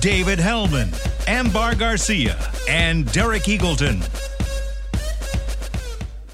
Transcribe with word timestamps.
David 0.00 0.38
Helman, 0.38 0.90
Ambar 1.26 1.74
Garcia, 1.74 2.36
and 2.68 3.10
Derek 3.12 3.44
Eagleton. 3.44 4.04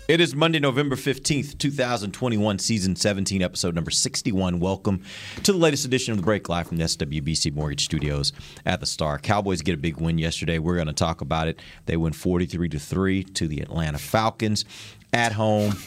It 0.09 0.21
is 0.21 0.35
Monday, 0.35 0.59
November 0.59 0.97
15th, 0.97 1.59
2021, 1.59 2.59
season 2.59 2.97
17, 2.97 3.41
episode 3.41 3.75
number 3.75 3.91
61. 3.91 4.59
Welcome 4.59 5.03
to 5.45 5.53
the 5.53 5.59
latest 5.59 5.85
edition 5.85 6.13
of 6.13 6.19
the 6.19 6.25
Break 6.25 6.49
Live 6.49 6.69
from 6.69 6.77
the 6.77 6.85
SWBC 6.85 7.55
Mortgage 7.55 7.85
Studios 7.85 8.33
at 8.67 8.81
the 8.81 8.87
Star. 8.87 9.19
Cowboys 9.19 9.63
get 9.63 9.75
a 9.75 9.79
big 9.79 9.97
win 9.97 10.19
yesterday. 10.19 10.59
We're 10.59 10.75
going 10.75 10.89
to 10.89 10.93
talk 10.93 11.21
about 11.21 11.49
it. 11.49 11.61
They 11.87 11.97
win 11.97 12.13
43 12.13 12.69
to 12.71 12.79
3 12.79 13.25
to 13.25 13.49
the 13.49 13.61
Atlanta 13.61 13.99
Falcons 13.99 14.65
at 15.13 15.33
home. 15.33 15.75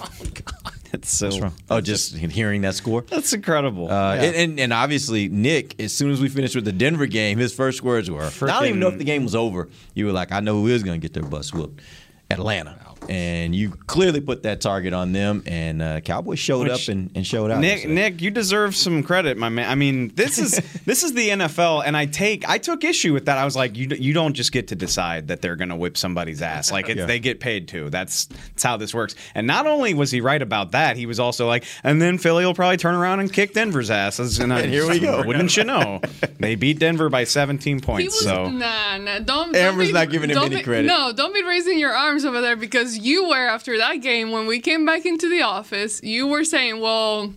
Oh 0.67 0.71
That's 1.01 1.09
so. 1.11 1.51
Oh, 1.69 1.81
just 1.81 2.15
hearing 2.15 2.61
that 2.61 2.75
score. 2.75 3.01
That's 3.01 3.33
incredible. 3.33 3.91
Uh, 3.91 4.15
Yeah. 4.15 4.21
and, 4.23 4.35
and, 4.35 4.59
and 4.59 4.73
obviously, 4.73 5.27
Nick, 5.29 5.79
as 5.79 5.93
soon 5.93 6.11
as 6.11 6.21
we 6.21 6.29
finished 6.29 6.55
with 6.55 6.65
the 6.65 6.71
Denver 6.71 7.05
game, 7.05 7.37
his 7.37 7.53
first 7.53 7.83
words 7.83 8.09
were, 8.09 8.23
I 8.23 8.29
don't 8.29 8.65
even 8.65 8.79
know 8.79 8.87
if 8.89 8.97
the 8.97 9.03
game 9.03 9.23
was 9.23 9.35
over. 9.35 9.67
You 9.93 10.05
were 10.05 10.11
like, 10.11 10.31
I 10.31 10.39
know 10.39 10.61
who 10.61 10.67
is 10.67 10.83
going 10.83 10.99
to 10.99 11.05
get 11.07 11.13
their 11.13 11.23
bus 11.29 11.53
whooped. 11.53 11.81
Atlanta. 12.29 12.77
And 13.09 13.55
you 13.55 13.71
clearly 13.71 14.21
put 14.21 14.43
that 14.43 14.61
target 14.61 14.93
on 14.93 15.11
them, 15.13 15.43
and 15.45 15.81
uh, 15.81 15.99
Cowboys 16.01 16.39
showed 16.39 16.67
Which- 16.67 16.87
up 16.89 16.93
and, 16.93 17.11
and 17.15 17.25
showed 17.25 17.51
out. 17.51 17.59
Nick, 17.59 17.87
Nick, 17.87 18.21
you 18.21 18.31
deserve 18.31 18.75
some 18.75 19.03
credit, 19.03 19.37
my 19.37 19.49
man. 19.49 19.69
I 19.69 19.75
mean, 19.75 20.09
this 20.15 20.37
is 20.39 20.59
this 20.85 21.03
is 21.03 21.13
the 21.13 21.29
NFL, 21.29 21.83
and 21.85 21.95
I 21.95 22.05
take 22.05 22.47
I 22.49 22.57
took 22.57 22.83
issue 22.83 23.13
with 23.13 23.25
that. 23.25 23.37
I 23.37 23.45
was 23.45 23.55
like, 23.55 23.75
you 23.77 23.87
you 23.99 24.13
don't 24.13 24.33
just 24.33 24.51
get 24.51 24.69
to 24.69 24.75
decide 24.75 25.27
that 25.27 25.41
they're 25.41 25.55
going 25.55 25.69
to 25.69 25.75
whip 25.75 25.97
somebody's 25.97 26.41
ass. 26.41 26.71
Like 26.71 26.89
it's, 26.89 26.99
Yeah. 26.99 27.05
they 27.05 27.19
get 27.19 27.39
paid 27.39 27.67
to. 27.69 27.89
That's 27.89 28.25
that's 28.25 28.63
how 28.63 28.77
this 28.77 28.93
works. 28.93 29.15
And 29.33 29.45
not 29.47 29.67
only 29.67 29.93
was 29.93 30.11
he 30.11 30.21
right 30.21 30.41
about 30.41 30.71
that, 30.71 30.97
he 30.97 31.05
was 31.05 31.19
also 31.19 31.47
like, 31.47 31.63
and 31.83 32.01
then 32.01 32.17
Philly 32.17 32.45
will 32.45 32.53
probably 32.53 32.77
turn 32.77 32.95
around 32.95 33.19
and 33.19 33.31
kick 33.31 33.53
Denver's 33.53 33.89
ass. 33.91 34.19
And, 34.39 34.53
I- 34.53 34.61
And 34.61 34.71
here 34.71 34.89
we 34.89 34.99
go. 34.99 35.23
Wouldn't 35.23 35.55
you 35.57 35.63
know? 35.63 36.01
They 36.37 36.55
beat 36.55 36.79
Denver 36.79 37.09
by 37.09 37.23
17 37.23 37.77
He 37.77 37.81
points. 37.81 38.15
was 38.15 38.23
so 38.23 38.49
nah, 38.49 38.97
nah. 38.97 39.19
Don't. 39.19 39.25
don't 39.25 39.55
Amber's 39.55 39.87
be- 39.87 39.93
not 39.93 40.09
giving 40.11 40.29
him 40.29 40.37
any 40.37 40.57
be- 40.57 40.61
credit. 40.63 40.85
No, 40.87 41.11
don't 41.15 41.33
be 41.33 41.43
raising 41.43 41.79
your 41.79 41.91
arms 41.93 42.23
over 42.25 42.41
there 42.41 42.55
because 42.55 42.94
you 42.97 43.29
were 43.29 43.47
after 43.47 43.77
that 43.77 44.01
game 44.01 44.31
when 44.31 44.47
we 44.47 44.59
came 44.59 44.85
back 44.85 45.05
into 45.05 45.29
the 45.29 45.41
office. 45.41 46.01
You 46.03 46.27
were 46.27 46.43
saying, 46.43 46.79
"Well, 46.79 47.33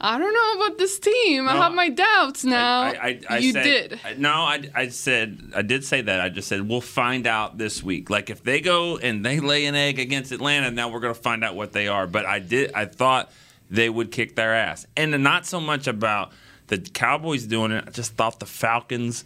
I 0.00 0.18
don't 0.18 0.32
know 0.34 0.64
about 0.64 0.78
this 0.78 0.98
team. 0.98 1.48
I 1.48 1.56
have 1.56 1.72
my 1.72 1.88
doubts 1.88 2.44
now." 2.44 2.82
I, 2.82 2.90
I, 2.90 3.20
I 3.30 3.38
you 3.38 3.52
said, 3.52 3.98
did. 4.00 4.18
No, 4.18 4.30
I, 4.30 4.70
I 4.74 4.88
said 4.88 5.52
I 5.54 5.62
did 5.62 5.84
say 5.84 6.02
that. 6.02 6.20
I 6.20 6.28
just 6.28 6.48
said 6.48 6.68
we'll 6.68 6.80
find 6.80 7.26
out 7.26 7.58
this 7.58 7.82
week. 7.82 8.10
Like 8.10 8.30
if 8.30 8.42
they 8.42 8.60
go 8.60 8.98
and 8.98 9.24
they 9.24 9.40
lay 9.40 9.66
an 9.66 9.74
egg 9.74 9.98
against 9.98 10.32
Atlanta, 10.32 10.70
now 10.70 10.88
we're 10.88 11.00
going 11.00 11.14
to 11.14 11.20
find 11.20 11.44
out 11.44 11.54
what 11.54 11.72
they 11.72 11.88
are. 11.88 12.06
But 12.06 12.26
I 12.26 12.38
did. 12.38 12.72
I 12.74 12.86
thought 12.86 13.30
they 13.70 13.88
would 13.88 14.10
kick 14.10 14.36
their 14.36 14.54
ass, 14.54 14.86
and 14.96 15.22
not 15.22 15.46
so 15.46 15.60
much 15.60 15.86
about 15.86 16.32
the 16.66 16.78
Cowboys 16.78 17.44
doing 17.44 17.72
it. 17.72 17.84
I 17.86 17.90
just 17.90 18.14
thought 18.14 18.40
the 18.40 18.46
Falcons 18.46 19.24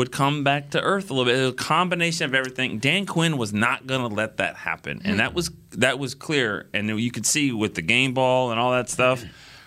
would 0.00 0.10
come 0.10 0.42
back 0.42 0.70
to 0.70 0.80
earth 0.80 1.10
a 1.10 1.14
little 1.14 1.30
bit. 1.30 1.38
It 1.38 1.42
was 1.42 1.52
a 1.52 1.54
combination 1.54 2.24
of 2.24 2.34
everything. 2.34 2.78
Dan 2.78 3.04
Quinn 3.04 3.36
was 3.36 3.52
not 3.52 3.86
going 3.86 4.00
to 4.00 4.14
let 4.14 4.38
that 4.38 4.56
happen, 4.56 5.02
and 5.04 5.20
that 5.20 5.30
hmm. 5.30 5.36
was 5.36 5.50
that 5.72 5.98
was 5.98 6.14
clear. 6.14 6.68
And 6.72 6.88
you 6.98 7.10
could 7.10 7.26
see 7.26 7.52
with 7.52 7.74
the 7.74 7.82
game 7.82 8.14
ball 8.14 8.50
and 8.50 8.58
all 8.58 8.72
that 8.72 8.88
stuff, 8.88 9.22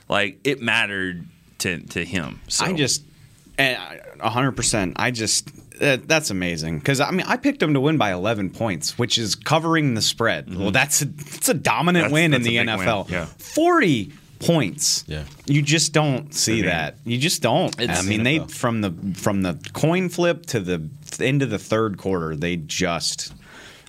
like 0.10 0.40
it 0.44 0.60
mattered 0.60 1.28
to 1.60 1.82
to 1.82 2.04
him. 2.04 2.42
So. 2.48 2.66
I 2.66 2.74
just, 2.74 3.04
eh, 3.60 3.78
a 4.20 4.30
hundred 4.30 4.54
percent. 4.54 4.96
I 4.96 5.12
just 5.12 5.52
that, 5.80 6.08
that's 6.08 6.32
amazing 6.32 6.80
because 6.80 7.00
I 7.00 7.12
mean 7.12 7.28
I 7.28 7.38
picked 7.38 7.60
them 7.60 7.76
to 7.76 7.80
win 7.80 8.00
by 8.00 8.12
eleven 8.12 8.50
points, 8.50 8.98
which 8.98 9.20
is 9.20 9.36
covering 9.36 9.94
the 9.94 10.02
spread. 10.02 10.48
Mm-hmm. 10.48 10.62
Well, 10.64 10.72
that's 10.72 11.04
a 11.04 11.10
it's 11.20 11.50
a 11.50 11.54
dominant 11.54 12.06
That's- 12.06 12.12
win 12.12 12.32
that's 12.32 12.44
in 12.44 12.52
the 12.52 12.58
win, 12.58 12.68
NFL. 12.68 13.10
yeah. 13.12 13.26
Forty 13.38 14.12
points. 14.40 15.04
Yeah. 15.08 15.24
you 15.46 15.62
just 15.62 15.94
don't 15.94 16.34
see 16.34 16.56
mean, 16.56 16.66
that. 16.66 16.98
You 17.06 17.18
just 17.18 17.42
don't. 17.42 17.74
it's 17.80 18.00
I 18.00 18.04
mean, 18.04 18.24
they 18.24 18.40
from 18.40 18.82
the 18.82 18.92
from 19.16 19.42
the 19.42 19.60
coin 19.74 20.10
flip 20.10 20.46
to 20.48 20.60
the 20.60 20.90
end 21.20 21.42
of 21.42 21.50
the 21.50 21.60
third 21.60 21.98
quarter, 21.98 22.36
they 22.36 22.58
just. 22.58 23.34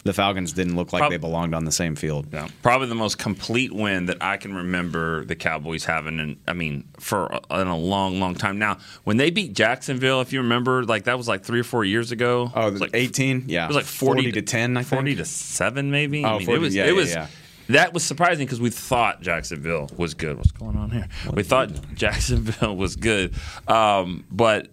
The 0.04 0.12
Falcons 0.12 0.52
didn't 0.52 0.76
look 0.76 0.92
like 0.92 1.00
Prob- 1.00 1.12
they 1.12 1.16
belonged 1.16 1.54
on 1.54 1.64
the 1.64 1.72
same 1.72 1.96
field. 1.96 2.26
Yeah, 2.30 2.48
probably 2.60 2.88
the 2.88 2.94
most 2.94 3.16
complete 3.16 3.72
win 3.72 4.04
that 4.04 4.18
I 4.22 4.36
can 4.36 4.54
remember 4.54 5.24
the 5.24 5.34
Cowboys 5.34 5.86
having, 5.86 6.20
and 6.20 6.36
I 6.46 6.52
mean, 6.52 6.84
for 7.00 7.24
a, 7.48 7.60
in 7.62 7.68
a 7.68 7.76
long, 7.78 8.20
long 8.20 8.34
time 8.34 8.58
now. 8.58 8.76
When 9.04 9.16
they 9.16 9.30
beat 9.30 9.54
Jacksonville, 9.54 10.20
if 10.20 10.30
you 10.30 10.42
remember, 10.42 10.84
like 10.84 11.04
that 11.04 11.16
was 11.16 11.26
like 11.26 11.42
three 11.42 11.60
or 11.60 11.64
four 11.64 11.86
years 11.86 12.12
ago. 12.12 12.52
Oh, 12.54 12.68
It 12.68 12.72
was 12.72 12.80
like 12.82 12.90
18? 12.92 13.44
Yeah. 13.46 13.64
it 13.64 13.68
was 13.68 13.76
like 13.76 13.86
40, 13.86 14.24
40 14.24 14.32
to 14.32 14.42
10, 14.42 14.76
I 14.76 14.80
think. 14.82 14.90
forty 14.90 15.14
to 15.14 15.24
seven, 15.24 15.90
maybe. 15.90 16.22
Oh, 16.22 16.28
I 16.34 16.36
mean, 16.36 16.46
40 16.48 16.58
it 16.58 16.60
was, 16.60 16.74
yeah, 16.74 16.84
it 16.84 16.86
yeah, 16.88 16.92
was. 16.92 17.14
yeah. 17.14 17.26
That 17.68 17.94
was 17.94 18.04
surprising 18.04 18.46
because 18.46 18.60
we 18.60 18.70
thought 18.70 19.22
Jacksonville 19.22 19.88
was 19.96 20.14
good. 20.14 20.36
What's 20.36 20.52
going 20.52 20.76
on 20.76 20.90
here? 20.90 21.08
we 21.32 21.42
thought 21.42 21.70
Jacksonville 21.94 22.76
was 22.76 22.96
good, 22.96 23.34
um, 23.68 24.24
but 24.30 24.68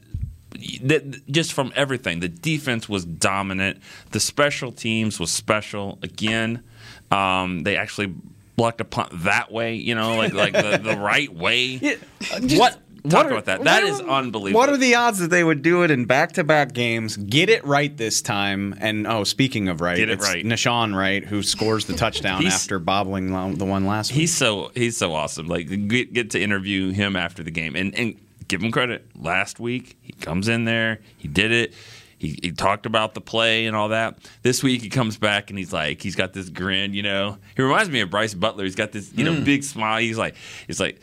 th- 0.53 1.21
just 1.29 1.53
from 1.53 1.71
everything, 1.75 2.19
the 2.19 2.27
defense 2.27 2.89
was 2.89 3.05
dominant. 3.05 3.79
The 4.11 4.19
special 4.19 4.71
teams 4.71 5.19
was 5.19 5.31
special 5.31 5.99
again. 6.01 6.63
Um, 7.11 7.63
they 7.63 7.77
actually 7.77 8.13
blocked 8.57 8.81
a 8.81 8.85
punt 8.85 9.09
that 9.23 9.51
way, 9.51 9.75
you 9.75 9.95
know, 9.95 10.17
like 10.17 10.33
like 10.33 10.53
the, 10.53 10.77
the 10.77 10.97
right 10.99 11.33
way. 11.33 11.77
what? 12.57 12.80
Talk 13.09 13.25
are- 13.25 13.31
about 13.31 13.45
that. 13.45 13.63
That 13.63 13.83
is 13.83 13.99
are- 14.01 14.19
unbelievable. 14.19 14.59
What 14.59 14.69
are 14.69 14.77
the 14.77 14.95
odds 14.95 15.19
that 15.19 15.29
they 15.29 15.43
would 15.43 15.61
do 15.61 15.83
it 15.83 15.91
in 15.91 16.05
back-to-back 16.05 16.73
games, 16.73 17.17
get 17.17 17.49
it 17.49 17.65
right 17.65 17.95
this 17.95 18.21
time? 18.21 18.75
And 18.79 19.07
oh, 19.07 19.23
speaking 19.23 19.67
of 19.67 19.81
right, 19.81 19.97
Get 19.97 20.09
it 20.09 20.21
right. 20.21 20.45
Nahshon 20.45 20.95
Wright 20.95 21.23
who 21.23 21.43
scores 21.43 21.85
the 21.85 21.93
touchdown 21.93 22.45
after 22.45 22.79
bobbling 22.79 23.31
the 23.57 23.65
one 23.65 23.85
last 23.85 24.11
week. 24.11 24.19
He's 24.21 24.35
so 24.35 24.71
he's 24.75 24.97
so 24.97 25.13
awesome. 25.13 25.47
Like 25.47 25.67
get, 25.87 26.13
get 26.13 26.29
to 26.31 26.41
interview 26.41 26.91
him 26.91 27.15
after 27.15 27.43
the 27.43 27.51
game 27.51 27.75
and 27.75 27.93
and 27.95 28.19
give 28.47 28.61
him 28.61 28.71
credit. 28.71 29.05
Last 29.15 29.59
week 29.59 29.97
he 30.01 30.13
comes 30.13 30.47
in 30.47 30.65
there, 30.65 30.99
he 31.17 31.27
did 31.27 31.51
it. 31.51 31.73
He, 32.17 32.37
he 32.43 32.51
talked 32.51 32.85
about 32.85 33.15
the 33.15 33.21
play 33.21 33.65
and 33.65 33.75
all 33.75 33.89
that. 33.89 34.19
This 34.43 34.61
week 34.61 34.83
he 34.83 34.89
comes 34.89 35.17
back 35.17 35.49
and 35.49 35.57
he's 35.57 35.73
like 35.73 36.03
he's 36.03 36.15
got 36.15 36.33
this 36.33 36.49
grin, 36.49 36.93
you 36.93 37.01
know. 37.01 37.39
He 37.55 37.63
reminds 37.63 37.89
me 37.89 38.01
of 38.01 38.11
Brice 38.11 38.35
Butler. 38.35 38.63
He's 38.63 38.75
got 38.75 38.91
this 38.91 39.11
you 39.13 39.23
know 39.23 39.33
hmm. 39.33 39.43
big 39.43 39.63
smile. 39.63 39.99
He's 39.99 40.19
like 40.19 40.35
he's 40.67 40.79
like 40.79 41.01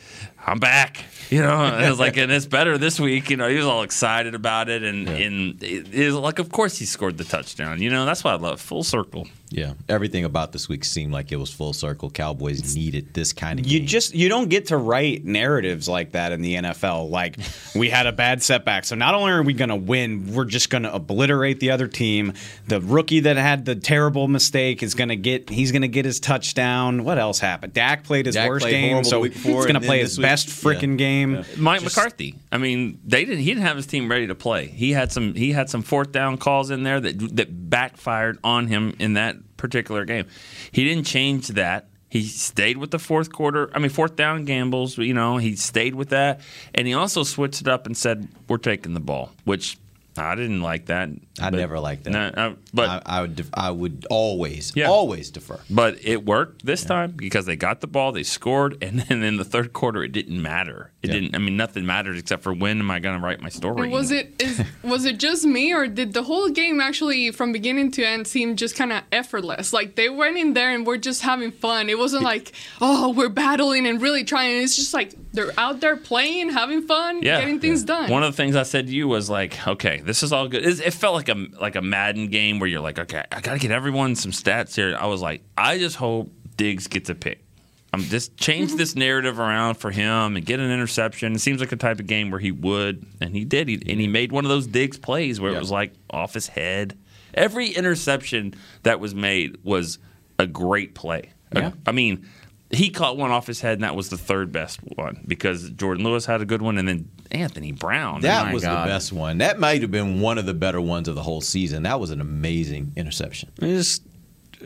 I'm 0.48 0.58
back, 0.58 1.04
you 1.30 1.42
know. 1.42 1.78
It 1.78 1.88
was 1.88 1.98
like 2.00 2.16
and 2.16 2.32
it's 2.32 2.46
better 2.46 2.78
this 2.78 2.98
week, 2.98 3.30
you 3.30 3.36
know. 3.36 3.48
He 3.48 3.56
was 3.56 3.66
all 3.66 3.82
excited 3.82 4.34
about 4.34 4.68
it 4.68 4.82
and 4.82 5.08
and 5.08 5.62
it 5.62 5.94
is 5.94 6.14
like 6.14 6.38
of 6.38 6.50
course 6.50 6.78
he 6.78 6.86
scored 6.86 7.18
the 7.18 7.24
touchdown. 7.24 7.82
You 7.82 7.90
know 7.90 8.06
that's 8.06 8.24
why 8.24 8.32
I 8.32 8.36
love. 8.36 8.60
Full 8.60 8.82
circle. 8.82 9.28
Yeah, 9.50 9.74
everything 9.88 10.24
about 10.24 10.52
this 10.52 10.68
week 10.68 10.84
seemed 10.84 11.12
like 11.12 11.32
it 11.32 11.36
was 11.36 11.52
full 11.52 11.72
circle. 11.72 12.10
Cowboys 12.10 12.76
needed 12.76 13.14
this 13.14 13.32
kind 13.32 13.58
of 13.58 13.66
you 13.66 13.78
game. 13.80 13.88
just 13.88 14.14
you 14.14 14.28
don't 14.28 14.48
get 14.48 14.66
to 14.66 14.76
write 14.76 15.24
narratives 15.24 15.88
like 15.88 16.12
that 16.12 16.32
in 16.32 16.42
the 16.42 16.56
NFL. 16.56 17.10
Like 17.10 17.36
we 17.74 17.88
had 17.88 18.06
a 18.06 18.12
bad 18.12 18.42
setback, 18.42 18.84
so 18.84 18.94
not 18.94 19.14
only 19.14 19.32
are 19.32 19.42
we 19.42 19.54
going 19.54 19.70
to 19.70 19.76
win, 19.76 20.34
we're 20.34 20.44
just 20.44 20.70
going 20.70 20.82
to 20.82 20.94
obliterate 20.94 21.60
the 21.60 21.70
other 21.70 21.88
team. 21.88 22.34
The 22.66 22.80
rookie 22.80 23.20
that 23.20 23.36
had 23.36 23.64
the 23.64 23.74
terrible 23.74 24.28
mistake 24.28 24.82
is 24.82 24.94
going 24.94 25.08
to 25.08 25.16
get 25.16 25.48
he's 25.48 25.72
going 25.72 25.82
to 25.82 25.88
get 25.88 26.04
his 26.04 26.20
touchdown. 26.20 27.04
What 27.04 27.18
else 27.18 27.38
happened? 27.38 27.72
Dak 27.72 28.04
played 28.04 28.26
his 28.26 28.34
Dak 28.34 28.48
worst 28.48 28.64
played 28.64 28.72
game, 28.72 29.04
so 29.04 29.20
week 29.20 29.34
he's 29.34 29.44
going 29.44 29.74
to 29.74 29.80
play 29.80 30.00
his 30.00 30.18
week- 30.18 30.22
best 30.22 30.48
freaking 30.48 30.92
yeah. 30.92 30.96
game. 30.96 31.44
Mike 31.56 31.82
McCarthy. 31.82 32.34
I 32.52 32.58
mean, 32.58 33.00
they 33.04 33.24
didn't. 33.24 33.40
He 33.40 33.46
didn't 33.46 33.62
have 33.64 33.76
his 33.76 33.86
team 33.86 34.10
ready 34.10 34.26
to 34.26 34.34
play. 34.34 34.66
He 34.66 34.92
had 34.92 35.10
some. 35.10 35.34
He 35.34 35.52
had 35.52 35.70
some 35.70 35.82
fourth 35.82 36.12
down 36.12 36.36
calls 36.38 36.70
in 36.70 36.82
there 36.82 37.00
that 37.00 37.36
that 37.36 37.70
backfired 37.70 38.38
on 38.44 38.66
him 38.66 38.94
in 38.98 39.14
that 39.14 39.37
particular 39.56 40.04
game. 40.04 40.26
He 40.72 40.84
didn't 40.84 41.04
change 41.04 41.48
that. 41.48 41.88
He 42.10 42.22
stayed 42.22 42.78
with 42.78 42.90
the 42.90 42.98
fourth 42.98 43.30
quarter. 43.30 43.70
I 43.74 43.78
mean, 43.78 43.90
fourth 43.90 44.16
down 44.16 44.44
gambles. 44.44 44.96
You 44.96 45.12
know, 45.12 45.36
he 45.36 45.56
stayed 45.56 45.94
with 45.94 46.08
that, 46.08 46.40
and 46.74 46.86
he 46.86 46.94
also 46.94 47.22
switched 47.22 47.60
it 47.60 47.68
up 47.68 47.86
and 47.86 47.96
said, 47.96 48.28
"We're 48.48 48.56
taking 48.56 48.94
the 48.94 49.00
ball," 49.00 49.32
which 49.44 49.76
I 50.18 50.34
didn't 50.34 50.60
like 50.60 50.86
that. 50.86 51.10
I 51.40 51.50
never 51.50 51.78
liked 51.78 52.04
that. 52.04 52.10
No, 52.10 52.26
uh, 52.36 52.54
but 52.74 52.88
I, 53.06 53.18
I 53.18 53.20
would 53.22 53.36
def- 53.36 53.50
I 53.54 53.70
would 53.70 54.06
always 54.10 54.72
Yeah. 54.74 54.88
always 54.88 55.30
defer. 55.30 55.60
But 55.70 55.98
it 56.04 56.24
worked 56.24 56.64
this 56.66 56.84
time 56.84 57.12
because 57.12 57.46
they 57.46 57.56
got 57.56 57.80
the 57.80 57.86
ball, 57.86 58.12
they 58.12 58.22
scored, 58.24 58.76
and 58.82 59.00
then 59.00 59.22
in 59.22 59.36
the 59.36 59.44
third 59.44 59.72
quarter, 59.72 60.02
it 60.02 60.12
didn't 60.12 60.40
matter. 60.42 60.90
It 61.02 61.08
Yeah. 61.08 61.14
didn't. 61.14 61.34
I 61.34 61.38
mean, 61.38 61.56
nothing 61.56 61.86
mattered 61.86 62.16
except 62.18 62.42
for 62.42 62.52
when 62.52 62.80
am 62.80 62.90
I 62.90 62.98
going 62.98 63.16
to 63.16 63.24
write 63.24 63.40
my 63.40 63.48
story? 63.48 63.82
And 63.84 63.92
was 63.92 64.10
it 64.10 64.34
is 64.42 64.62
was 64.82 65.04
it 65.04 65.18
just 65.18 65.44
me 65.44 65.72
or 65.72 65.86
did 65.86 66.12
the 66.12 66.24
whole 66.24 66.48
game 66.48 66.80
actually 66.80 67.30
from 67.30 67.52
beginning 67.52 67.90
to 67.92 68.04
end 68.04 68.26
seem 68.26 68.56
just 68.56 68.74
kind 68.76 68.92
of 68.92 69.02
effortless? 69.12 69.72
Like 69.72 69.94
they 69.94 70.08
went 70.08 70.36
in 70.36 70.54
there 70.54 70.74
and 70.74 70.84
we're 70.86 70.96
just 70.98 71.22
having 71.22 71.52
fun. 71.52 71.88
It 71.88 71.98
wasn't 71.98 72.24
like 72.24 72.52
oh 72.80 73.10
we're 73.12 73.28
battling 73.28 73.86
and 73.86 74.02
really 74.02 74.24
trying. 74.24 74.62
It's 74.62 74.74
just 74.76 74.92
like 74.92 75.12
they're 75.32 75.52
out 75.56 75.80
there 75.80 75.96
playing, 75.96 76.50
having 76.50 76.82
fun, 76.82 77.22
yeah, 77.22 77.38
getting 77.38 77.60
things 77.60 77.84
done. 77.84 78.10
One 78.10 78.24
of 78.24 78.32
the 78.32 78.36
things 78.36 78.56
I 78.56 78.64
said 78.64 78.88
to 78.88 78.92
you 78.92 79.06
was 79.06 79.30
like, 79.30 79.68
okay, 79.68 80.00
this 80.08 80.22
is 80.22 80.32
all 80.32 80.48
good. 80.48 80.64
It, 80.64 80.80
it 80.80 80.94
felt 80.94 81.14
like 81.14 81.28
a 81.28 81.46
like 81.60 81.76
a 81.76 81.82
Madden 81.82 82.28
game 82.28 82.58
where 82.58 82.68
you're 82.68 82.80
like, 82.80 82.98
okay, 82.98 83.24
I 83.30 83.42
got 83.42 83.52
to 83.52 83.58
get 83.58 83.70
everyone 83.70 84.16
some 84.16 84.32
stats 84.32 84.74
here. 84.74 84.96
I 84.98 85.06
was 85.06 85.20
like, 85.20 85.42
I 85.56 85.76
just 85.76 85.96
hope 85.96 86.32
Diggs 86.56 86.86
gets 86.86 87.10
a 87.10 87.14
pick. 87.14 87.44
I'm 87.92 88.00
just 88.00 88.36
change 88.38 88.70
mm-hmm. 88.70 88.78
this 88.78 88.96
narrative 88.96 89.38
around 89.38 89.74
for 89.74 89.90
him 89.90 90.36
and 90.36 90.44
get 90.46 90.60
an 90.60 90.70
interception. 90.70 91.34
It 91.34 91.40
seems 91.40 91.60
like 91.60 91.68
the 91.68 91.76
type 91.76 92.00
of 92.00 92.06
game 92.06 92.30
where 92.30 92.40
he 92.40 92.52
would, 92.52 93.06
and 93.20 93.34
he 93.34 93.44
did. 93.44 93.68
He, 93.68 93.74
and 93.74 94.00
he 94.00 94.06
made 94.06 94.32
one 94.32 94.46
of 94.46 94.48
those 94.48 94.66
Diggs 94.66 94.98
plays 94.98 95.40
where 95.40 95.52
it 95.52 95.58
was 95.58 95.70
like 95.70 95.92
off 96.08 96.32
his 96.32 96.48
head. 96.48 96.98
Every 97.34 97.68
interception 97.68 98.54
that 98.84 99.00
was 99.00 99.14
made 99.14 99.58
was 99.62 99.98
a 100.38 100.46
great 100.46 100.94
play. 100.94 101.32
Yeah. 101.54 101.72
I 101.86 101.92
mean, 101.92 102.26
he 102.70 102.90
caught 102.90 103.16
one 103.16 103.30
off 103.30 103.46
his 103.46 103.60
head, 103.62 103.74
and 103.74 103.82
that 103.82 103.96
was 103.96 104.10
the 104.10 104.18
third 104.18 104.52
best 104.52 104.80
one 104.96 105.24
because 105.26 105.70
Jourdan 105.70 106.02
Lewis 106.02 106.26
had 106.26 106.42
a 106.42 106.44
good 106.44 106.60
one, 106.62 106.76
and 106.78 106.86
then 106.86 107.08
Anthony 107.30 107.72
Brown. 107.72 108.20
That 108.20 108.52
was 108.52 108.62
God. 108.62 108.86
the 108.86 108.90
best 108.90 109.12
one. 109.12 109.38
That 109.38 109.58
might 109.58 109.80
have 109.82 109.90
been 109.90 110.20
one 110.20 110.36
of 110.38 110.44
the 110.46 110.54
better 110.54 110.80
ones 110.80 111.08
of 111.08 111.14
the 111.14 111.22
whole 111.22 111.40
season. 111.40 111.84
That 111.84 111.98
was 112.00 112.10
an 112.10 112.20
amazing 112.20 112.92
interception. 112.96 113.50
I 113.62 113.66
just, 113.66 114.02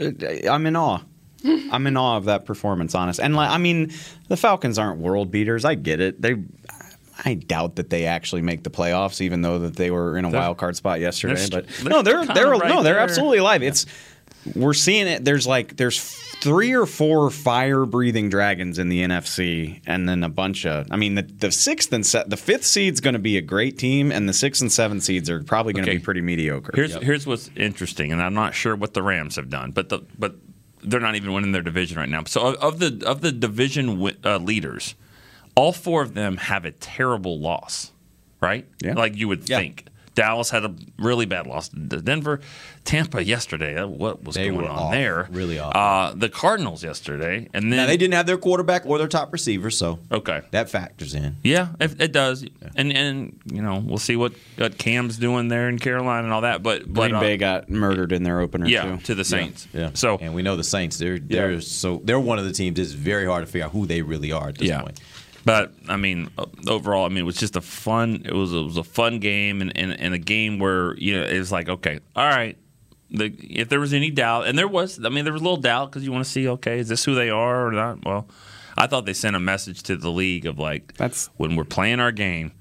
I'm 0.00 0.66
in 0.66 0.75
awe. 0.76 1.00
I'm 1.44 1.87
in 1.87 1.96
awe 1.96 2.16
of 2.16 2.25
that 2.26 2.44
performance, 2.44 2.94
honest. 2.94 3.20
And 3.20 3.34
like, 3.37 3.50
I 3.50 3.58
mean, 3.58 3.93
the 4.28 4.37
Falcons 4.37 4.78
aren't 4.78 4.98
world 5.00 5.31
beaters. 5.31 5.64
I 5.64 5.75
get 5.75 6.00
it. 6.00 6.20
They, 6.22 6.37
I 7.25 7.34
doubt 7.34 7.76
that 7.76 7.90
they 7.90 8.06
actually 8.06 8.43
make 8.43 8.62
the 8.64 8.70
playoffs, 8.70 9.20
even 9.20 9.43
though 9.43 9.58
that 9.60 9.76
they 9.76 9.90
were 9.90 10.16
in 10.19 10.25
a 10.25 10.31
They're- 10.31 10.40
wild 10.40 10.56
card 10.56 10.76
spot 10.76 11.00
yesterday. 11.00 11.34
they're 11.34 11.62
But 11.62 11.70
st- 11.70 11.88
no, 11.88 12.02
they're 12.02 12.25
they're 12.25 12.34
they're 12.34 12.50
right 12.50 12.69
no, 12.69 12.82
they're 12.82 12.94
there. 12.94 13.02
absolutely 13.02 13.38
alive. 13.38 13.62
It's 13.62 13.87
we're 14.54 14.74
seeing 14.74 15.06
it. 15.06 15.24
There's 15.24 15.46
like 15.46 15.76
there's 15.76 16.00
three 16.40 16.72
or 16.74 16.86
four 16.86 17.30
fire 17.30 17.86
breathing 17.86 18.28
dragons 18.28 18.78
in 18.78 18.88
the 18.88 19.02
NFC, 19.04 19.80
and 19.86 20.08
then 20.08 20.24
a 20.24 20.28
bunch 20.28 20.66
of. 20.66 20.88
I 20.90 20.96
mean, 20.96 21.14
the, 21.14 21.22
the 21.22 21.52
sixth 21.52 21.92
and 21.92 22.04
se- 22.04 22.24
the 22.26 22.36
fifth 22.36 22.64
seed's 22.64 23.00
going 23.00 23.14
to 23.14 23.20
be 23.20 23.36
a 23.38 23.42
great 23.42 23.78
team, 23.78 24.10
and 24.10 24.28
the 24.28 24.32
sixth 24.32 24.60
and 24.62 24.72
seventh 24.72 25.04
seeds 25.04 25.30
are 25.30 25.42
probably 25.44 25.72
going 25.72 25.84
to 25.84 25.90
Okay. 25.90 25.98
be 25.98 26.04
pretty 26.04 26.20
mediocre. 26.22 26.72
Here's 26.74 26.94
here's 26.94 27.26
what's 27.26 27.50
interesting, 27.56 28.10
and 28.12 28.20
I'm 28.20 28.34
not 28.34 28.54
sure 28.54 28.74
what 28.74 28.94
the 28.94 29.02
Rams 29.02 29.36
have 29.36 29.48
done, 29.50 29.70
but 29.70 29.88
the 29.88 30.00
but 30.18 30.34
they're 30.82 30.98
not 31.00 31.14
even 31.14 31.32
winning 31.32 31.52
their 31.52 31.62
division 31.62 31.96
right 31.98 32.08
now. 32.08 32.24
So 32.24 32.48
of, 32.48 32.56
of 32.56 32.78
the 32.80 33.06
of 33.06 33.20
the 33.20 33.30
division 33.30 33.86
wi- 33.86 34.16
uh, 34.24 34.38
leaders, 34.38 34.96
all 35.54 35.72
four 35.72 36.02
of 36.02 36.14
them 36.14 36.38
have 36.38 36.64
a 36.64 36.72
terrible 36.72 37.38
loss, 37.38 37.92
right? 38.40 38.66
Yeah. 38.82 38.94
Like 38.94 39.14
you 39.16 39.28
would 39.28 39.48
Yeah. 39.48 39.58
think. 39.58 39.84
Dallas 40.14 40.50
had 40.50 40.64
a 40.64 40.74
really 40.98 41.26
bad 41.26 41.46
loss 41.46 41.68
to 41.68 41.76
Denver. 41.76 42.40
Tampa 42.84 43.24
yesterday, 43.24 43.76
uh, 43.76 43.86
what 43.86 44.24
was 44.24 44.34
They 44.34 44.48
going 44.48 44.66
on 44.66 44.76
off, 44.76 44.92
there? 44.92 45.28
really 45.30 45.58
off. 45.58 45.72
Uh, 45.74 46.14
the 46.16 46.28
Cardinals 46.28 46.82
yesterday, 46.82 47.48
and 47.54 47.72
then 47.72 47.76
Now 47.78 47.86
they 47.86 47.96
didn't 47.96 48.14
have 48.14 48.26
their 48.26 48.36
quarterback 48.36 48.84
or 48.86 48.98
their 48.98 49.06
top 49.06 49.32
receiver, 49.32 49.70
so 49.70 50.00
Okay. 50.10 50.40
that 50.50 50.68
factors 50.68 51.14
in. 51.14 51.36
Yeah, 51.44 51.68
it, 51.80 52.00
it 52.00 52.12
does, 52.12 52.44
and 52.74 52.92
and 52.92 53.38
you 53.52 53.62
know 53.62 53.78
we'll 53.78 53.98
see 53.98 54.16
what, 54.16 54.32
what 54.56 54.78
Cam's 54.78 55.16
doing 55.16 55.46
there 55.48 55.68
in 55.68 55.78
Carolina 55.78 56.24
and 56.24 56.32
all 56.32 56.40
that. 56.40 56.62
But 56.64 56.92
but 56.92 57.02
Green 57.10 57.14
uh, 57.14 57.20
Bay 57.20 57.36
got 57.36 57.70
murdered 57.70 58.10
in 58.10 58.24
their 58.24 58.40
opener 58.40 58.66
yeah, 58.66 58.96
too. 58.96 58.98
to 59.04 59.14
the 59.14 59.24
Saints. 59.24 59.68
Yeah. 59.72 59.90
So 59.94 60.18
and 60.20 60.34
we 60.34 60.42
know 60.42 60.56
the 60.56 60.64
Saints. 60.64 60.98
They're 60.98 61.20
they're 61.20 61.60
so 61.60 62.00
they're 62.04 62.18
one 62.20 62.40
of 62.40 62.44
the 62.44 62.52
teams. 62.52 62.78
It's 62.80 62.92
very 62.92 63.26
hard 63.26 63.46
to 63.46 63.50
figure 63.50 63.66
out 63.66 63.72
who 63.72 63.86
they 63.86 64.02
really 64.02 64.32
are 64.32 64.48
at 64.48 64.58
this 64.58 64.68
yeah, 64.68 64.82
point. 64.82 65.00
But 65.44 65.72
I 65.88 65.96
mean 65.96 66.30
overall, 66.68 67.04
I 67.04 67.08
mean 67.08 67.18
it 67.18 67.26
was 67.26 67.36
just 67.36 67.56
a 67.56 67.60
fun. 67.60 68.22
It 68.24 68.34
was 68.34 68.52
it 68.52 68.62
was 68.62 68.76
a 68.76 68.84
fun 68.84 69.18
game 69.18 69.60
and, 69.60 69.76
and, 69.76 69.98
and 69.98 70.14
a 70.14 70.18
game 70.18 70.58
where 70.58 70.96
you 70.98 71.18
know 71.18 71.24
it 71.26 71.38
was 71.38 71.52
like 71.52 71.68
okay, 71.68 72.00
all 72.16 72.28
right. 72.28 72.56
The, 73.14 73.26
if 73.26 73.68
there 73.68 73.78
was 73.80 73.92
any 73.92 74.10
doubt, 74.10 74.46
and 74.46 74.58
there 74.58 74.66
was, 74.66 74.98
I 75.04 75.10
mean, 75.10 75.24
there 75.24 75.34
was 75.34 75.42
a 75.42 75.44
little 75.44 75.60
doubt 75.60 75.90
because 75.90 76.02
you 76.02 76.10
want 76.12 76.24
to 76.24 76.30
see, 76.30 76.48
okay, 76.48 76.78
is 76.78 76.88
this 76.88 77.04
who 77.04 77.14
they 77.14 77.28
are 77.28 77.66
or 77.66 77.70
not? 77.70 78.02
Well, 78.06 78.26
I 78.78 78.86
thought 78.86 79.04
they 79.04 79.12
sent 79.12 79.36
a 79.36 79.38
message 79.38 79.82
to 79.82 79.96
the 79.96 80.08
league 80.08 80.46
of 80.46 80.58
like, 80.58 80.94
That's- 80.94 81.28
when 81.36 81.54
we're 81.54 81.64
playing 81.64 82.00
our 82.00 82.10
game, 82.10 82.52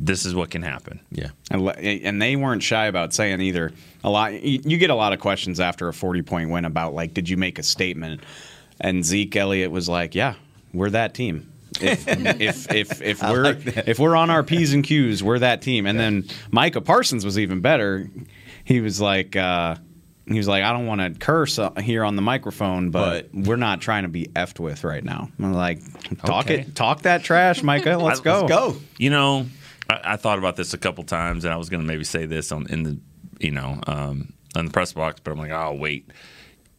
this 0.00 0.26
is 0.26 0.34
what 0.34 0.50
can 0.50 0.62
happen. 0.62 0.98
Yeah. 1.12 1.28
And, 1.52 1.68
and 1.78 2.20
they 2.20 2.34
weren't 2.34 2.64
shy 2.64 2.86
about 2.86 3.14
saying 3.14 3.40
either. 3.42 3.70
A 4.02 4.10
lot, 4.10 4.32
you 4.42 4.60
you 4.64 4.76
get 4.76 4.90
a 4.90 4.96
lot 4.96 5.12
of 5.12 5.20
questions 5.20 5.60
after 5.60 5.86
a 5.86 5.92
forty-point 5.94 6.50
win 6.50 6.64
about 6.64 6.94
like, 6.94 7.14
did 7.14 7.28
you 7.28 7.36
make 7.36 7.60
a 7.60 7.62
statement? 7.62 8.22
And 8.80 9.04
Zeke 9.04 9.36
Elliott 9.36 9.70
was 9.70 9.88
like, 9.88 10.16
"Yeah, 10.16 10.34
we're 10.74 10.90
that 10.90 11.14
team. 11.14 11.51
If 11.80 12.06
if 12.40 12.72
if, 12.72 13.02
if 13.02 13.22
we're 13.22 13.44
like 13.44 13.66
if 13.88 13.98
we're 13.98 14.16
on 14.16 14.30
our 14.30 14.42
p's 14.42 14.72
and 14.74 14.84
q's, 14.84 15.22
we're 15.22 15.38
that 15.40 15.62
team." 15.62 15.86
And 15.86 15.98
then 15.98 16.24
Micah 16.50 16.80
Parsons 16.80 17.24
was 17.24 17.38
even 17.38 17.60
better. 17.60 18.08
He 18.64 18.80
was 18.80 19.00
like. 19.00 19.36
Uh, 19.36 19.76
he 20.24 20.38
was 20.38 20.46
like, 20.46 20.62
I 20.62 20.72
don't 20.72 20.86
want 20.86 21.00
to 21.00 21.10
curse 21.18 21.58
uh, 21.58 21.72
here 21.80 22.04
on 22.04 22.14
the 22.14 22.22
microphone, 22.22 22.90
but, 22.90 23.28
we're 23.34 23.56
not 23.56 23.80
trying 23.80 24.04
to 24.04 24.08
be 24.08 24.26
effed 24.36 24.60
with 24.60 24.84
right 24.84 25.02
now. 25.02 25.28
I'm 25.40 25.52
like, 25.52 25.80
talk 26.24 26.44
Okay. 26.46 26.60
it, 26.60 26.76
talk 26.76 27.02
that 27.02 27.24
trash, 27.24 27.60
Micah. 27.64 27.96
Let's 28.00 28.20
I- 28.20 28.22
go. 28.22 28.40
Let's 28.42 28.48
go. 28.48 28.76
You 28.98 29.10
know, 29.10 29.46
I, 29.90 30.12
I 30.12 30.16
thought 30.16 30.38
about 30.38 30.54
this 30.54 30.74
a 30.74 30.78
couple 30.78 31.02
times, 31.02 31.44
and 31.44 31.52
I 31.52 31.56
was 31.56 31.68
going 31.68 31.80
to 31.80 31.86
maybe 31.86 32.04
say 32.04 32.24
this 32.26 32.52
on 32.52 32.68
in 32.68 32.84
the, 32.84 32.98
you 33.40 33.50
know, 33.50 33.80
um, 33.88 34.32
on 34.54 34.66
the 34.66 34.70
press 34.70 34.92
box, 34.92 35.20
but 35.24 35.32
I'm 35.32 35.38
like, 35.40 35.50
oh 35.50 35.74
wait, 35.74 36.08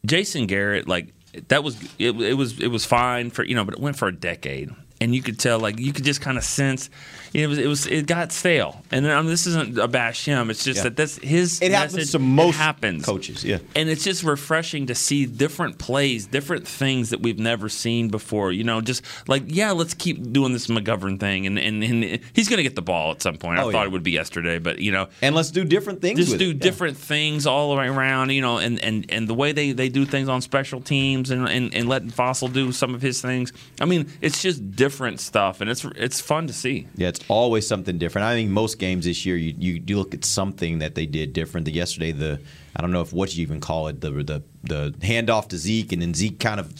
Jason 0.05 0.47
Garrett, 0.47 0.87
like 0.87 1.13
that 1.49 1.65
was 1.65 1.77
it, 1.99 2.11
it 2.21 2.35
was 2.35 2.61
it 2.61 2.67
was 2.69 2.85
fine 2.85 3.29
for 3.29 3.43
you 3.43 3.55
know, 3.55 3.65
but 3.65 3.73
it 3.73 3.79
went 3.81 3.97
for 3.97 4.07
a 4.07 4.15
decade, 4.15 4.71
and 5.03 5.13
you 5.15 5.21
could 5.21 5.37
tell, 5.39 5.59
like 5.59 5.79
you 5.79 5.93
could 5.93 6.05
just 6.05 6.21
kind 6.21 6.37
of 6.37 6.43
sense 6.43 6.89
it 7.33 7.47
was 7.47 7.57
it 7.57 7.65
was 7.67 7.87
it 7.87 8.05
got 8.05 8.31
stale, 8.31 8.83
and 8.91 9.07
um, 9.07 9.25
this 9.25 9.47
isn't 9.47 9.75
a 9.79 9.87
bash 9.87 10.25
him. 10.25 10.51
It's 10.51 10.63
just 10.63 10.77
Yeah. 10.77 10.83
that 10.83 10.95
that's 10.97 11.17
his. 11.17 11.61
It 11.63 11.71
happens 11.71 11.95
message. 11.95 12.11
to 12.11 12.19
most 12.19 12.55
happens. 12.55 13.03
coaches, 13.05 13.43
yeah. 13.43 13.57
and 13.75 13.89
it's 13.89 14.03
just 14.03 14.21
refreshing 14.23 14.85
to 14.87 14.93
see 14.95 15.25
different 15.25 15.79
plays, 15.79 16.27
different 16.27 16.67
things 16.67 17.09
that 17.09 17.21
we've 17.21 17.39
never 17.39 17.69
seen 17.69 18.09
before. 18.09 18.51
You 18.51 18.63
know, 18.63 18.81
just 18.81 19.01
like 19.27 19.43
yeah, 19.47 19.71
let's 19.71 19.95
keep 19.95 20.31
doing 20.31 20.53
this 20.53 20.67
McGovern 20.67 21.19
thing, 21.19 21.47
and 21.47 21.57
and, 21.57 21.83
and 21.83 22.19
he's 22.33 22.47
going 22.49 22.57
to 22.57 22.63
get 22.63 22.75
the 22.75 22.83
ball 22.83 23.11
at 23.11 23.21
some 23.23 23.37
point. 23.37 23.57
I 23.59 23.63
Oh, 23.63 23.71
thought 23.71 23.79
yeah. 23.79 23.85
it 23.85 23.91
would 23.91 24.03
be 24.03 24.11
yesterday, 24.11 24.59
but 24.59 24.77
you 24.77 24.91
know, 24.91 25.07
And 25.23 25.33
let's 25.33 25.49
do 25.49 25.63
different 25.63 26.01
things. 26.01 26.19
just 26.19 26.37
do 26.37 26.51
it. 26.51 26.57
Yeah. 26.57 26.59
different 26.61 26.97
things 26.97 27.47
all 27.47 27.71
the 27.71 27.77
way 27.79 27.87
around. 27.87 28.29
You 28.29 28.41
know, 28.41 28.59
and 28.59 28.79
and 28.83 29.07
and 29.09 29.27
the 29.27 29.33
way 29.33 29.53
they 29.53 29.71
they 29.71 29.89
do 29.89 30.05
things 30.05 30.29
on 30.29 30.41
special 30.41 30.81
teams, 30.81 31.31
and 31.31 31.49
and, 31.49 31.73
and 31.73 31.89
letting 31.89 32.11
Fassel 32.11 32.53
do 32.53 32.71
some 32.71 32.93
of 32.93 33.01
his 33.01 33.21
things. 33.23 33.51
I 33.81 33.85
mean, 33.85 34.07
it's 34.21 34.39
just 34.39 34.75
different 34.75 34.92
stuff, 35.19 35.61
and 35.61 35.69
it's 35.69 35.83
it's 35.95 36.21
fun 36.21 36.47
to 36.47 36.53
see. 36.53 36.87
Yeah, 36.95 37.09
it's 37.09 37.19
always 37.27 37.67
something 37.67 37.97
different. 37.97 38.25
I 38.25 38.33
think 38.35 38.49
most 38.49 38.79
games 38.79 39.05
this 39.05 39.25
year, 39.25 39.35
you, 39.35 39.53
you 39.57 39.83
you 39.85 39.97
look 39.97 40.13
at 40.13 40.23
something 40.25 40.79
that 40.79 40.95
they 40.95 41.05
did 41.05 41.33
different. 41.33 41.65
The 41.65 41.71
yesterday, 41.71 42.11
the 42.11 42.39
I 42.75 42.81
don't 42.81 42.91
know 42.91 43.01
if 43.01 43.11
what 43.13 43.35
you 43.35 43.41
even 43.41 43.59
call 43.59 43.87
it, 43.87 44.01
the 44.01 44.11
the 44.11 44.43
the 44.63 44.93
handoff 44.99 45.49
to 45.49 45.57
Zeke, 45.57 45.91
and 45.91 46.01
then 46.01 46.13
Zeke 46.13 46.39
kind 46.39 46.59
of 46.59 46.73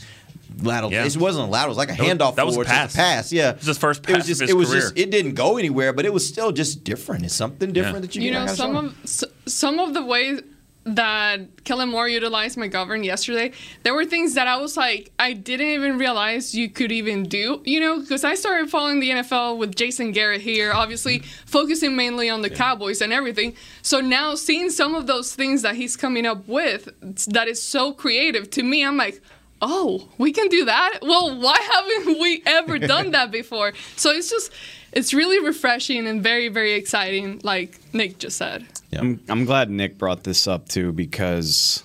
lateral. 0.61 0.91
Yeah. 0.91 1.05
It 1.05 1.17
wasn't 1.17 1.47
a 1.47 1.51
lateral; 1.51 1.69
it 1.77 1.77
was 1.77 1.77
like 1.77 1.89
a 1.89 2.01
handoff. 2.01 2.35
that 2.35 2.45
was 2.45 2.55
a 2.55 2.63
forward, 2.63 2.67
just 2.67 2.95
pass. 2.95 2.95
pass. 2.95 3.33
Yeah, 3.33 3.49
It 3.51 3.57
was 3.57 3.65
his 3.67 3.77
first 3.77 4.01
It 4.07 4.09
was 4.09 4.17
pass 4.19 4.27
just 4.27 4.41
of 4.41 4.47
his 4.47 4.51
it 4.51 4.57
was 4.57 4.69
career. 4.69 4.81
just 4.81 4.97
it 4.97 5.09
didn't 5.11 5.33
go 5.33 5.57
anywhere, 5.57 5.93
but 5.93 6.05
it 6.05 6.13
was 6.13 6.27
still 6.27 6.51
just 6.51 6.83
different. 6.83 7.25
It's 7.25 7.33
something 7.33 7.73
different 7.73 7.95
Yeah. 7.97 8.01
that 8.01 8.15
you, 8.15 8.21
you 8.23 8.31
know 8.31 8.47
some 8.47 8.73
show. 9.05 9.25
of 9.25 9.51
some 9.51 9.79
of 9.79 9.93
the 9.93 10.05
ways 10.05 10.41
that 10.85 11.63
Kellen 11.63 11.89
Moore 11.89 12.07
utilized 12.07 12.57
McGovern 12.57 13.05
yesterday, 13.05 13.51
there 13.83 13.93
were 13.93 14.05
things 14.05 14.33
that 14.33 14.47
I 14.47 14.57
was 14.57 14.75
like, 14.75 15.11
I 15.17 15.33
didn't 15.33 15.67
even 15.67 15.97
realize 15.97 16.53
you 16.53 16.69
could 16.69 16.91
even 16.91 17.23
do, 17.23 17.61
you 17.65 17.79
know, 17.79 17.99
because 17.99 18.23
I 18.23 18.35
started 18.35 18.69
following 18.69 18.99
the 18.99 19.11
NFL 19.11 19.57
with 19.57 19.75
Jason 19.75 20.11
Garrett 20.11 20.41
here, 20.41 20.73
obviously 20.73 21.19
focusing 21.45 21.95
mainly 21.95 22.29
on 22.29 22.41
the 22.41 22.49
Cowboys 22.49 23.01
and 23.01 23.13
everything. 23.13 23.55
So 23.81 24.01
now 24.01 24.35
seeing 24.35 24.69
some 24.69 24.93
of 24.93 25.07
those 25.07 25.33
things 25.33 25.61
that 25.61 25.75
he's 25.75 25.95
coming 25.95 26.25
up 26.25 26.47
with 26.47 26.89
that 27.27 27.47
is 27.47 27.61
so 27.61 27.93
creative 27.93 28.49
to 28.51 28.63
me, 28.63 28.83
I'm 28.83 28.97
like, 28.97 29.21
oh, 29.61 30.09
we 30.17 30.33
can 30.33 30.49
do 30.49 30.65
that? 30.65 30.99
Well, 31.01 31.39
why 31.39 31.57
haven't 31.57 32.19
we 32.19 32.43
ever 32.45 32.77
done 32.77 33.11
that 33.11 33.31
before? 33.31 33.73
So 33.95 34.11
it's 34.11 34.29
just, 34.29 34.51
it's 34.93 35.13
really 35.13 35.43
refreshing 35.43 36.07
and 36.07 36.21
very, 36.21 36.47
very 36.47 36.73
exciting, 36.73 37.41
like 37.43 37.79
Nick 37.93 38.19
just 38.19 38.37
said. 38.37 38.65
I'm, 38.95 39.19
I'm 39.27 39.45
glad 39.45 39.69
Nick 39.69 39.97
brought 39.97 40.23
this 40.23 40.47
up 40.47 40.69
too 40.69 40.91
because 40.91 41.83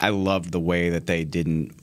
I 0.00 0.10
loved 0.10 0.52
the 0.52 0.60
way 0.60 0.90
that 0.90 1.06
they 1.06 1.24
didn't 1.24 1.74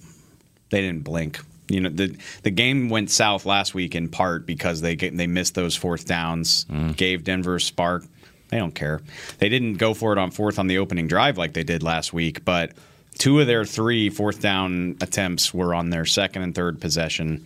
they 0.70 0.82
didn't 0.82 1.04
blink. 1.04 1.40
You 1.68 1.82
know 1.82 1.90
the 1.90 2.18
the 2.44 2.52
game 2.52 2.90
went 2.90 3.12
south 3.12 3.46
last 3.46 3.74
week 3.74 3.96
in 3.96 4.10
part 4.10 4.46
because 4.46 4.82
they 4.82 4.96
they 4.96 5.28
missed 5.28 5.56
those 5.56 5.76
fourth 5.76 6.06
downs, 6.06 6.66
mm. 6.66 6.96
gave 6.96 7.24
Denver 7.24 7.56
a 7.56 7.62
spark. 7.62 8.06
They 8.50 8.58
don't 8.58 8.76
care. 8.76 9.02
They 9.38 9.48
didn't 9.50 9.76
go 9.76 9.94
for 9.94 10.12
it 10.12 10.18
on 10.18 10.32
fourth 10.32 10.60
on 10.60 10.68
the 10.68 10.78
opening 10.78 11.08
drive 11.08 11.38
like 11.38 11.54
they 11.54 11.64
did 11.64 11.84
last 11.84 12.12
week, 12.12 12.44
but 12.44 12.74
two 13.18 13.40
of 13.40 13.48
their 13.48 13.64
three 13.64 14.10
fourth 14.10 14.42
down 14.42 14.98
attempts 15.02 15.54
were 15.54 15.74
on 15.74 15.90
their 15.90 16.06
second 16.06 16.42
and 16.42 16.56
third 16.56 16.82
possession. 16.82 17.46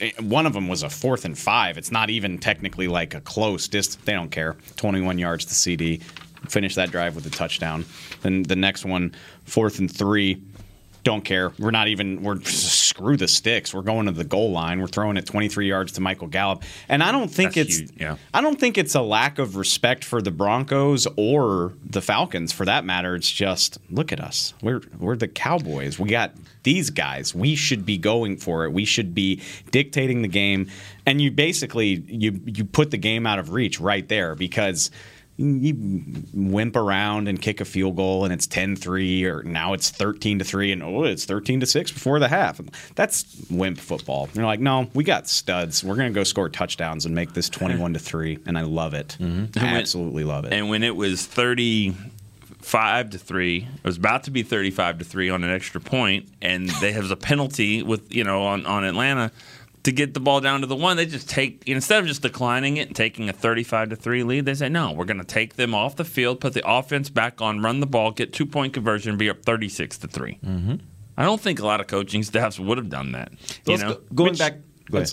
Eh, 0.00 0.10
One 0.20 0.46
of 0.46 0.52
them 0.52 0.68
was 0.68 0.82
a 0.82 0.90
fourth 0.90 1.24
and 1.24 1.38
five. 1.38 1.76
It's 1.78 1.90
not 1.92 2.10
even 2.10 2.38
technically 2.38 2.88
like 2.88 3.14
a 3.14 3.20
close 3.20 3.68
distance. 3.68 4.04
They 4.04 4.12
don't 4.12 4.30
care. 4.30 4.56
21 4.76 5.18
yards 5.18 5.44
to 5.46 5.54
CeeDee. 5.54 6.02
Finish 6.48 6.74
that 6.74 6.90
drive 6.90 7.14
with 7.14 7.24
a 7.26 7.30
touchdown. 7.30 7.84
Then 8.22 8.42
the 8.42 8.56
next 8.56 8.84
one, 8.84 9.14
fourth 9.44 9.78
and 9.78 9.90
three. 9.94 10.42
Don't 11.04 11.24
care. 11.24 11.52
We're 11.58 11.72
not 11.72 11.88
even. 11.88 12.22
We're 12.22 12.40
screw 12.42 13.16
the 13.16 13.26
sticks. 13.26 13.74
We're 13.74 13.82
going 13.82 14.06
to 14.06 14.12
the 14.12 14.24
goal 14.24 14.52
line. 14.52 14.80
We're 14.80 14.86
throwing 14.86 15.16
it 15.16 15.26
23 15.26 15.66
yards 15.68 15.92
to 15.92 16.00
Michael 16.00 16.28
Gallup, 16.28 16.62
and 16.88 17.02
I 17.02 17.10
don't 17.10 17.28
think 17.28 17.54
That's 17.54 17.68
it's. 17.70 17.78
huge, 17.78 17.90
yeah. 18.00 18.16
I 18.32 18.40
don't 18.40 18.58
think 18.60 18.78
it's 18.78 18.94
a 18.94 19.00
lack 19.00 19.38
of 19.38 19.56
respect 19.56 20.04
for 20.04 20.22
the 20.22 20.30
Broncos 20.30 21.08
or 21.16 21.72
the 21.84 22.00
Falcons, 22.00 22.52
for 22.52 22.64
that 22.66 22.84
matter. 22.84 23.16
It's 23.16 23.30
just 23.30 23.78
look 23.90 24.12
at 24.12 24.20
us. 24.20 24.54
We're 24.62 24.82
we're 24.98 25.16
the 25.16 25.28
Cowboys. 25.28 25.98
We 25.98 26.08
got 26.08 26.32
these 26.62 26.90
guys. 26.90 27.34
We 27.34 27.56
should 27.56 27.84
be 27.84 27.98
going 27.98 28.36
for 28.36 28.64
it. 28.64 28.72
We 28.72 28.84
should 28.84 29.12
be 29.14 29.40
dictating 29.72 30.22
the 30.22 30.28
game, 30.28 30.68
and 31.04 31.20
you 31.20 31.32
basically 31.32 32.04
you 32.06 32.40
you 32.46 32.64
put 32.64 32.92
the 32.92 32.98
game 32.98 33.26
out 33.26 33.40
of 33.40 33.50
reach 33.50 33.80
right 33.80 34.06
there 34.08 34.36
because 34.36 34.90
you 35.42 36.24
wimp 36.32 36.76
around 36.76 37.28
and 37.28 37.40
kick 37.40 37.60
a 37.60 37.64
field 37.64 37.96
goal 37.96 38.24
and 38.24 38.32
it's 38.32 38.46
10-3 38.46 39.24
or 39.24 39.42
now 39.42 39.72
it's 39.72 39.90
13 39.90 40.38
to 40.38 40.44
3 40.44 40.72
and 40.72 40.82
oh 40.82 41.04
it's 41.04 41.24
13 41.24 41.60
to 41.60 41.66
6 41.66 41.92
before 41.92 42.18
the 42.18 42.28
half. 42.28 42.60
That's 42.94 43.24
wimp 43.50 43.78
football. 43.78 44.28
You're 44.34 44.44
like 44.44 44.60
no 44.60 44.88
we 44.94 45.04
got 45.04 45.28
studs. 45.28 45.82
We're 45.82 45.96
going 45.96 46.12
to 46.12 46.14
go 46.14 46.24
score 46.24 46.48
touchdowns 46.48 47.06
and 47.06 47.14
make 47.14 47.32
this 47.32 47.48
21 47.52 47.94
to 47.94 47.98
3 47.98 48.38
and 48.46 48.56
i 48.56 48.62
love 48.62 48.94
it. 48.94 49.16
Mm-hmm. 49.20 49.58
I 49.58 49.78
absolutely 49.78 50.24
love 50.24 50.44
it. 50.44 50.52
And 50.52 50.68
when 50.68 50.82
it 50.82 50.96
was 50.96 51.26
35 51.26 53.10
to 53.10 53.18
3, 53.18 53.56
it 53.56 53.84
was 53.84 53.96
about 53.96 54.24
to 54.24 54.30
be 54.30 54.42
35 54.42 54.98
to 54.98 55.04
3 55.04 55.30
on 55.30 55.44
an 55.44 55.50
extra 55.50 55.80
point, 55.80 56.28
and 56.40 56.68
they 56.68 56.92
have 56.92 57.10
a 57.10 57.16
penalty 57.16 57.82
with, 57.82 58.14
you 58.14 58.24
know, 58.24 58.44
on, 58.44 58.64
on 58.66 58.84
Atlanta 58.84 59.32
to 59.84 59.92
get 59.92 60.14
the 60.14 60.20
ball 60.20 60.40
down 60.40 60.60
to 60.60 60.66
the 60.66 60.76
one. 60.76 60.96
They 60.96 61.06
just 61.06 61.28
take, 61.28 61.62
instead 61.66 62.00
of 62.00 62.06
just 62.06 62.22
declining 62.22 62.76
it 62.76 62.88
and 62.88 62.96
taking 62.96 63.28
a 63.28 63.32
35 63.32 63.90
to 63.90 63.96
3 63.96 64.22
lead, 64.22 64.44
they 64.46 64.54
say, 64.54 64.68
no, 64.68 64.92
we're 64.92 65.04
going 65.04 65.18
to 65.18 65.24
take 65.24 65.54
them 65.56 65.74
off 65.74 65.96
the 65.96 66.04
field, 66.04 66.40
put 66.40 66.54
the 66.54 66.62
offense 66.68 67.10
back 67.10 67.40
on, 67.40 67.60
run 67.62 67.80
the 67.80 67.86
ball, 67.86 68.10
get 68.12 68.32
two 68.32 68.46
point 68.46 68.72
conversion, 68.74 69.16
be 69.16 69.28
up 69.28 69.42
36 69.42 69.98
to 69.98 70.06
3. 70.08 70.38
Mm-hmm. 70.44 70.74
I 71.16 71.24
don't 71.24 71.40
think 71.40 71.58
a 71.60 71.66
lot 71.66 71.80
of 71.80 71.88
coaching 71.88 72.22
staffs 72.22 72.58
would 72.58 72.78
have 72.78 72.88
done 72.88 73.12
that. 73.12 73.32
You 73.32 73.72
Let's 73.72 73.82
know? 73.82 73.94
go- 73.94 74.00
going 74.14 74.30
Which- 74.30 74.38
back. 74.38 74.54
Go 74.90 74.98
ahead. 74.98 75.12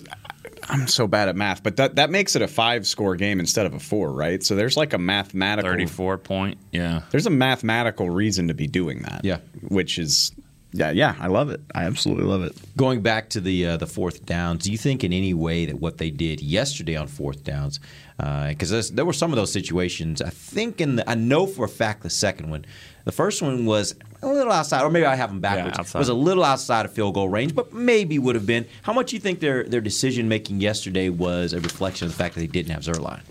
I'm 0.68 0.88
so 0.88 1.08
bad 1.08 1.30
at 1.30 1.36
math, 1.36 1.64
but 1.64 1.78
that, 1.78 1.96
that 1.96 2.10
makes 2.10 2.36
it 2.36 2.42
a 2.42 2.48
five 2.48 2.86
score 2.86 3.16
game 3.16 3.40
instead 3.40 3.66
of 3.66 3.74
a 3.74 3.80
four, 3.80 4.12
right? 4.12 4.44
So 4.44 4.56
there's 4.56 4.76
like 4.76 4.94
a 4.94 4.98
mathematical 4.98 5.72
34 5.72 6.18
point. 6.18 6.58
Yeah. 6.72 7.02
there's 7.12 7.26
a 7.26 7.30
mathematical 7.32 8.10
reason 8.10 8.50
to 8.50 8.54
be 8.54 8.68
doing 8.68 9.00
that. 9.04 9.22
Yeah. 9.24 9.38
Which 9.68 9.98
is 9.98 10.32
yeah, 10.72 10.92
yeah, 10.92 11.16
I 11.20 11.28
love 11.28 11.50
it. 11.50 11.62
I 11.74 11.86
absolutely 11.86 12.26
love 12.26 12.44
it. 12.44 12.56
Going 12.78 13.02
back 13.02 13.30
to 13.30 13.42
the 13.42 13.66
uh, 13.66 13.78
the 13.78 13.88
fourth 13.88 14.26
downs, 14.26 14.64
do 14.64 14.72
you 14.72 14.78
think 14.78 15.04
in 15.04 15.12
any 15.12 15.34
way 15.34 15.66
that 15.66 15.80
what 15.80 15.98
they 15.98 16.12
did 16.12 16.42
yesterday 16.42 16.96
on 16.96 17.08
fourth 17.08 17.44
downs, 17.44 17.80
because 18.18 18.92
there 18.92 19.06
were 19.06 19.14
some 19.14 19.32
of 19.32 19.38
those 19.38 19.52
situations. 19.52 20.22
I 20.22 20.30
think 20.30 20.82
in 20.82 20.98
the, 20.98 21.10
I 21.10 21.16
know 21.16 21.48
for 21.48 21.66
a 21.66 21.70
fact 21.70 22.04
the 22.04 22.10
second 22.10 22.50
one, 22.50 22.66
the 23.06 23.12
first 23.12 23.42
one 23.42 23.66
was 23.66 23.96
a 24.22 24.28
little 24.28 24.52
outside, 24.52 24.84
or 24.84 24.90
maybe 24.90 25.06
I 25.06 25.16
have 25.16 25.30
them 25.30 25.40
backwards. 25.40 25.80
outside. 25.80 26.00
was 26.00 26.10
a 26.10 26.14
little 26.14 26.44
outside 26.44 26.86
of 26.86 26.94
field 26.94 27.16
goal 27.16 27.30
range, 27.30 27.56
but 27.56 27.74
maybe 27.74 28.20
would 28.20 28.36
have 28.36 28.46
been. 28.46 28.66
How 28.84 28.94
much 28.94 29.14
you 29.14 29.20
think 29.20 29.40
their 29.40 29.64
their 29.64 29.82
decision 29.82 30.28
making 30.28 30.62
yesterday 30.62 31.10
was 31.10 31.54
a 31.54 31.60
reflection 31.62 32.06
of 32.06 32.12
the 32.12 32.18
fact 32.18 32.36
that 32.36 32.42
they 32.42 32.48
didn't 32.48 32.72
have 32.72 32.84
Zuerlein? 32.84 33.22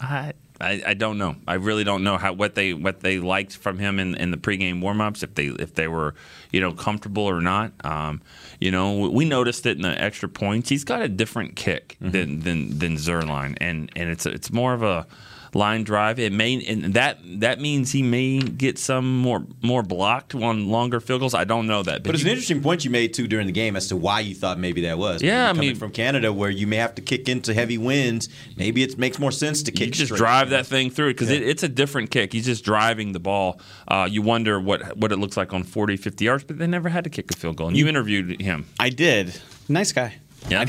I, 0.00 0.32
I, 0.60 0.82
I 0.88 0.94
don't 0.94 1.18
know. 1.18 1.36
I 1.46 1.54
really 1.54 1.84
don't 1.84 2.02
know 2.02 2.16
how 2.16 2.32
what 2.32 2.54
they 2.54 2.74
what 2.74 3.00
they 3.00 3.18
liked 3.18 3.56
from 3.56 3.78
him 3.78 3.98
in, 3.98 4.14
in 4.16 4.30
the 4.30 4.36
pregame 4.36 4.80
warmups. 4.82 5.22
If 5.22 5.34
they 5.34 5.46
if 5.46 5.74
they 5.74 5.86
were 5.86 6.14
you 6.50 6.60
know 6.60 6.72
comfortable 6.72 7.24
or 7.24 7.40
not. 7.40 7.72
Um, 7.84 8.20
you 8.60 8.70
know, 8.70 9.08
we 9.08 9.24
noticed 9.24 9.66
it 9.66 9.76
in 9.76 9.82
the 9.82 10.00
extra 10.00 10.28
points. 10.28 10.68
He's 10.68 10.84
got 10.84 11.00
a 11.02 11.08
different 11.08 11.54
kick 11.54 11.96
than 12.00 12.40
than 12.40 12.78
than 12.78 12.96
Zuerlein, 12.96 13.56
and 13.60 13.90
and 13.94 14.10
it's 14.10 14.26
it's 14.26 14.52
more 14.52 14.74
of 14.74 14.82
a 14.82 15.06
line 15.54 15.84
drive. 15.84 16.18
It 16.18 16.32
may 16.32 16.64
and 16.66 16.94
that 16.94 17.18
that 17.40 17.60
means 17.60 17.92
he 17.92 18.02
may 18.02 18.38
get 18.40 18.78
some 18.78 19.18
more 19.18 19.44
more 19.62 19.82
blocked 19.82 20.34
on 20.34 20.68
longer 20.68 21.00
field 21.00 21.20
goals. 21.20 21.34
I 21.34 21.44
don't 21.44 21.66
know 21.66 21.82
that, 21.82 22.02
But 22.04 22.14
it's 22.14 22.22
you- 22.24 22.28
an 22.28 22.32
interesting 22.32 22.62
point 22.62 22.84
you 22.84 22.90
made 22.90 23.14
too 23.14 23.26
during 23.26 23.46
the 23.46 23.52
game 23.52 23.76
as 23.76 23.88
to 23.88 23.96
why 23.96 24.20
you 24.20 24.34
thought 24.34 24.58
maybe 24.58 24.82
that 24.82 24.98
was. 24.98 25.22
Yeah, 25.22 25.44
I 25.44 25.48
coming 25.48 25.60
mean- 25.68 25.76
from 25.76 25.90
Canada, 25.90 26.32
where 26.32 26.50
you 26.50 26.66
may 26.66 26.76
have 26.76 26.94
to 26.96 27.02
kick 27.02 27.28
into 27.28 27.54
heavy 27.54 27.78
winds, 27.78 28.28
maybe 28.56 28.82
it 28.82 28.98
makes 28.98 29.18
more 29.18 29.32
sense 29.32 29.62
to 29.64 29.72
you 29.72 29.76
kick. 29.78 29.92
just 29.92 30.06
straight. 30.06 30.18
drive 30.18 30.50
that 30.50 30.66
thing 30.66 30.90
through 30.90 31.10
because 31.14 31.30
it, 31.30 31.42
it's 31.42 31.62
a 31.62 31.68
different 31.68 32.10
kick. 32.10 32.32
He's 32.32 32.46
just 32.46 32.64
driving 32.64 33.12
the 33.12 33.20
ball. 33.20 33.60
Uh, 33.86 34.08
you 34.10 34.22
wonder 34.22 34.60
what 34.60 34.96
what 34.96 35.12
it 35.12 35.16
looks 35.18 35.36
like 35.36 35.52
on 35.52 35.62
40, 35.64 35.96
50 35.96 36.24
yards, 36.24 36.44
but 36.44 36.58
they 36.58 36.66
never 36.66 36.88
had 36.88 37.04
to 37.04 37.10
kick 37.10 37.30
a 37.30 37.36
field 37.36 37.56
goal. 37.56 37.68
And 37.68 37.76
you 37.76 37.86
interviewed 37.88 38.40
him. 38.40 38.66
I 38.78 38.90
did. 38.90 39.34
Nice 39.68 39.92
guy. 39.92 40.14
Yeah. 40.48 40.64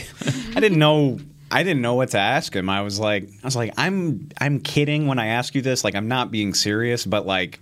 I 0.56 0.60
didn't 0.60 0.80
know 0.80 1.20
I 1.52 1.64
didn't 1.64 1.82
know 1.82 1.96
what 1.96 2.10
to 2.10 2.20
ask 2.20 2.56
him. 2.56 2.70
I 2.70 2.82
was 2.82 3.00
like 3.00 3.30
I 3.44 3.48
was 3.48 3.56
like 3.56 3.74
I'm 3.78 4.30
I'm 4.40 4.60
kidding 4.60 5.08
when 5.08 5.20
I 5.20 5.28
ask 5.28 5.56
you 5.56 5.62
this. 5.62 5.84
Like 5.84 5.96
I'm 5.96 6.08
not 6.08 6.32
being 6.32 6.54
serious, 6.54 7.06
but 7.06 7.26
like 7.26 7.60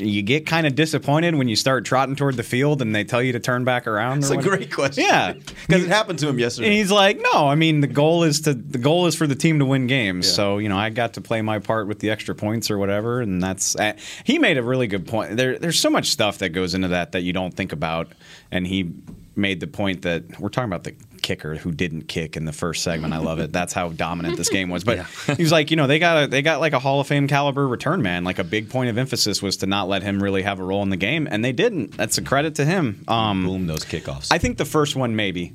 you 0.00 0.22
get 0.22 0.46
kind 0.46 0.66
of 0.66 0.74
disappointed 0.74 1.34
when 1.34 1.48
you 1.48 1.56
start 1.56 1.84
trotting 1.84 2.14
toward 2.14 2.36
the 2.36 2.42
field 2.42 2.82
and 2.82 2.94
they 2.94 3.04
tell 3.04 3.22
you 3.22 3.32
to 3.32 3.40
turn 3.40 3.64
back 3.64 3.86
around. 3.86 4.18
It's 4.18 4.30
a 4.30 4.36
whatever. 4.36 4.56
great 4.56 4.72
question. 4.72 5.04
Yeah. 5.04 5.32
because 5.32 5.84
it 5.84 5.88
happened 5.88 6.18
to 6.20 6.28
him 6.28 6.38
yesterday. 6.38 6.68
And 6.68 6.76
he's 6.76 6.90
like, 6.90 7.20
no, 7.32 7.48
I 7.48 7.54
mean 7.54 7.80
the 7.80 7.86
goal 7.86 8.24
is 8.24 8.42
to 8.42 8.54
the 8.54 8.78
goal 8.78 9.06
is 9.06 9.14
for 9.14 9.26
the 9.26 9.34
team 9.34 9.58
to 9.58 9.64
win 9.64 9.86
games. 9.86 10.26
Yeah. 10.26 10.32
So 10.34 10.58
you 10.58 10.68
know, 10.68 10.78
I 10.78 10.90
got 10.90 11.14
to 11.14 11.20
play 11.20 11.42
my 11.42 11.58
part 11.58 11.88
with 11.88 11.98
the 11.98 12.10
extra 12.10 12.34
points 12.34 12.70
or 12.70 12.78
whatever, 12.78 13.20
and 13.20 13.42
that's 13.42 13.76
uh, 13.76 13.94
he 14.24 14.38
made 14.38 14.58
a 14.58 14.62
really 14.62 14.86
good 14.86 15.06
point. 15.06 15.36
There, 15.36 15.58
there's 15.58 15.80
so 15.80 15.90
much 15.90 16.10
stuff 16.10 16.38
that 16.38 16.50
goes 16.50 16.74
into 16.74 16.88
that 16.88 17.12
that 17.12 17.22
you 17.22 17.32
don't 17.32 17.54
think 17.54 17.72
about, 17.72 18.08
and 18.50 18.66
he 18.66 18.92
made 19.36 19.60
the 19.60 19.66
point 19.66 20.02
that 20.02 20.40
we're 20.40 20.48
talking 20.48 20.70
about 20.70 20.84
the 20.84 20.94
kicker 21.28 21.56
who 21.56 21.70
didn't 21.72 22.08
kick 22.08 22.38
in 22.38 22.46
the 22.46 22.54
first 22.54 22.82
segment. 22.82 23.12
I 23.12 23.18
love 23.18 23.38
it. 23.38 23.52
That's 23.52 23.74
how 23.74 23.90
dominant 23.90 24.38
this 24.38 24.48
game 24.48 24.70
was. 24.70 24.84
But 24.88 25.04
he 25.36 25.42
was 25.42 25.52
like, 25.52 25.70
you 25.70 25.76
know, 25.76 25.86
they 25.86 25.98
got 25.98 26.24
a, 26.24 26.26
they 26.26 26.40
got 26.40 26.60
like 26.60 26.72
a 26.72 26.78
Hall 26.78 27.00
of 27.00 27.06
Fame 27.06 27.28
caliber 27.28 27.68
return 27.68 28.00
man. 28.00 28.24
Like 28.24 28.38
a 28.38 28.44
big 28.44 28.70
point 28.70 28.88
of 28.88 28.96
emphasis 28.96 29.42
was 29.42 29.58
to 29.58 29.66
not 29.66 29.86
let 29.88 30.02
him 30.02 30.22
really 30.22 30.40
have 30.42 30.58
a 30.60 30.64
role 30.64 30.82
in 30.82 30.88
the 30.88 30.96
game, 30.96 31.28
and 31.30 31.44
they 31.44 31.52
didn't. 31.52 31.94
That's 31.96 32.16
a 32.16 32.22
credit 32.22 32.54
to 32.54 32.64
him. 32.64 33.04
Um, 33.06 33.44
Boom, 33.44 33.66
those 33.66 33.84
kickoffs. 33.84 34.28
I 34.30 34.38
think 34.38 34.56
the 34.56 34.64
first 34.64 34.96
one 34.96 35.14
maybe. 35.14 35.52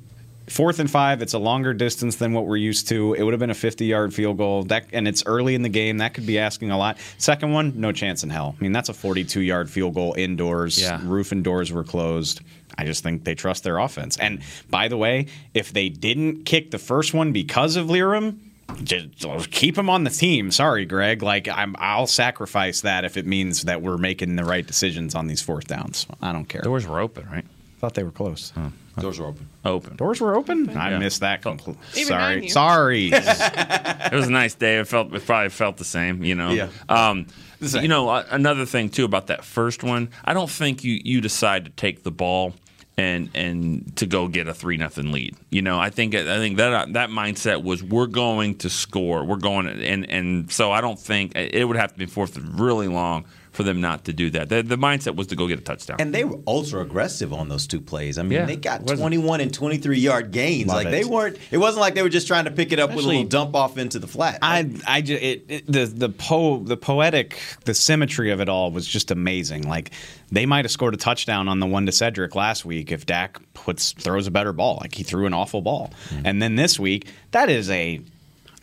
Fourth 0.49 0.79
and 0.79 0.91
five, 0.91 1.21
it's 1.21 1.33
a 1.33 1.39
longer 1.39 1.73
distance 1.73 2.17
than 2.17 2.33
what 2.33 2.45
we're 2.45 2.57
used 2.57 2.89
to. 2.89 3.13
It 3.13 3.23
would 3.23 3.31
have 3.31 3.39
been 3.39 3.49
a 3.49 3.55
50 3.55 3.85
yard 3.85 4.13
field 4.13 4.37
goal. 4.37 4.63
That 4.65 4.85
and 4.91 5.07
it's 5.07 5.23
early 5.25 5.55
in 5.55 5.61
the 5.61 5.69
game. 5.69 5.97
That 5.99 6.13
could 6.13 6.27
be 6.27 6.37
asking 6.37 6.69
a 6.69 6.77
lot. 6.77 6.97
Second 7.17 7.53
one, 7.53 7.73
no 7.79 7.91
chance 7.93 8.23
in 8.23 8.29
hell. 8.29 8.53
I 8.59 8.61
mean, 8.61 8.73
that's 8.73 8.89
a 8.89 8.93
42 8.93 9.39
yard 9.41 9.69
field 9.69 9.95
goal 9.95 10.13
indoors. 10.17 10.79
Yeah. 10.79 10.99
Roof 11.03 11.31
and 11.31 11.43
doors 11.43 11.71
were 11.71 11.85
closed. 11.85 12.41
I 12.77 12.85
just 12.85 13.03
think 13.03 13.23
they 13.23 13.35
trust 13.35 13.63
their 13.63 13.77
offense. 13.77 14.17
And 14.17 14.41
by 14.69 14.87
the 14.87 14.97
way, 14.97 15.27
if 15.53 15.71
they 15.73 15.89
didn't 15.89 16.43
kick 16.45 16.71
the 16.71 16.79
first 16.79 17.13
one 17.13 17.31
because 17.31 17.75
of 17.75 17.87
Lirim, 17.87 18.37
just 18.83 19.51
keep 19.51 19.77
him 19.77 19.89
on 19.89 20.03
the 20.03 20.09
team. 20.09 20.49
Sorry, 20.49 20.85
Greg. 20.85 21.21
Like 21.21 21.47
I'm, 21.47 21.75
I'll 21.77 22.07
sacrifice 22.07 22.81
that 22.81 23.05
if 23.05 23.17
it 23.17 23.25
means 23.27 23.63
that 23.63 23.81
we're 23.81 23.97
making 23.97 24.35
the 24.35 24.45
right 24.45 24.65
decisions 24.65 25.13
on 25.15 25.27
these 25.27 25.41
fourth 25.41 25.67
downs. 25.67 26.07
I 26.21 26.31
don't 26.31 26.45
care. 26.45 26.61
Doors 26.61 26.87
were 26.87 26.99
open, 26.99 27.27
right? 27.29 27.45
thought 27.79 27.95
they 27.95 28.03
were 28.03 28.11
close. 28.11 28.53
Doors 28.97 29.19
were 29.19 29.25
open. 29.25 29.49
Open. 29.65 29.95
Doors 29.97 30.21
were 30.21 30.37
open. 30.37 30.69
I 30.77 30.91
Yeah. 30.91 30.99
missed 30.99 31.19
that. 31.19 31.41
Compl- 31.41 31.75
Even 31.95 32.07
sorry, 32.07 32.47
sorry. 32.47 33.11
It 33.11 34.13
was 34.13 34.27
a 34.27 34.31
nice 34.31 34.55
day. 34.55 34.77
It 34.79 34.87
felt 34.87 35.13
it 35.13 35.25
probably 35.25 35.49
felt 35.49 35.75
the 35.77 35.83
same, 35.83 36.23
you 36.23 36.33
know. 36.35 36.51
Yeah. 36.51 36.69
Um, 36.87 37.27
you 37.59 37.87
know, 37.89 38.07
uh, 38.09 38.25
another 38.31 38.65
thing 38.65 38.89
too 38.89 39.03
about 39.03 39.27
that 39.27 39.43
first 39.43 39.83
one, 39.83 40.09
I 40.23 40.33
don't 40.33 40.49
think 40.49 40.83
you 40.85 41.01
you 41.03 41.19
decide 41.19 41.65
to 41.65 41.71
take 41.71 42.03
the 42.03 42.11
ball 42.11 42.53
and 42.97 43.29
and 43.33 43.95
to 43.97 44.05
go 44.05 44.27
get 44.27 44.47
a 44.47 44.53
three 44.53 44.77
nothing 44.77 45.11
lead. 45.11 45.35
You 45.49 45.61
know, 45.61 45.79
I 45.79 45.89
think 45.89 46.13
I 46.15 46.37
think 46.37 46.57
that 46.57 46.93
that 46.93 47.09
mindset 47.09 47.63
was 47.63 47.83
we're 47.83 48.07
going 48.07 48.55
to 48.59 48.69
score. 48.69 49.23
We're 49.23 49.37
going 49.37 49.67
and 49.67 50.09
and 50.09 50.51
so 50.51 50.71
I 50.71 50.81
don't 50.81 50.99
think 50.99 51.33
it 51.35 51.65
would 51.65 51.77
have 51.77 51.93
to 51.93 51.99
be 51.99 52.05
fourth 52.05 52.37
really 52.37 52.87
long 52.87 53.25
for 53.53 53.61
them 53.61 53.79
not 53.79 54.05
to 54.05 54.13
do 54.13 54.31
that. 54.31 54.49
The, 54.49 54.63
the 54.63 54.77
mindset 54.77 55.15
was 55.15 55.27
to 55.27 55.35
go 55.35 55.47
get 55.47 55.59
a 55.59 55.61
touchdown. 55.61 55.97
And 55.99 56.13
they 56.13 56.23
were 56.23 56.39
ultra 56.47 56.81
aggressive 56.81 57.31
on 57.31 57.49
those 57.49 57.67
two 57.67 57.79
plays. 57.79 58.17
I 58.17 58.23
mean, 58.23 58.31
Yeah, 58.31 58.45
they 58.45 58.55
got 58.55 58.85
21 58.85 59.41
and 59.41 59.53
23 59.53 59.99
yard 59.99 60.31
gains. 60.31 60.67
Love 60.67 60.77
like 60.77 60.87
it. 60.87 60.91
they 60.91 61.05
weren't. 61.05 61.37
It 61.51 61.59
wasn't 61.59 61.81
like 61.81 61.93
they 61.93 62.01
were 62.01 62.09
just 62.09 62.25
trying 62.25 62.45
to 62.45 62.51
pick 62.51 62.71
it 62.71 62.79
up 62.79 62.89
with 62.93 63.05
a 63.05 63.07
little 63.07 63.23
dump 63.23 63.55
off 63.55 63.77
into 63.77 63.99
the 63.99 64.07
flat. 64.07 64.39
I, 64.41 64.69
I 64.87 65.01
ju- 65.01 65.19
it, 65.21 65.45
it, 65.47 65.67
the 65.71 65.85
the 65.85 66.09
po 66.09 66.63
the 66.63 66.75
poetic 66.75 67.39
the 67.65 67.75
symmetry 67.75 68.31
of 68.31 68.41
it 68.41 68.49
all 68.49 68.71
was 68.71 68.87
just 68.87 69.11
amazing. 69.11 69.67
Like 69.67 69.91
they 70.31 70.47
might 70.47 70.65
have 70.65 70.71
scored 70.71 70.95
a 70.95 70.97
touchdown 70.97 71.47
on 71.47 71.59
the 71.59 71.67
one 71.67 71.85
to 71.85 71.91
Cedric 71.91 72.33
last 72.33 72.65
week 72.65 72.91
if 72.91 73.05
Dak 73.05 73.39
puts 73.53 73.91
throws 73.91 74.25
a 74.25 74.31
better 74.31 74.51
ball. 74.51 74.79
Like 74.81 74.95
he 74.95 75.03
threw 75.03 75.27
an 75.27 75.33
awful 75.33 75.61
ball, 75.61 75.93
mm-hmm. 76.09 76.25
and 76.25 76.41
then 76.41 76.55
this 76.55 76.79
week 76.79 77.07
that 77.31 77.49
is 77.49 77.69
a 77.69 78.01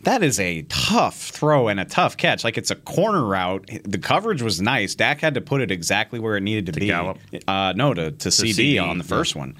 that 0.03 0.23
is 0.23 0.39
a 0.39 0.63
tough 0.63 1.29
throw 1.29 1.67
and 1.67 1.79
a 1.79 1.85
tough 1.85 2.17
catch. 2.17 2.43
Like 2.43 2.57
it's 2.57 2.71
a 2.71 2.75
corner 2.75 3.23
route. 3.23 3.69
The 3.83 3.97
coverage 3.97 4.41
was 4.41 4.61
nice. 4.61 4.95
Dak 4.95 5.21
had 5.21 5.35
to 5.35 5.41
put 5.41 5.61
it 5.61 5.71
exactly 5.71 6.19
where 6.19 6.37
it 6.37 6.41
needed 6.41 6.67
to, 6.67 6.79
be. 6.79 6.87
Gallup? 6.87 7.19
Uh, 7.47 7.73
no, 7.75 7.93
to, 7.93 8.11
to, 8.11 8.29
CeeDee, 8.29 8.75
CeeDee, 8.75 8.83
on 8.83 8.97
the 8.97 9.03
first 9.03 9.35
one. 9.35 9.55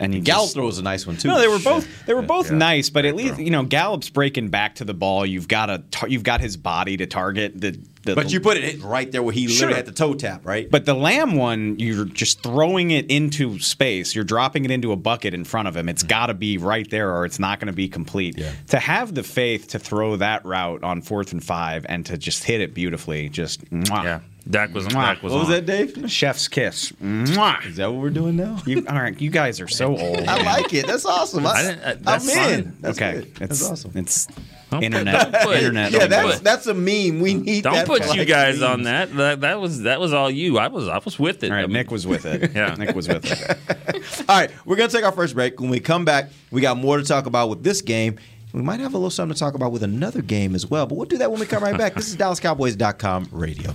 And 0.00 0.14
he 0.14 0.20
Gallup 0.20 0.44
just- 0.44 0.54
throw 0.54 0.66
was 0.66 0.78
a 0.78 0.82
nice 0.82 1.06
one 1.06 1.16
too. 1.16 1.26
no, 1.28 1.40
they 1.40 1.48
were 1.48 1.58
both 1.58 1.86
they 2.06 2.14
were 2.14 2.22
both 2.22 2.50
Yeah. 2.50 2.56
nice, 2.58 2.88
but 2.88 3.04
at 3.04 3.16
least 3.16 3.38
you 3.40 3.50
know 3.50 3.64
Gallup's 3.64 4.08
breaking 4.10 4.48
back 4.48 4.76
to 4.76 4.84
the 4.84 4.94
ball. 4.94 5.26
You've 5.26 5.48
got 5.48 5.70
a 5.70 5.78
tar- 5.90 6.08
you've 6.08 6.22
got 6.22 6.40
his 6.40 6.56
body 6.56 6.96
to 6.98 7.06
target 7.06 7.60
the. 7.60 7.76
the 8.04 8.14
But 8.14 8.32
you 8.32 8.40
put 8.40 8.56
it 8.58 8.80
right 8.82 9.10
there 9.10 9.24
where 9.24 9.34
he 9.34 9.48
Sure. 9.48 9.66
literally 9.66 9.74
had 9.74 9.86
the 9.86 9.92
toe 9.92 10.14
tap, 10.14 10.46
right? 10.46 10.70
But 10.70 10.86
the 10.86 10.94
lamb 10.94 11.34
one, 11.34 11.80
you're 11.80 12.04
just 12.04 12.44
throwing 12.44 12.92
it 12.92 13.10
into 13.10 13.58
space. 13.58 14.14
You're 14.14 14.24
dropping 14.24 14.64
it 14.64 14.70
into 14.70 14.92
a 14.92 14.96
bucket 14.96 15.34
in 15.34 15.42
front 15.44 15.66
of 15.66 15.76
him. 15.76 15.88
It's 15.88 16.02
mm-hmm. 16.04 16.08
got 16.10 16.26
to 16.26 16.34
be 16.34 16.58
right 16.58 16.88
there, 16.90 17.12
or 17.12 17.24
it's 17.24 17.40
not 17.40 17.58
going 17.58 17.66
to 17.66 17.72
be 17.76 17.88
complete. 17.88 18.38
Yeah. 18.38 18.52
To 18.68 18.78
have 18.78 19.14
the 19.14 19.24
faith 19.24 19.66
to 19.70 19.80
throw 19.80 20.14
that 20.16 20.44
route 20.46 20.84
on 20.84 21.02
fourth 21.02 21.32
and 21.32 21.42
five 21.42 21.84
and 21.88 22.06
to 22.06 22.16
just 22.16 22.44
hit 22.44 22.60
it 22.60 22.72
beautifully, 22.72 23.28
just 23.28 23.68
mwah. 23.72 24.04
Yeah. 24.04 24.20
Dak 24.50 24.72
was. 24.72 24.86
Mwah. 24.86 24.92
Dak 25.14 25.22
was 25.22 25.32
What 25.32 25.40
was 25.40 25.48
on. 25.48 25.54
that, 25.54 25.66
Dave? 25.66 26.10
Chef's 26.10 26.48
kiss. 26.48 26.92
Mwah. 27.02 27.66
Is 27.66 27.76
that 27.76 27.92
what 27.92 28.00
we're 28.00 28.10
doing 28.10 28.36
now? 28.36 28.58
You, 28.64 28.84
all 28.88 28.96
right, 28.96 29.20
you 29.20 29.30
guys 29.30 29.60
are 29.60 29.68
so 29.68 29.96
old. 29.98 30.20
I 30.20 30.42
like 30.42 30.72
it. 30.72 30.86
That's 30.86 31.04
awesome. 31.04 31.46
I, 31.46 31.50
I 31.50 31.62
didn't- 31.62 31.82
uh, 31.82 31.88
I'm 31.90 32.02
that's 32.02 32.28
in. 32.28 32.62
fine. 32.64 32.76
That's 32.80 32.98
okay, 32.98 33.12
good. 33.12 33.26
it's 33.26 33.38
That's 33.60 33.70
awesome. 33.70 33.92
It's 33.94 34.26
Don't 34.26 34.80
put- 34.80 34.84
internet. 34.84 35.32
don't 35.32 35.42
put- 35.44 35.56
internet. 35.56 35.92
Yeah, 35.92 35.98
Don't 36.06 36.10
that's 36.10 36.40
that's 36.40 36.66
a 36.66 36.74
meme. 36.74 37.20
We 37.20 37.34
need. 37.34 37.64
That. 37.64 37.70
Don't 37.70 37.74
that 37.74 37.86
put 37.86 38.02
you 38.14 38.20
like 38.20 38.28
guys 38.28 38.60
memes. 38.60 38.62
on 38.62 38.82
that. 38.84 39.14
that. 39.16 39.40
That 39.42 39.60
was 39.60 39.82
that 39.82 40.00
was 40.00 40.12
all 40.14 40.30
you. 40.30 40.56
I 40.58 40.68
was 40.68 40.88
I 40.88 40.98
was 41.04 41.18
with 41.18 41.44
it. 41.44 41.50
All 41.50 41.56
I 41.56 41.60
right, 41.60 41.66
mean, 41.68 41.74
Nick 41.74 41.90
was 41.90 42.06
with 42.06 42.24
it. 42.24 42.50
Yeah. 42.54 42.74
Nick 42.74 42.94
was 42.96 43.06
with 43.08 43.24
it. 43.30 44.24
All 44.28 44.36
right, 44.38 44.50
we're 44.64 44.76
gonna 44.76 44.88
take 44.88 45.04
our 45.04 45.12
first 45.12 45.34
break. 45.34 45.60
When 45.60 45.68
we 45.70 45.80
come 45.80 46.04
back, 46.06 46.30
we 46.50 46.60
got 46.62 46.76
more 46.78 46.96
to 46.96 47.04
talk 47.04 47.26
about 47.26 47.50
with 47.50 47.62
this 47.62 47.82
game. 47.82 48.18
We 48.54 48.62
might 48.62 48.80
have 48.80 48.94
a 48.94 48.96
little 48.96 49.10
something 49.10 49.34
to 49.34 49.38
talk 49.38 49.54
about 49.54 49.72
with 49.72 49.82
another 49.82 50.22
game 50.22 50.54
as 50.54 50.66
well, 50.66 50.86
but 50.86 50.94
we'll 50.96 51.04
do 51.06 51.18
that 51.18 51.30
when 51.30 51.38
we 51.38 51.44
come 51.46 51.62
right 51.62 51.76
back. 51.76 51.94
This 51.94 52.08
is 52.08 52.16
DallasCowboys.com 52.16 53.28
radio. 53.30 53.74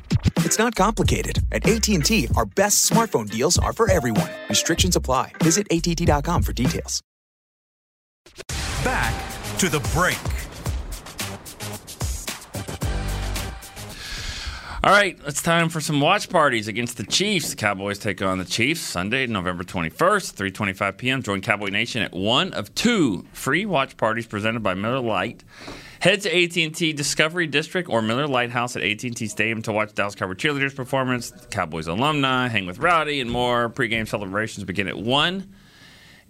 It's 0.43 0.59
not 0.59 0.75
complicated. 0.75 1.39
At 1.51 1.67
AT&T, 1.67 2.27
our 2.35 2.45
best 2.45 2.89
smartphone 2.89 3.29
deals 3.29 3.57
are 3.57 3.73
for 3.73 3.89
everyone. 3.89 4.29
Restrictions 4.49 4.95
apply. 4.95 5.31
Visit 5.41 5.67
att.com 5.71 6.43
for 6.43 6.53
details. 6.53 7.01
Back 8.83 9.13
to 9.59 9.69
the 9.69 9.79
break. 9.93 10.17
All 14.83 14.91
right, 14.91 15.15
it's 15.27 15.43
time 15.43 15.69
for 15.69 15.79
some 15.79 16.01
watch 16.01 16.27
parties 16.27 16.67
against 16.67 16.97
the 16.97 17.03
Chiefs. 17.03 17.51
The 17.51 17.55
Cowboys 17.55 17.99
take 17.99 18.19
on 18.23 18.39
the 18.39 18.45
Chiefs 18.45 18.81
Sunday, 18.81 19.27
November 19.27 19.63
21st, 19.63 20.33
3:25 20.33 20.97
p.m. 20.97 21.21
Join 21.21 21.41
Cowboy 21.41 21.69
Nation 21.69 22.01
at 22.01 22.13
one 22.13 22.51
of 22.53 22.73
two 22.73 23.27
free 23.31 23.67
watch 23.67 23.95
parties 23.95 24.25
presented 24.25 24.63
by 24.63 24.73
Miller 24.73 24.99
Lite. 24.99 25.43
Head 26.01 26.21
to 26.21 26.35
AT&T 26.35 26.93
Discovery 26.93 27.45
District 27.45 27.87
or 27.87 28.01
Miller 28.01 28.25
Lighthouse 28.25 28.75
at 28.75 28.81
AT&T 28.81 29.27
Stadium 29.27 29.61
to 29.61 29.71
watch 29.71 29.93
Dallas 29.93 30.15
Cowboy 30.15 30.33
cheerleaders 30.33 30.75
performance, 30.75 31.31
Cowboys 31.51 31.85
alumni, 31.85 32.47
hang 32.47 32.65
with 32.65 32.79
Rowdy, 32.79 33.21
and 33.21 33.29
more. 33.29 33.69
Pre-game 33.69 34.07
celebrations 34.07 34.63
begin 34.63 34.87
at 34.87 34.97
one 34.97 35.53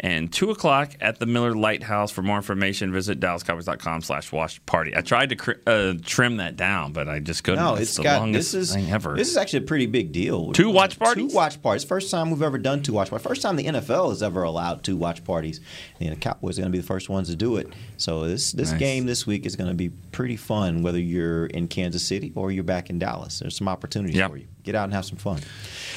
and 0.04 0.34
2 0.34 0.50
o'clock 0.50 0.96
at 1.00 1.20
the 1.20 1.26
Miller 1.28 1.56
Lighthouse. 1.56 2.12
For 2.12 2.22
more 2.24 2.36
information, 2.38 2.92
visit 2.92 3.20
dallascowboys.com 3.20 4.02
slash 4.02 4.32
watch 4.32 4.66
party. 4.66 4.96
I 4.98 5.02
tried 5.02 5.30
to 5.30 5.36
cr- 5.36 5.52
uh, 5.68 5.94
trim 6.04 6.38
that 6.38 6.56
down, 6.58 6.92
but 6.92 7.08
I 7.08 7.20
just 7.20 7.44
couldn't. 7.44 7.64
No, 7.64 7.74
it's, 7.74 7.84
it's 7.84 7.96
the 7.98 8.04
got 8.04 8.20
longest 8.20 8.52
this 8.54 8.70
is 8.70 8.76
thing 8.76 8.90
ever. 8.92 9.16
This 9.16 9.30
is 9.30 9.38
actually 9.38 9.60
a 9.60 9.68
pretty 9.68 9.86
big 9.86 10.12
deal. 10.12 10.52
Two 10.54 10.70
watch 10.72 10.98
parties? 11.00 11.32
Two 11.32 11.36
watch 11.36 11.62
parties. 11.62 11.84
First 11.84 12.10
time 12.12 12.32
we've 12.32 12.42
ever 12.42 12.58
done 12.58 12.82
two 12.82 12.94
watch 12.94 13.10
parties. 13.12 13.26
First 13.28 13.42
time 13.44 13.56
the 13.56 13.66
NFL 13.66 14.10
has 14.10 14.24
ever 14.24 14.44
allowed 14.44 14.84
two 14.84 14.98
watch 14.98 15.24
parties. 15.24 15.62
And 16.00 16.12
the 16.12 16.16
Cowboys 16.16 16.58
are 16.58 16.64
going 16.64 16.72
to 16.72 16.76
be 16.76 16.82
the 16.82 16.88
first 16.88 17.08
ones 17.08 17.30
to 17.30 17.36
do 17.36 17.58
it. 17.58 17.72
So 17.98 18.28
this 18.28 18.52
this 18.52 18.72
Nice. 18.72 18.80
game 18.80 19.06
this 19.06 19.28
week 19.28 19.46
is 19.46 19.56
going 19.56 19.70
to 19.70 19.76
be 19.76 19.90
pretty 20.12 20.36
fun, 20.36 20.82
whether 20.82 21.00
you're 21.00 21.46
in 21.46 21.68
Kansas 21.68 22.04
City 22.04 22.32
or 22.36 22.52
you're 22.52 22.64
back 22.64 22.90
in 22.90 22.98
Dallas. 22.98 23.40
There's 23.40 23.56
some 23.56 23.68
opportunities 23.68 24.16
Yep. 24.16 24.32
for 24.32 24.38
you. 24.38 24.48
Get 24.63 24.76
out 24.76 24.84
and 24.86 24.93
have 24.93 25.06
some 25.06 25.17
fun. 25.17 25.39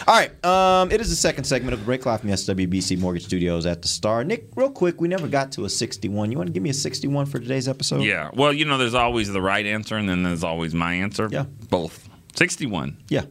All 0.06 0.14
right, 0.14 0.44
um, 0.44 0.90
it 0.90 1.00
is 1.00 1.08
the 1.10 1.16
second 1.16 1.44
segment 1.44 1.72
of 1.74 1.80
the 1.80 1.84
break 1.84 2.04
live 2.06 2.20
from 2.20 2.30
the 2.30 2.36
SWBC 2.36 2.98
Mortgage 2.98 3.24
Studios 3.24 3.66
at 3.66 3.82
the 3.82 3.88
Star. 3.88 4.24
Nick, 4.24 4.48
real 4.56 4.70
quick, 4.70 5.00
we 5.00 5.08
never 5.08 5.28
got 5.28 5.52
to 5.52 5.64
a 5.64 5.68
61. 5.68 6.30
You 6.32 6.36
want 6.38 6.48
to 6.48 6.52
give 6.52 6.62
me 6.62 6.70
a 6.70 6.74
61 6.74 7.26
for 7.26 7.38
today's 7.38 7.68
episode? 7.68 8.02
yeah. 8.02 8.30
Well, 8.34 8.52
you 8.52 8.64
know, 8.64 8.76
there's 8.78 8.94
always 8.94 9.32
the 9.32 9.42
right 9.42 9.64
answer, 9.64 9.96
and 9.96 10.08
then 10.08 10.22
there's 10.22 10.44
always 10.44 10.74
my 10.74 10.94
answer. 10.94 11.28
Yeah. 11.30 11.44
Both. 11.70 12.08
61. 12.34 12.98
Yeah. 13.08 13.22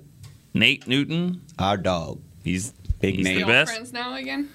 Nate 0.53 0.87
Newton. 0.87 1.41
Our 1.59 1.77
dog. 1.77 2.21
He's 2.43 2.73
Big 2.99 3.15
he's 3.15 3.25
Nate. 3.25 3.39
the 3.39 3.45
best. 3.45 3.71
friends 3.73 3.91
now 3.91 4.15
again. 4.15 4.49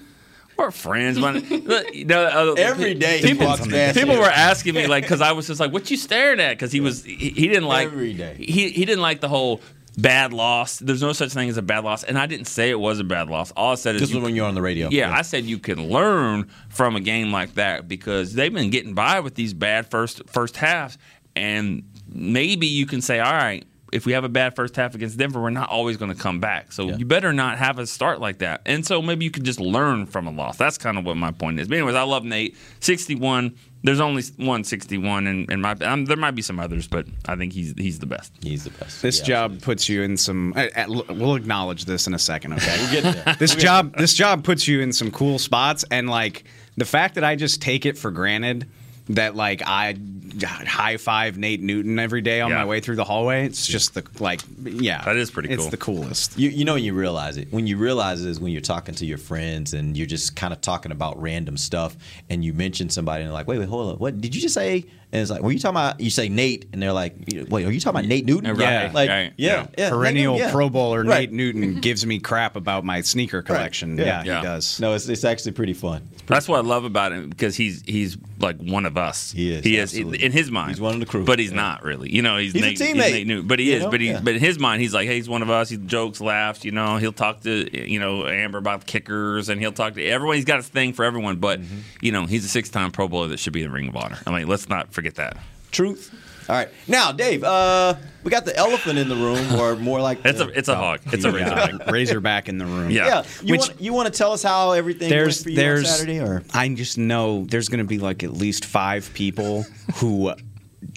We're 0.57 0.71
friends, 0.71 1.19
but 1.21 1.95
you 1.95 2.03
know, 2.03 2.25
uh, 2.25 2.55
Every 2.57 2.93
day 2.93 3.19
he 3.19 3.27
people, 3.27 3.47
walks 3.47 3.65
past 3.65 3.97
people 3.97 4.17
were 4.17 4.25
asking 4.25 4.73
me 4.75 4.87
like, 4.87 5.05
because 5.05 5.21
I 5.21 5.31
was 5.31 5.47
just 5.47 5.59
like, 5.59 5.71
"What 5.71 5.89
you 5.89 5.95
staring 5.95 6.41
at?" 6.41 6.49
Because 6.49 6.73
he 6.73 6.81
was 6.81 7.05
he, 7.05 7.15
he 7.15 7.47
didn't 7.47 7.63
like 7.63 7.87
Every 7.87 8.13
day. 8.13 8.35
He 8.37 8.69
he 8.69 8.83
didn't 8.83 9.01
like 9.01 9.21
the 9.21 9.29
whole 9.29 9.61
bad 10.01 10.33
loss. 10.33 10.79
There's 10.79 11.01
no 11.01 11.13
such 11.13 11.31
thing 11.31 11.49
as 11.49 11.57
a 11.57 11.61
bad 11.61 11.83
loss, 11.83 12.03
and 12.03 12.17
I 12.17 12.25
didn't 12.25 12.47
say 12.47 12.69
it 12.69 12.79
was 12.79 12.99
a 12.99 13.03
bad 13.03 13.29
loss. 13.29 13.51
All 13.51 13.71
I 13.71 13.75
said 13.75 13.95
is 13.95 14.01
This 14.01 14.13
was 14.13 14.23
when 14.23 14.35
you're 14.35 14.47
on 14.47 14.55
the 14.55 14.61
radio. 14.61 14.89
Yeah, 14.89 15.11
I 15.11 15.21
said 15.21 15.45
you 15.45 15.59
can 15.59 15.89
learn 15.89 16.49
from 16.69 16.95
a 16.95 16.99
game 16.99 17.31
like 17.31 17.55
that 17.55 17.87
because 17.87 18.33
they've 18.33 18.53
been 18.53 18.69
getting 18.69 18.93
by 18.93 19.19
with 19.19 19.35
these 19.35 19.53
bad 19.53 19.89
first 19.89 20.27
first 20.29 20.57
halves, 20.57 20.97
and 21.35 21.83
maybe 22.07 22.67
you 22.67 22.85
can 22.85 23.01
say, 23.01 23.19
all 23.19 23.33
right. 23.33 23.65
If 23.91 24.05
we 24.05 24.13
have 24.13 24.23
a 24.23 24.29
bad 24.29 24.55
first 24.55 24.75
half 24.75 24.95
against 24.95 25.17
Denver, 25.17 25.41
we're 25.41 25.49
not 25.49 25.69
always 25.69 25.97
going 25.97 26.13
to 26.13 26.19
come 26.21 26.39
back. 26.39 26.71
So 26.71 26.89
you 26.95 27.05
better 27.05 27.33
not 27.33 27.57
have 27.57 27.79
a 27.79 27.87
start 27.87 28.19
like 28.19 28.39
that. 28.39 28.61
And 28.65 28.85
so 28.85 29.01
maybe 29.01 29.25
you 29.25 29.31
can 29.31 29.43
just 29.43 29.59
learn 29.59 30.05
from 30.05 30.27
a 30.27 30.31
loss. 30.31 30.57
That's 30.57 30.77
kind 30.77 30.97
of 30.97 31.05
what 31.05 31.17
my 31.17 31.31
point 31.31 31.59
is. 31.59 31.67
But 31.67 31.75
anyways, 31.77 31.95
I 31.95 32.03
love 32.03 32.23
Nate. 32.23 32.55
61. 32.81 33.55
There's 33.81 34.01
only 34.01 34.23
one 34.35 34.65
61, 34.65 35.25
and, 35.25 35.49
and 35.49 35.61
my 35.61 35.71
um, 35.71 36.03
there 36.03 36.17
might 36.17 36.31
be 36.35 36.41
some 36.41 36.59
others, 36.59 36.85
but 36.85 37.05
I 37.29 37.37
think 37.37 37.53
he's 37.53 37.73
he's 37.77 37.99
the 37.99 38.05
best. 38.05 38.33
He's 38.41 38.65
the 38.65 38.71
best. 38.71 39.01
This 39.01 39.19
Yeah, 39.19 39.25
job 39.25 39.61
puts 39.61 39.87
you 39.87 40.01
in 40.01 40.17
some. 40.17 40.51
uh, 40.53 40.67
uh, 40.75 41.03
We'll 41.09 41.35
acknowledge 41.35 41.85
this 41.85 42.05
in 42.05 42.13
a 42.13 42.19
second, 42.19 42.53
okay? 42.53 42.75
We'll 42.77 43.01
get 43.01 43.23
there. 43.25 43.35
this 43.39 43.55
job, 43.55 43.95
this 43.95 44.13
job 44.13 44.43
puts 44.43 44.67
you 44.67 44.81
in 44.81 44.91
some 44.91 45.11
cool 45.11 45.39
spots, 45.39 45.85
and 45.89 46.09
like 46.09 46.43
the 46.75 46.83
fact 46.83 47.15
that 47.15 47.23
I 47.23 47.37
just 47.37 47.61
take 47.61 47.85
it 47.85 47.97
for 47.97 48.11
granted 48.11 48.69
that 49.09 49.35
like 49.35 49.61
I 49.65 49.95
high 50.43 50.97
five 50.97 51.37
Nate 51.37 51.61
Newton 51.61 51.97
every 51.97 52.21
day 52.21 52.39
on 52.41 52.51
Yeah. 52.51 52.57
my 52.59 52.65
way 52.65 52.79
through 52.79 52.95
the 52.97 53.03
hallway. 53.03 53.45
It's 53.45 53.65
just 53.65 53.95
the 53.95 54.03
like, 54.19 54.41
yeah, 54.63 55.03
That 55.03 55.15
is 55.17 55.31
pretty 55.31 55.49
It's 55.49 55.63
cool. 55.63 55.71
the 55.71 55.77
coolest. 55.77 56.37
You, 56.37 56.49
you 56.49 56.65
know 56.65 56.75
when 56.75 56.83
you 56.83 56.93
realize 56.93 57.35
it. 57.37 57.47
When 57.51 57.65
you 57.65 57.77
realize 57.77 58.23
it 58.23 58.29
is 58.29 58.39
when 58.39 58.51
you're 58.51 58.61
talking 58.61 58.93
to 58.95 59.05
your 59.05 59.17
friends 59.17 59.73
and 59.73 59.97
you're 59.97 60.05
just 60.07 60.35
kind 60.35 60.53
of 60.53 60.61
talking 60.61 60.91
about 60.91 61.19
random 61.19 61.57
stuff 61.57 61.97
and 62.29 62.45
you 62.45 62.53
mention 62.53 62.89
somebody 62.89 63.23
and 63.23 63.29
they're 63.29 63.33
like, 63.33 63.47
wait, 63.47 63.57
wait, 63.57 63.67
hold 63.69 63.93
up. 63.95 63.99
What 63.99 64.21
did 64.21 64.35
you 64.35 64.41
just 64.41 64.53
say? 64.53 64.85
And 65.11 65.21
it's 65.23 65.31
like, 65.31 65.41
were 65.41 65.51
you 65.51 65.57
talking 65.57 65.75
about, 65.75 65.99
you 65.99 66.11
say 66.11 66.29
Nate 66.29 66.67
and 66.71 66.79
they're 66.81 66.93
like, 66.93 67.15
wait, 67.49 67.65
are 67.65 67.71
you 67.71 67.79
talking 67.79 67.99
about 67.99 68.07
Nate 68.07 68.25
Newton? 68.25 68.55
Yeah, 68.59 68.91
Like, 68.93 69.09
right, 69.09 69.33
yeah, 69.37 69.65
yeah. 69.75 69.89
Perennial 69.89 70.33
Nate 70.35 70.41
yeah. 70.43 70.51
Pro 70.51 70.69
Bowler 70.69 71.03
Right. 71.03 71.21
Nate 71.21 71.31
Newton 71.31 71.75
gives 71.81 72.05
me 72.05 72.19
crap 72.19 72.55
about 72.55 72.85
my 72.85 73.01
sneaker 73.01 73.41
collection. 73.41 73.97
Yeah. 73.97 74.05
Yeah, 74.05 74.23
Yeah. 74.23 74.37
he 74.41 74.45
does. 74.45 74.79
No, 74.79 74.93
it's, 74.93 75.09
it's 75.09 75.23
actually 75.23 75.53
pretty 75.53 75.73
fun. 75.73 76.07
That's 76.27 76.47
what 76.47 76.57
I 76.59 76.61
love 76.61 76.83
about 76.85 77.11
him 77.11 77.27
because 77.29 77.55
he's 77.55 77.81
he's 77.87 78.17
like 78.39 78.57
one 78.59 78.85
of 78.85 78.97
us. 78.97 79.31
He 79.31 79.51
is, 79.51 79.63
He 79.63 79.77
is 79.77 79.91
absolutely. 79.93 80.23
in 80.23 80.31
his 80.31 80.51
mind. 80.51 80.69
He's 80.69 80.79
one 80.79 80.93
of 80.93 80.99
the 80.99 81.07
crew. 81.07 81.25
but 81.25 81.39
he's 81.39 81.49
Yeah. 81.49 81.55
not 81.55 81.83
really. 81.83 82.13
You 82.13 82.21
know, 82.21 82.37
he's, 82.37 82.53
He's 82.53 82.61
a 82.61 82.65
Nate, 82.67 82.77
teammate. 82.77 82.97
Nate 83.11 83.27
Newton, 83.27 83.47
but 83.47 83.57
he 83.57 83.71
You 83.71 83.77
is. 83.77 83.83
know? 83.85 83.89
But 83.89 84.01
he, 84.01 84.07
Yeah. 84.09 84.21
but 84.23 84.35
in 84.35 84.39
his 84.39 84.59
mind, 84.59 84.83
he's 84.83 84.93
like, 84.93 85.07
hey, 85.07 85.15
he's 85.15 85.27
one 85.27 85.41
of 85.41 85.49
us. 85.49 85.69
He 85.69 85.77
jokes, 85.77 86.21
laughs. 86.21 86.63
You 86.63 86.69
know, 86.71 86.97
he'll 86.97 87.11
talk 87.13 87.41
to 87.41 87.89
you 87.89 87.99
know 87.99 88.27
Amber 88.27 88.59
about 88.59 88.85
kickers, 88.85 89.49
and 89.49 89.59
he'll 89.59 89.71
talk 89.71 89.95
to 89.95 90.05
everyone. 90.05 90.35
He's 90.35 90.45
got 90.45 90.57
his 90.57 90.67
thing 90.67 90.93
for 90.93 91.03
everyone. 91.03 91.37
But 91.37 91.61
Mm-hmm. 91.61 91.77
you 92.01 92.11
know, 92.11 92.27
he's 92.27 92.45
a 92.45 92.47
six-time 92.47 92.91
Pro 92.91 93.07
Bowler 93.07 93.29
that 93.29 93.39
should 93.39 93.53
be 93.53 93.63
in 93.63 93.69
the 93.69 93.73
Ring 93.73 93.87
of 93.87 93.95
Honor. 93.95 94.19
I 94.27 94.31
mean, 94.37 94.47
let's 94.47 94.69
not 94.69 94.93
forget 94.99 95.15
that. 95.15 95.37
Truth. 95.71 96.13
All 96.49 96.55
right. 96.55 96.67
Now, 96.87 97.11
Dave, 97.13 97.43
uh, 97.43 97.93
we 98.23 98.31
got 98.31 98.43
the 98.43 98.53
elephant 98.57 98.97
in 98.99 99.07
the 99.07 99.15
room, 99.15 99.55
or 99.55 99.75
more 99.89 100.01
like 100.01 100.19
It's 100.25 100.39
the- 100.39 100.45
a 100.47 100.49
it's 100.49 100.67
a 100.67 100.75
hog. 100.75 100.99
It's 101.13 101.23
a 101.23 101.29
Yeah, 101.29 101.35
razorback. 101.35 101.73
like 101.79 101.91
Razorback 101.91 102.49
in 102.49 102.57
the 102.57 102.65
room. 102.65 102.89
Yeah. 102.91 103.05
Yeah. 103.05 103.23
You 103.43 103.51
Which- 103.53 103.61
want 103.69 103.81
you 103.81 103.93
want 103.93 104.11
to 104.11 104.17
tell 104.17 104.33
us 104.33 104.43
how 104.43 104.71
everything 104.71 105.09
there's 105.09 105.37
went 105.37 105.43
for 105.43 105.49
you 105.51 105.55
there's 105.55 105.85
on 105.89 105.97
Saturday, 105.99 106.19
or 106.19 106.43
I 106.53 106.67
just 106.69 106.97
know 106.97 107.45
there's 107.45 107.69
going 107.69 107.77
to 107.79 107.85
be 107.85 107.99
like 107.99 108.23
at 108.23 108.33
least 108.33 108.65
five 108.65 109.09
people 109.13 109.63
who 109.95 110.33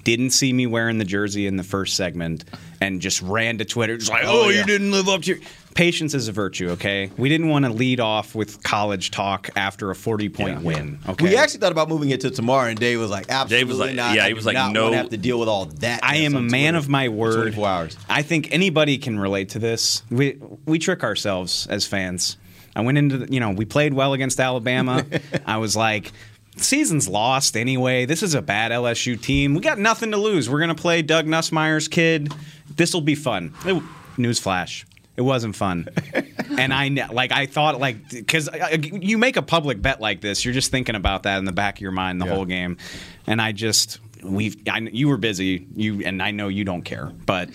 didn't 0.04 0.30
see 0.30 0.52
me 0.52 0.66
wearing 0.66 0.98
the 0.98 1.04
jersey 1.04 1.46
in 1.46 1.56
the 1.56 1.62
first 1.64 1.96
segment 1.96 2.44
and 2.80 3.00
just 3.00 3.20
ran 3.22 3.58
to 3.58 3.64
Twitter 3.64 3.96
just 3.96 4.10
like, 4.10 4.24
Oh, 4.24 4.44
"Oh, 4.44 4.48
yeah. 4.48 4.60
you 4.60 4.66
didn't 4.66 4.90
live 4.92 5.08
up 5.08 5.22
to 5.22 5.34
your 5.34 5.38
Patience 5.74 6.12
is 6.12 6.28
a 6.28 6.32
virtue, 6.32 6.68
okay? 6.72 7.10
We 7.16 7.30
didn't 7.30 7.48
want 7.48 7.64
to 7.64 7.72
lead 7.72 7.98
off 7.98 8.34
with 8.34 8.62
college 8.62 9.10
talk 9.10 9.48
after 9.56 9.90
a 9.90 9.94
40 9.94 10.28
point 10.28 10.62
win, 10.62 10.98
okay? 11.08 11.24
we 11.24 11.34
actually 11.36 11.60
thought 11.60 11.72
about 11.72 11.88
moving 11.88 12.10
it 12.10 12.20
to 12.20 12.30
tomorrow, 12.30 12.68
and 12.68 12.78
Dave 12.78 13.00
was 13.00 13.10
like, 13.10 13.30
absolutely 13.30 13.76
like- 13.86 13.94
not. 13.94 14.14
yeah, 14.14 14.24
I 14.24 14.28
he 14.28 14.34
was 14.34 14.44
like, 14.44 14.52
not 14.52 14.72
no. 14.72 14.84
wanna 14.84 14.98
have 14.98 15.08
to 15.08 15.16
deal 15.16 15.40
with 15.40 15.48
all 15.48 15.64
that. 15.64 16.00
I 16.02 16.16
am 16.16 16.36
a 16.36 16.42
man 16.42 16.74
Twitter 16.74 16.76
of 16.76 16.88
my 16.90 17.08
word. 17.08 17.36
24 17.54 17.66
hours. 17.68 17.96
I 18.06 18.20
think 18.20 18.52
anybody 18.52 18.98
can 18.98 19.18
relate 19.18 19.48
to 19.50 19.58
this. 19.58 20.02
We 20.10 20.36
we 20.66 20.78
trick 20.78 21.02
ourselves 21.04 21.66
as 21.68 21.86
fans. 21.86 22.36
I 22.76 22.82
went 22.82 22.98
into 22.98 23.16
the, 23.18 23.32
you 23.32 23.40
know 23.40 23.50
we 23.52 23.64
played 23.64 23.94
well 23.94 24.12
against 24.12 24.38
Alabama. 24.40 25.06
I 25.46 25.56
was 25.56 25.74
like. 25.74 26.12
Season's 26.56 27.08
lost 27.08 27.56
anyway. 27.56 28.04
This 28.04 28.22
is 28.22 28.34
a 28.34 28.42
bad 28.42 28.72
LSU 28.72 29.20
team. 29.20 29.54
We 29.54 29.60
got 29.60 29.78
nothing 29.78 30.10
to 30.10 30.16
lose. 30.18 30.50
We're 30.50 30.60
gonna 30.60 30.74
play 30.74 31.02
Doug 31.02 31.26
Nussmeier's 31.26 31.88
kid. 31.88 32.32
This 32.76 32.92
will 32.94 33.00
be 33.00 33.14
fun. 33.14 33.54
It- 33.64 33.82
Newsflash: 34.18 34.84
It 35.16 35.22
wasn't 35.22 35.56
fun. 35.56 35.88
and 36.58 36.72
I 36.74 36.88
like 37.10 37.32
I 37.32 37.46
thought 37.46 37.80
like 37.80 38.10
because 38.10 38.48
uh, 38.48 38.68
uh, 38.72 38.76
you 38.76 39.16
make 39.16 39.36
a 39.38 39.42
public 39.42 39.80
bet 39.80 40.00
like 40.02 40.20
this, 40.20 40.44
you're 40.44 40.52
just 40.52 40.70
thinking 40.70 40.94
about 40.94 41.22
that 41.22 41.38
in 41.38 41.46
the 41.46 41.52
back 41.52 41.76
of 41.78 41.80
your 41.80 41.92
mind 41.92 42.20
the 42.20 42.26
whole 42.26 42.44
game. 42.44 42.76
And 43.26 43.40
I 43.40 43.52
just 43.52 43.98
we 44.22 44.54
I, 44.70 44.80
you 44.80 45.08
were 45.08 45.16
busy 45.16 45.66
you 45.74 46.02
and 46.04 46.22
I 46.22 46.30
know 46.30 46.48
you 46.48 46.64
don't 46.64 46.82
care, 46.82 47.06
but 47.24 47.48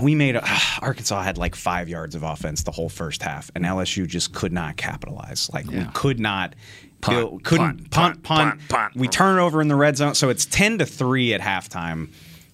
we 0.00 0.14
made 0.14 0.36
a, 0.36 0.44
Arkansas 0.80 1.22
had 1.22 1.38
like 1.38 1.56
five 1.56 1.88
yards 1.88 2.14
of 2.14 2.22
offense 2.22 2.62
the 2.62 2.70
whole 2.72 2.88
first 2.88 3.22
half, 3.22 3.50
and 3.56 3.64
LSU 3.64 4.06
just 4.06 4.32
could 4.32 4.52
not 4.52 4.76
capitalize. 4.76 5.50
Like 5.52 5.66
we 5.66 5.84
could 5.94 6.20
not. 6.20 6.54
Punt, 7.00 7.16
build- 7.18 7.44
couldn't 7.44 7.90
punt, 7.90 7.90
punt, 7.90 8.22
punt, 8.22 8.22
punt, 8.24 8.60
punt, 8.60 8.68
punt. 8.68 8.96
We 8.96 9.08
turn 9.08 9.38
over 9.38 9.60
in 9.60 9.68
the 9.68 9.76
red 9.76 9.96
zone, 9.96 10.14
so 10.14 10.28
it's 10.30 10.44
ten 10.46 10.78
to 10.78 10.86
three 10.86 11.32
at 11.34 11.40
halftime. 11.40 12.08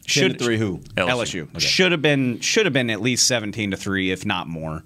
10 0.06 0.32
to 0.34 0.38
three 0.44 0.58
who? 0.58 0.80
LSU, 0.98 1.48
should 1.58 1.90
have 1.92 2.02
been 2.02 2.38
should 2.40 2.66
have 2.66 2.74
been 2.74 2.90
at 2.90 3.00
least 3.00 3.26
seventeen 3.26 3.70
to 3.70 3.76
three, 3.78 4.10
if 4.10 4.26
not 4.26 4.46
more. 4.46 4.82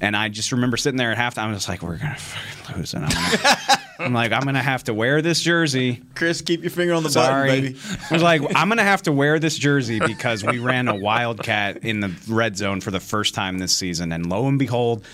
And 0.00 0.16
I 0.16 0.28
just 0.28 0.52
remember 0.52 0.76
sitting 0.76 0.96
there 0.96 1.10
at 1.10 1.18
halftime. 1.18 1.48
I 1.48 1.50
was 1.52 1.68
like, 1.68 1.82
"We're 1.82 1.96
gonna 1.96 2.14
fucking 2.14 2.76
lose," 2.76 2.94
and 2.94 3.04
I'm, 3.04 3.10
gonna, 3.10 3.56
I'm 3.98 4.12
like, 4.12 4.30
"I'm 4.30 4.42
gonna 4.44 4.62
have 4.62 4.84
to 4.84 4.94
wear 4.94 5.22
this 5.22 5.40
jersey." 5.40 6.00
Chris, 6.14 6.40
keep 6.40 6.62
your 6.62 6.70
finger 6.70 6.94
on 6.94 7.02
the 7.02 7.10
Sorry, 7.10 7.48
button, 7.48 7.64
baby. 7.64 7.78
I 8.10 8.14
was 8.14 8.22
like, 8.22 8.42
"I'm 8.54 8.68
gonna 8.68 8.84
have 8.84 9.02
to 9.02 9.12
wear 9.12 9.40
this 9.40 9.56
jersey 9.58 9.98
because 9.98 10.44
we 10.44 10.60
ran 10.60 10.86
a 10.86 10.94
wildcat 10.94 11.78
in 11.78 11.98
the 11.98 12.12
red 12.28 12.56
zone 12.56 12.80
for 12.80 12.92
the 12.92 13.00
first 13.00 13.34
time 13.34 13.58
this 13.58 13.76
season." 13.76 14.12
And 14.12 14.30
lo 14.30 14.46
and 14.46 14.56
behold. 14.56 15.04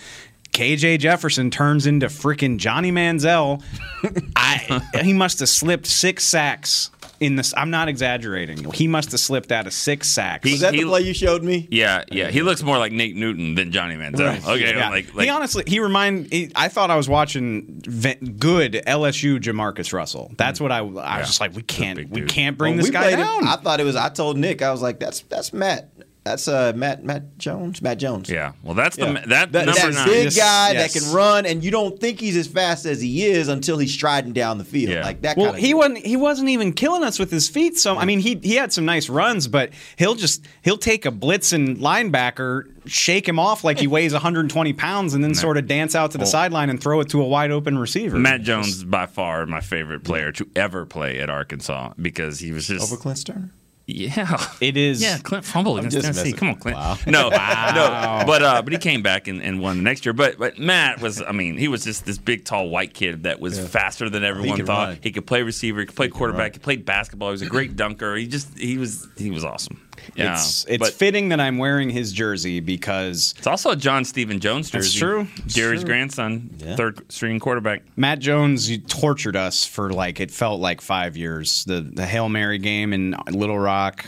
KJ 0.57 1.01
Jefferson 1.01 1.51
turns 1.51 1.87
into 1.87 2.07
freaking 2.07 2.57
Johnny 2.57 2.91
Manziel. 2.91 3.63
I 4.37 4.81
he 5.03 5.13
must 5.13 5.41
have 5.41 5.51
slipped 5.51 5.87
six 5.87 6.25
sacks 6.25 6.91
in 7.21 7.37
this. 7.37 7.53
I'm 7.55 7.69
not 7.69 7.89
exaggerating. 7.89 8.73
He 8.73 8.89
must 8.89 9.11
have 9.11 9.21
slipped 9.21 9.53
out 9.53 9.67
of 9.67 9.75
six 9.75 10.09
sacks. 10.09 10.51
Was 10.51 10.61
that 10.61 10.73
the 10.73 10.85
play 10.85 11.03
you 11.03 11.13
showed 11.13 11.43
me? 11.43 11.69
Yeah, 11.71 12.05
yeah. 12.11 12.31
He 12.31 12.41
looks 12.41 12.63
more 12.63 12.79
like 12.79 12.91
Nate 12.91 13.17
Newton 13.17 13.55
than 13.55 13.71
Johnny 13.71 13.97
Manziel. 13.97 14.49
Okay, 14.49 14.75
Yeah. 14.75 14.89
like, 14.89 15.15
like 15.15 15.25
he 15.25 15.29
honestly, 15.31 15.65
he 15.67 15.79
remind. 15.79 16.33
He, 16.33 16.51
I 16.57 16.69
thought 16.69 16.91
I 16.91 16.97
was 16.97 17.07
watching 17.09 17.81
good 18.39 18.83
LSU 18.87 19.39
Jamarcus 19.39 19.93
Russell. 19.93 20.33
That's 20.39 20.59
what 20.59 20.73
I. 20.73 20.79
I 20.79 21.19
was 21.19 21.27
just 21.27 21.41
like, 21.41 21.55
we 21.55 21.63
can't, 21.65 22.09
we 22.09 22.23
can't 22.23 22.57
bring 22.57 22.77
When 22.77 22.79
this 22.81 22.89
guy 22.91 23.03
played 23.03 23.19
him, 23.19 23.27
down. 23.27 23.47
I 23.47 23.57
thought 23.57 23.79
it 23.79 23.85
was. 23.85 23.95
I 23.97 24.09
told 24.09 24.39
Nick, 24.39 24.63
I 24.63 24.71
was 24.71 24.81
like, 24.81 24.99
"That's 25.01 25.21
that's 25.21 25.53
Matt. 25.53 25.91
That's 26.27 26.49
uh 26.49 26.73
Matt 26.75 27.05
Matt 27.05 27.39
Jones. 27.39 27.81
Matt 27.81 27.99
Jones. 27.99 28.29
Yeah. 28.29 28.51
Well, 28.65 28.75
that's 28.75 28.97
the 28.97 29.07
Yeah. 29.07 29.13
that, 29.29 29.53
That, 29.53 29.67
number 29.67 29.81
that 29.81 29.95
nine. 29.95 30.07
big 30.09 30.35
guy 30.35 30.73
Yes. 30.73 30.93
that 30.93 31.01
can 31.01 31.13
run, 31.15 31.47
and 31.47 31.63
you 31.63 31.71
don't 31.71 32.01
think 32.01 32.19
he's 32.19 32.37
as 32.37 32.49
fast 32.49 32.85
as 32.85 33.01
he 33.01 33.25
is 33.27 33.47
until 33.47 33.79
he's 33.79 33.93
striding 33.95 34.33
down 34.33 34.59
the 34.59 34.65
field. 34.65 34.93
Yeah. 34.93 35.05
Like 35.05 35.23
that. 35.23 35.37
well, 35.37 35.53
kind 35.53 35.59
of 35.59 35.65
he 35.65 35.73
wasn't. 35.73 35.99
He 35.99 36.17
wasn't 36.17 36.49
even 36.49 36.73
killing 36.73 37.05
us 37.05 37.21
with 37.21 37.31
his 37.31 37.49
feet. 37.49 37.79
So 37.79 37.97
I 37.97 38.05
mean, 38.07 38.19
he 38.19 38.41
he 38.43 38.57
had 38.57 38.73
some 38.73 38.85
nice 38.85 39.09
runs, 39.09 39.47
but 39.47 39.71
he'll 39.97 40.17
just 40.17 40.45
he'll 40.63 40.77
take 40.79 41.07
a 41.07 41.13
blitzing 41.13 41.79
linebacker, 41.79 42.65
shake 42.87 43.29
him 43.29 43.39
off 43.39 43.63
like 43.63 43.79
he 43.79 43.87
weighs 43.87 44.13
120 44.13 44.73
pounds, 44.73 45.15
and 45.15 45.23
then 45.23 45.33
sort 45.33 45.57
of 45.57 45.69
dance 45.69 45.95
out 45.95 46.11
to 46.11 46.19
the 46.19 46.23
Well- 46.23 46.31
sideline 46.33 46.71
and 46.71 46.81
throw 46.81 46.99
it 47.01 47.09
to 47.11 47.23
a 47.23 47.27
wide 47.29 47.53
open 47.53 47.79
receiver. 47.79 48.17
Matt 48.19 48.43
Jones 48.43 48.67
is 48.69 48.85
by 48.85 49.07
far 49.07 49.47
my 49.47 49.61
favorite 49.61 50.03
player 50.03 50.33
to 50.33 50.49
ever 50.57 50.85
play 50.87 51.21
at 51.21 51.31
Arkansas 51.31 51.93
because 52.01 52.41
he 52.41 52.51
was 52.51 52.67
just 52.67 52.83
over 52.85 53.01
Clint 53.01 53.19
Stoerner. 53.19 53.51
Yeah, 53.89 54.37
it 54.61 54.77
is. 54.77 55.01
Yeah, 55.01 55.19
Clint 55.19 55.45
fumbled 55.45 55.79
against 55.79 55.97
Tennessee. 56.01 56.19
messing. 56.25 56.37
Come 56.37 56.49
on, 56.49 56.57
Clint. 56.57 56.77
Wow. 56.77 56.97
No, 57.07 57.29
Wow. 57.33 58.19
no, 58.21 58.27
but 58.27 58.43
uh, 58.43 58.63
but 58.63 58.73
he 58.73 58.79
came 58.81 59.01
back 59.01 59.29
and, 59.29 59.41
and 59.41 59.61
won 59.61 59.77
the 59.77 59.83
next 59.85 60.05
year. 60.05 60.13
But 60.13 60.39
but 60.39 60.59
Matt 60.59 61.01
was, 61.01 61.23
I 61.23 61.31
mean, 61.31 61.57
he 61.57 61.69
was 61.69 61.85
just 61.85 62.05
this 62.05 62.19
big, 62.19 62.45
tall, 62.45 62.69
white 62.69 62.95
kid 62.95 63.23
that 63.23 63.39
was 63.39 63.61
faster 63.61 64.11
than 64.11 64.25
everyone 64.25 64.57
could 64.57 64.67
thought. 64.67 64.89
run. 64.89 64.99
He 65.03 65.13
could 65.13 65.25
play 65.27 65.43
receiver. 65.43 65.79
He 65.81 65.87
could 65.87 65.95
play 65.95 66.09
quarterback. 66.09 66.41
run. 66.41 66.53
He 66.55 66.59
played 66.59 66.85
basketball. 66.85 67.29
He 67.29 67.33
was 67.33 67.43
a 67.43 67.47
great 67.47 67.77
dunker. 67.77 68.17
He 68.17 68.27
just 68.27 68.59
he 68.59 68.77
was 68.77 69.07
he 69.17 69.31
was 69.31 69.45
awesome. 69.45 69.81
Yeah, 70.15 70.35
It's 70.35 70.65
it's 70.69 70.91
fitting 70.91 71.31
that 71.31 71.41
I'm 71.41 71.59
wearing 71.59 71.91
his 71.91 72.13
jersey 72.13 72.61
because 72.61 73.35
it's 73.39 73.47
also 73.47 73.71
a 73.71 73.77
John 73.77 74.05
Stephen 74.05 74.41
Jones 74.41 74.71
That's 74.71 74.87
jersey. 74.93 74.99
true. 75.01 75.27
It's 75.45 75.55
Jerry's 75.55 75.81
true. 75.81 75.89
grandson, 75.89 76.51
third 76.77 77.11
string 77.13 77.41
quarterback. 77.41 77.83
Matt 77.97 78.19
Jones 78.21 78.71
tortured 78.89 79.37
us 79.37 79.65
for 79.65 79.91
like 79.91 80.21
it 80.21 80.31
felt 80.31 80.61
like 80.61 80.81
five 80.81 81.17
years. 81.17 81.65
The 81.65 81.81
the 81.81 82.07
Hail 82.07 82.29
Mary 82.29 82.59
game 82.59 82.93
in 82.93 83.17
Little 83.31 83.59
Rock, 83.59 84.05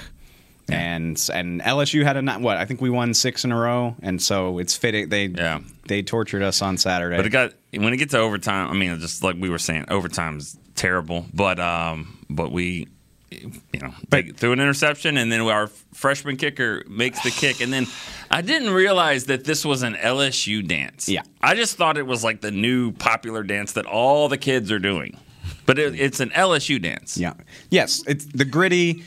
and 0.68 1.18
and 1.33 1.61
LSU 1.62 2.03
had 2.05 2.16
a 2.16 2.38
what 2.38 2.57
I 2.59 2.64
think 2.66 2.81
we 2.81 2.90
won 2.90 3.14
six 3.14 3.44
in 3.44 3.53
a 3.53 3.57
row, 3.59 3.94
and 4.03 4.20
so 4.20 4.59
it's 4.59 4.77
fitting 4.77 5.09
they 5.09 5.27
Yeah. 5.27 5.61
they 5.87 6.03
tortured 6.03 6.42
us 6.42 6.61
on 6.62 6.77
Saturday. 6.77 7.16
But 7.16 7.27
it 7.27 7.31
got 7.31 7.55
when 7.72 7.92
it 7.92 7.96
gets 7.96 8.12
to 8.12 8.18
overtime. 8.18 8.68
I 8.70 8.74
mean, 8.74 8.98
just 9.01 9.22
like 9.22 9.37
we 9.38 9.48
were 9.51 9.59
saying, 9.59 9.87
overtime's 9.88 10.59
terrible. 10.74 11.24
But 11.33 11.59
um, 11.59 12.18
but 12.31 12.53
we, 12.53 12.88
you 13.31 13.81
know, 13.81 13.93
take, 14.11 14.37
threw 14.37 14.53
an 14.53 14.61
interception, 14.61 15.17
and 15.17 15.31
then 15.31 15.41
our 15.43 15.67
freshman 15.95 16.37
kicker 16.37 16.83
makes 16.88 17.23
the 17.23 17.31
kick, 17.31 17.61
and 17.61 17.73
then 17.73 17.87
I 18.31 18.41
didn't 18.41 18.73
realize 18.73 19.27
that 19.27 19.45
this 19.45 19.64
was 19.64 19.83
an 19.83 19.95
LSU 19.95 20.67
dance. 20.67 21.09
Yeah. 21.09 21.23
I 21.43 21.55
just 21.55 21.77
thought 21.77 21.99
it 21.99 22.07
was 22.07 22.25
like 22.25 22.41
the 22.41 22.51
new 22.51 22.93
popular 22.93 23.43
dance 23.43 23.73
that 23.73 23.87
all 23.87 24.29
the 24.29 24.38
kids 24.38 24.73
are 24.73 24.79
doing, 24.79 25.19
but 25.67 25.79
it, 25.79 25.99
it's 25.99 26.21
an 26.21 26.31
LSU 26.31 26.81
dance. 26.81 27.19
yeah, 27.19 27.35
yes, 27.71 28.03
it's 28.07 28.25
the 28.25 28.45
gritty. 28.45 29.05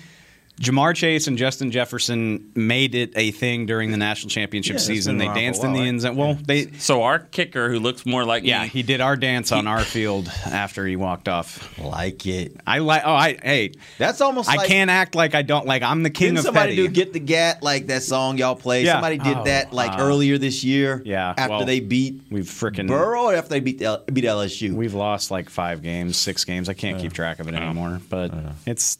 Ja'Marr 0.59 0.93
Chase 0.95 1.25
and 1.27 1.37
Justin 1.39 1.71
Jefferson 1.71 2.51
made 2.53 2.93
it 2.93 3.13
a 3.15 3.31
thing 3.31 3.65
during 3.65 3.89
the 3.89 3.97
national 3.97 4.29
championship 4.29 4.73
Yeah, 4.75 4.79
season. 4.79 5.17
They 5.17 5.25
around 5.25 5.33
for 5.33 5.39
a 5.39 5.41
danced 5.43 5.63
in 5.63 5.73
the 5.73 5.79
end 5.79 6.01
zone. 6.01 6.15
Well, 6.15 6.37
they 6.45 6.71
So 6.73 7.01
our 7.03 7.17
kicker, 7.19 7.69
who 7.71 7.79
looks 7.79 8.05
more 8.05 8.23
like 8.25 8.43
yeah, 8.43 8.63
me, 8.63 8.67
he 8.69 8.83
did 8.83 9.01
our 9.01 9.15
dance 9.15 9.51
on 9.51 9.65
our 9.65 9.83
field 9.83 10.27
after 10.45 10.85
he 10.85 10.95
walked 10.95 11.27
off. 11.27 11.79
Like 11.79 12.25
it. 12.27 12.57
I 12.67 12.77
like. 12.79 13.01
Oh, 13.05 13.13
I 13.13 13.37
hey, 13.41 13.71
That's 13.97 14.21
almost. 14.21 14.49
I 14.49 14.55
like, 14.57 14.67
can't 14.67 14.91
act 14.91 15.15
like 15.15 15.33
I 15.33 15.41
don't 15.41 15.65
like. 15.65 15.81
I'm 15.81 16.03
the 16.03 16.09
king 16.11 16.27
Didn't 16.27 16.39
of 16.39 16.45
somebody 16.45 16.75
petty. 16.75 16.87
do 16.87 16.93
"Get 16.93 17.13
the 17.13 17.19
Gat" 17.19 17.63
like 17.63 17.87
that 17.87 18.03
song 18.03 18.37
y'all 18.37 18.55
play? 18.55 18.83
Yeah. 18.83 18.93
Somebody 18.93 19.17
did 19.17 19.37
Oh, 19.37 19.43
that 19.45 19.73
like 19.73 19.93
uh, 19.93 20.03
earlier 20.03 20.37
this 20.37 20.63
year. 20.63 21.01
yeah, 21.05 21.33
after 21.37 21.49
well, 21.49 21.65
they 21.65 21.79
beat 21.79 22.21
We've 22.29 22.45
freaking 22.45 22.87
Burrow 22.87 23.23
or 23.23 23.35
after 23.35 23.49
they 23.49 23.61
beat 23.61 23.81
L- 23.81 24.03
beat 24.13 24.25
LSU. 24.25 24.73
We've 24.73 24.93
lost 24.93 25.31
like 25.31 25.49
five 25.49 25.81
games, 25.81 26.17
six 26.17 26.45
games. 26.45 26.69
I 26.69 26.73
can't 26.73 26.99
keep 26.99 27.13
track 27.13 27.39
of 27.39 27.47
it 27.47 27.55
anymore. 27.55 27.99
But 28.09 28.31
it's 28.67 28.99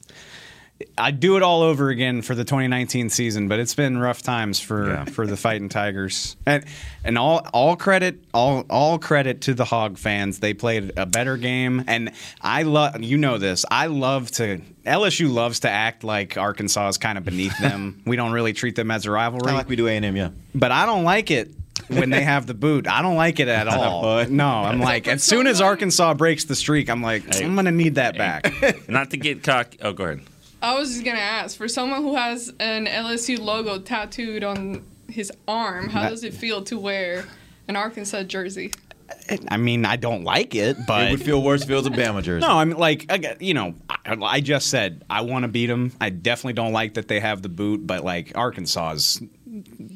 I'd 0.98 1.20
do 1.20 1.38
it 1.38 1.44
all 1.44 1.62
over 1.62 1.90
again 1.90 2.22
for 2.22 2.36
the 2.36 2.44
2019 2.44 3.10
season, 3.10 3.48
but 3.48 3.60
it's 3.60 3.76
been 3.76 3.98
rough 3.98 4.22
times 4.22 4.60
for 4.60 5.06
for 5.12 5.26
the 5.28 5.38
fighting 5.38 5.70
Tigers. 5.70 6.36
And 6.46 6.66
and 7.04 7.18
all 7.18 7.48
all 7.54 7.76
credit 7.76 8.24
all 8.34 8.66
all 8.70 9.00
credit 9.00 9.42
to 9.42 9.54
the 9.54 9.66
Hog 9.66 9.98
fans. 9.98 10.40
They 10.40 10.54
played 10.54 10.94
a 10.98 11.06
better 11.06 11.38
game, 11.38 11.84
and 11.88 12.12
I 12.42 12.64
love 12.64 13.02
you 13.02 13.18
know 13.18 13.38
this. 13.38 13.66
I 13.70 13.88
love 13.88 14.32
to 14.32 14.62
LSU 14.86 15.32
loves 15.32 15.62
to 15.62 15.70
act 15.70 16.04
like 16.04 16.38
Arkansas 16.38 16.90
is 16.90 16.98
kind 16.98 17.18
of 17.18 17.24
beneath 17.26 17.58
them. 17.62 18.02
we 18.06 18.16
don't 18.16 18.32
really 18.32 18.54
treat 18.54 18.76
them 18.76 18.92
as 18.92 19.06
a 19.06 19.12
rivalry, 19.12 19.42
Kinda 19.46 19.58
like 19.58 19.70
we 19.70 19.76
do 19.76 19.88
A&M, 19.88 20.16
yeah. 20.16 20.30
But 20.56 20.72
I 20.72 20.86
don't 20.86 21.04
like 21.04 21.30
it 21.32 21.52
when 21.88 22.10
they 22.10 22.22
have 22.24 22.48
the 22.48 22.54
boot. 22.54 22.88
I 22.88 23.02
don't 23.02 23.16
like 23.16 23.40
it 23.40 23.48
at 23.48 23.68
all. 23.70 24.26
no, 24.28 24.48
I'm 24.48 24.80
like, 24.80 25.08
as 25.08 25.24
soon 25.24 25.48
as 25.48 25.62
Arkansas 25.62 26.14
breaks 26.14 26.46
the 26.46 26.56
streak, 26.56 26.90
I'm 26.90 27.02
like, 27.02 27.24
I'm 27.42 27.56
gonna 27.56 27.72
need 27.72 27.96
that 27.96 28.18
back. 28.18 28.52
Not 28.90 29.12
to 29.12 29.18
get 29.18 29.44
cocky. 29.44 29.78
Oh, 29.82 29.94
go 29.94 30.06
ahead. 30.06 30.22
I 30.62 30.78
was 30.78 30.92
just 30.92 31.04
gonna 31.04 31.20
ask 31.20 31.58
for 31.58 31.68
someone 31.68 32.04
who 32.04 32.16
has 32.16 32.54
an 32.60 32.86
LSU 32.86 33.40
logo 33.40 33.80
tattooed 33.80 34.44
on 34.44 34.86
his 35.10 35.32
arm. 35.48 35.90
How 35.90 36.08
does 36.10 36.24
it 36.24 36.34
feel 36.34 36.64
to 36.66 36.78
wear 36.78 37.26
an 37.68 37.76
Arkansas 37.76 38.24
jersey? 38.24 38.72
I 39.50 39.58
mean, 39.58 39.86
I 39.86 39.98
don't 39.98 40.24
like 40.24 40.56
it, 40.56 40.78
but 40.88 41.08
It 41.08 41.12
would 41.12 41.22
feel 41.22 41.42
worse 41.44 41.64
if 41.64 41.70
it 41.70 41.76
was 41.76 41.86
a 41.86 41.90
Bama 41.90 42.24
jersey. 42.24 42.46
No, 42.46 42.54
I 42.54 42.64
mean, 42.66 42.78
like, 42.78 43.12
you 43.42 43.54
know, 43.54 43.76
I, 43.90 44.16
I 44.22 44.40
just 44.40 44.68
said 44.70 45.04
I 45.10 45.22
want 45.22 45.44
to 45.44 45.48
beat 45.50 45.68
them. 45.68 45.92
I 46.00 46.10
definitely 46.10 46.54
don't 46.54 46.72
like 46.72 46.94
that 46.94 47.08
they 47.08 47.20
have 47.20 47.42
the 47.42 47.50
boot, 47.50 47.86
but 47.86 48.04
like 48.06 48.32
Arkansas 48.36 48.92
is 48.92 49.22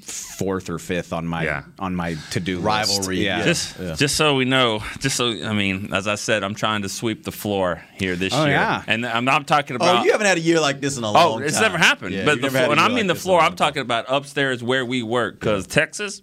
fourth 0.05 0.69
or 0.69 0.77
fifth 0.77 1.13
on 1.13 1.25
my 1.25 1.63
on 1.79 1.95
my 1.95 2.15
to 2.31 2.39
do 2.39 2.59
Rivalry, 2.59 3.23
Yeah, 3.25 3.43
Just, 3.43 3.77
just 3.97 4.15
so 4.15 4.35
we 4.35 4.45
know, 4.45 4.81
just 4.99 5.15
so 5.15 5.29
I 5.29 5.53
mean, 5.53 5.93
as 5.93 6.07
I 6.07 6.15
said, 6.15 6.43
I'm 6.43 6.55
trying 6.55 6.83
to 6.83 6.89
sweep 6.89 7.23
the 7.23 7.31
floor 7.31 7.83
here 7.95 8.15
this 8.15 8.33
Oh, 8.33 8.45
year, 8.45 8.53
yeah. 8.53 8.83
and 8.87 9.05
I'm 9.05 9.25
not 9.25 9.47
talking 9.47 9.75
oh, 9.75 9.77
about. 9.77 10.01
Oh, 10.01 10.03
you 10.03 10.11
haven't 10.11 10.27
had 10.27 10.37
a 10.37 10.41
year 10.41 10.59
like 10.59 10.81
this 10.81 10.97
in 10.97 11.03
a 11.03 11.09
oh, 11.09 11.13
long 11.13 11.25
Oh, 11.25 11.39
time. 11.39 11.47
it's 11.47 11.59
never 11.59 11.77
happened. 11.77 12.13
Yeah, 12.13 12.25
but 12.25 12.35
you've 12.35 12.43
the 12.43 12.49
floor, 12.51 12.69
when 12.69 12.79
I 12.79 12.87
mean 12.87 12.95
like 12.95 13.07
the 13.07 13.13
this 13.13 13.23
in 13.23 13.27
a 13.27 13.29
floor, 13.29 13.41
I'm 13.41 13.55
talking 13.55 13.81
about 13.81 14.05
upstairs 14.07 14.63
where 14.63 14.85
we 14.85 15.03
work. 15.03 15.39
Because 15.39 15.67
Texas, 15.67 16.21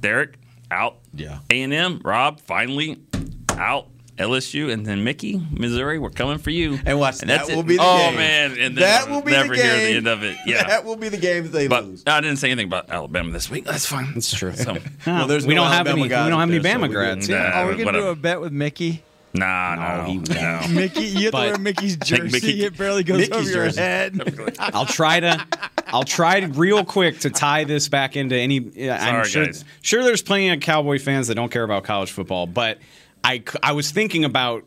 Derek 0.00 0.36
out. 0.70 0.98
Yeah. 1.14 1.40
A 1.50 1.62
and 1.62 1.72
M, 1.72 2.00
Rob 2.04 2.40
finally 2.40 3.02
out. 3.50 3.88
LSU 4.20 4.70
and 4.72 4.84
then 4.86 5.02
Mickey, 5.04 5.40
Missouri, 5.50 5.98
we're 5.98 6.10
coming 6.10 6.38
for 6.38 6.50
you. 6.50 6.78
And 6.84 6.98
watch, 6.98 7.18
that's 7.18 7.46
that 7.46 7.52
it. 7.52 7.56
will 7.56 7.62
be 7.62 7.76
the 7.76 7.82
oh, 7.82 7.98
game. 8.10 8.16
man, 8.16 8.50
and 8.52 8.58
then 8.58 8.74
That 8.76 9.08
I'll 9.08 9.14
will 9.16 9.22
be 9.22 9.32
never 9.32 9.56
the 9.56 9.62
hear 9.62 9.74
the 9.76 9.96
end 9.96 10.06
of 10.06 10.22
it. 10.22 10.36
Yeah, 10.46 10.66
That 10.66 10.84
will 10.84 10.96
be 10.96 11.08
the 11.08 11.16
game 11.18 11.44
that 11.44 11.48
they 11.52 11.66
but 11.68 11.84
lose. 11.86 12.02
I 12.06 12.20
didn't 12.20 12.36
say 12.38 12.50
anything 12.50 12.66
about 12.68 12.90
Alabama 12.90 13.32
this 13.32 13.50
week. 13.50 13.64
That's 13.64 13.86
fine. 13.86 14.12
That's 14.14 14.32
true. 14.32 14.52
So, 14.54 14.76
Well, 15.06 15.26
there's 15.26 15.46
we 15.46 15.54
no 15.54 15.62
don't 15.62 15.72
have 15.72 15.86
Alabama 15.86 15.92
any- 15.92 16.02
we 16.02 16.08
don't 16.30 16.40
have 16.40 16.48
any 16.50 16.58
there, 16.58 16.72
so 16.74 16.78
Bama 16.78 16.82
we 16.82 16.88
grads, 16.94 17.28
Nah, 17.28 17.36
yeah. 17.36 17.62
Are 17.62 17.66
we 17.68 17.72
gonna 17.72 17.84
whatever. 17.86 18.04
do 18.06 18.10
a 18.10 18.16
bet 18.16 18.40
with 18.40 18.52
Mickey? 18.52 19.02
Nah, 19.32 20.04
no, 20.06 20.14
no. 20.14 20.60
Mickey, 20.70 21.02
you 21.04 21.26
have 21.26 21.30
to 21.34 21.36
wear 21.36 21.56
Mickey's 21.58 21.96
jersey. 21.96 22.22
Mickey- 22.32 22.64
it 22.64 22.76
barely 22.76 23.04
goes 23.04 23.18
Mickey's 23.28 23.36
over 23.36 23.50
your 23.50 23.64
jersey. 23.66 23.80
head. 23.80 24.54
I'll 24.58 24.86
try 24.86 25.20
to. 25.20 25.46
I'll 25.86 26.02
try 26.02 26.40
to 26.40 26.48
real 26.48 26.84
quick 26.84 27.20
to 27.20 27.30
tie 27.30 27.62
this 27.64 27.88
back 27.88 28.16
into 28.16 28.34
any. 28.34 28.56
I'm 28.90 28.98
Sorry, 29.00 29.24
sure, 29.28 29.46
guys. 29.46 29.64
sure, 29.82 30.02
there's 30.02 30.22
plenty 30.22 30.48
of 30.48 30.58
Cowboy 30.60 30.98
fans 30.98 31.28
that 31.28 31.36
don't 31.36 31.50
care 31.50 31.62
about 31.62 31.84
college 31.84 32.10
football, 32.10 32.46
but 32.48 32.78
I, 33.24 33.42
I 33.62 33.72
was 33.72 33.90
thinking 33.90 34.24
about 34.24 34.64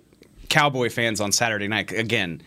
Cowboy 0.49 0.89
fans 0.89 1.19
on 1.21 1.31
Saturday 1.31 1.67
night 1.67 1.91
again. 1.91 2.41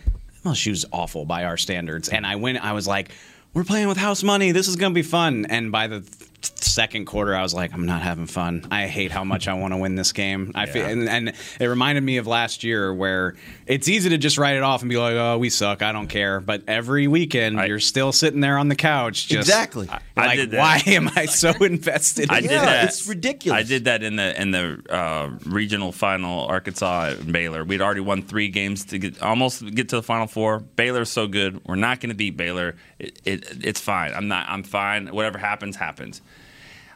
LSU's 0.44 0.84
awful 0.92 1.24
by 1.24 1.44
our 1.44 1.56
standards, 1.56 2.08
and 2.08 2.24
I 2.24 2.36
went. 2.36 2.64
I 2.64 2.72
was 2.72 2.86
like, 2.86 3.10
"We're 3.52 3.64
playing 3.64 3.88
with 3.88 3.96
house 3.96 4.22
money. 4.22 4.52
This 4.52 4.68
is 4.68 4.76
gonna 4.76 4.94
be 4.94 5.02
fun." 5.02 5.46
And 5.48 5.72
by 5.72 5.88
the 5.88 6.02
th- 6.02 6.12
second 6.60 7.06
quarter, 7.06 7.34
I 7.34 7.42
was 7.42 7.52
like, 7.52 7.72
"I'm 7.74 7.84
not 7.86 8.02
having 8.02 8.26
fun. 8.26 8.64
I 8.70 8.86
hate 8.86 9.10
how 9.10 9.24
much 9.24 9.48
I 9.48 9.54
want 9.54 9.72
to 9.72 9.78
win 9.78 9.96
this 9.96 10.12
game." 10.12 10.52
I 10.54 10.66
feel, 10.66 10.84
and, 10.86 11.08
and 11.08 11.32
it 11.58 11.66
reminded 11.66 12.04
me 12.04 12.18
of 12.18 12.28
last 12.28 12.62
year 12.62 12.94
where 12.94 13.34
it's 13.66 13.88
easy 13.88 14.10
to 14.10 14.18
just 14.18 14.38
write 14.38 14.54
it 14.54 14.62
off 14.62 14.82
and 14.82 14.88
be 14.88 14.96
like, 14.98 15.14
"Oh, 15.14 15.38
we 15.38 15.50
suck. 15.50 15.82
I 15.82 15.90
don't 15.90 16.06
care." 16.06 16.38
But 16.40 16.62
every 16.68 17.08
weekend, 17.08 17.58
you're 17.66 17.80
still 17.80 18.12
sitting 18.12 18.38
there 18.38 18.56
on 18.58 18.68
the 18.68 18.76
couch, 18.76 19.26
just 19.26 19.48
Exactly. 19.48 19.88
I 19.90 19.98
Like, 20.16 20.36
did 20.38 20.50
that. 20.52 20.58
why 20.58 20.82
am 20.86 21.10
I 21.14 21.26
so 21.26 21.50
invested? 21.60 22.30
I 22.30 22.38
in 22.38 22.42
did 22.44 22.52
that. 22.52 22.84
it's 22.88 23.06
ridiculous. 23.06 23.58
I 23.58 23.62
did 23.62 23.84
that 23.84 24.02
in 24.02 24.16
the 24.16 24.40
in 24.40 24.50
the 24.50 24.82
uh, 24.88 25.30
regional 25.44 25.92
final, 25.92 26.46
Arkansas 26.46 27.14
and 27.20 27.32
Baylor. 27.32 27.64
We'd 27.64 27.82
already 27.82 28.00
won 28.00 28.22
three 28.22 28.48
games 28.48 28.86
to 28.86 28.98
get 28.98 29.22
almost 29.22 29.62
get 29.74 29.90
to 29.90 29.96
the 29.96 30.02
final 30.02 30.26
four. 30.26 30.60
Baylor's 30.60 31.10
so 31.10 31.26
good. 31.26 31.60
We're 31.66 31.76
not 31.76 32.00
going 32.00 32.08
to 32.10 32.16
beat 32.16 32.36
Baylor. 32.36 32.76
It, 32.98 33.20
it, 33.24 33.64
it's 33.64 33.80
fine. 33.80 34.14
I'm 34.14 34.28
not. 34.28 34.48
I'm 34.48 34.62
fine. 34.62 35.08
Whatever 35.08 35.38
happens, 35.38 35.76
happens. 35.76 36.22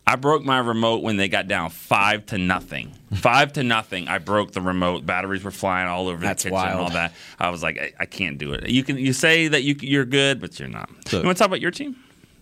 I 0.07 0.17
broke 0.17 0.43
my 0.43 0.59
remote 0.59 1.03
when 1.03 1.19
they 1.19 1.29
got 1.29 1.47
down 1.47 1.71
five 1.71 2.27
to 2.27 2.39
nothing. 2.39 2.93
Five 3.13 3.53
to 3.55 3.63
nothing. 3.65 4.09
I 4.09 4.19
broke 4.19 4.53
the 4.53 4.61
remote. 4.61 5.05
Batteries 5.05 5.43
were 5.45 5.51
flying 5.51 5.89
all 5.89 6.09
over 6.09 6.25
That's 6.25 6.45
the 6.45 6.51
kitchen 6.51 6.65
and 6.65 6.79
all 6.81 6.91
that. 6.91 7.13
I 7.39 7.51
was 7.51 7.61
like, 7.63 7.77
I, 7.79 7.93
I 8.01 8.07
can't 8.07 8.39
do 8.39 8.53
it. 8.53 8.69
You 8.69 8.83
can 8.85 8.99
you 8.99 9.13
say 9.13 9.49
that 9.49 9.63
you 9.63 9.77
you're 9.81 10.05
good, 10.05 10.41
but 10.41 10.59
you're 10.59 10.69
not. 10.69 10.89
you 11.13 11.23
want 11.23 11.37
to 11.37 11.41
talk 11.41 11.49
about 11.49 11.61
your 11.61 11.73
team? 11.73 11.97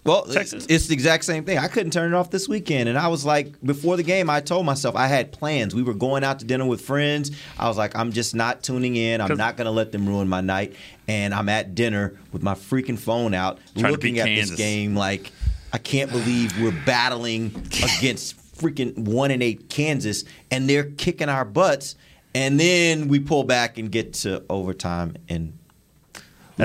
Well, 0.09 0.25
Texas. 0.25 0.67
it's 0.69 0.87
the 0.87 0.95
exact 0.95 1.25
same 1.25 1.45
thing. 1.45 1.59
I 1.59 1.69
couldn't 1.69 1.93
turn 1.93 2.13
it 2.13 2.17
off 2.17 2.31
this 2.31 2.49
weekend, 2.49 2.89
and 2.89 2.97
I 2.99 3.09
was 3.09 3.25
like, 3.25 3.61
before 3.63 3.97
the 3.97 4.03
game, 4.03 4.31
I 4.31 4.41
told 4.41 4.65
myself 4.65 4.97
I 4.97 5.07
had 5.07 5.33
plans. 5.33 5.75
We 5.75 5.83
were 5.83 5.95
going 5.95 6.25
out 6.25 6.39
to 6.39 6.45
dinner 6.45 6.65
with 6.65 6.81
friends. 6.81 7.31
I 7.59 7.69
was 7.69 7.77
like, 7.77 7.95
I'm 7.95 8.13
just 8.13 8.35
not 8.35 8.63
tuning 8.63 8.97
in. 8.97 9.21
I'm 9.21 9.37
not 9.37 9.57
going 9.57 9.67
to 9.67 9.71
let 9.71 9.93
them 9.93 10.09
ruin 10.09 10.29
my 10.29 10.41
night. 10.41 10.75
And 11.07 11.35
I'm 11.35 11.49
at 11.49 11.75
dinner 11.75 12.19
with 12.33 12.43
my 12.43 12.55
freaking 12.55 12.99
phone 12.99 13.35
out, 13.35 13.59
looking 13.75 14.19
at 14.19 14.27
Kansas. 14.27 14.51
this 14.51 14.59
game 14.59 14.95
like, 14.95 15.31
I 15.73 15.79
can't 15.79 16.11
believe 16.11 16.59
we're 16.61 16.73
battling 16.87 17.55
against 17.99 18.37
freaking 18.57 18.97
one 18.99 19.31
and 19.31 19.43
eight 19.43 19.69
Kansas, 19.69 20.25
and 20.51 20.69
they're 20.69 20.85
kicking 20.85 21.29
our 21.29 21.45
butts. 21.45 21.97
And 22.35 22.59
then 22.59 23.09
we 23.09 23.21
pull 23.21 23.45
back 23.45 23.79
and 23.79 23.91
get 23.91 24.15
to 24.15 24.45
overtime 24.49 25.17
and 25.29 25.59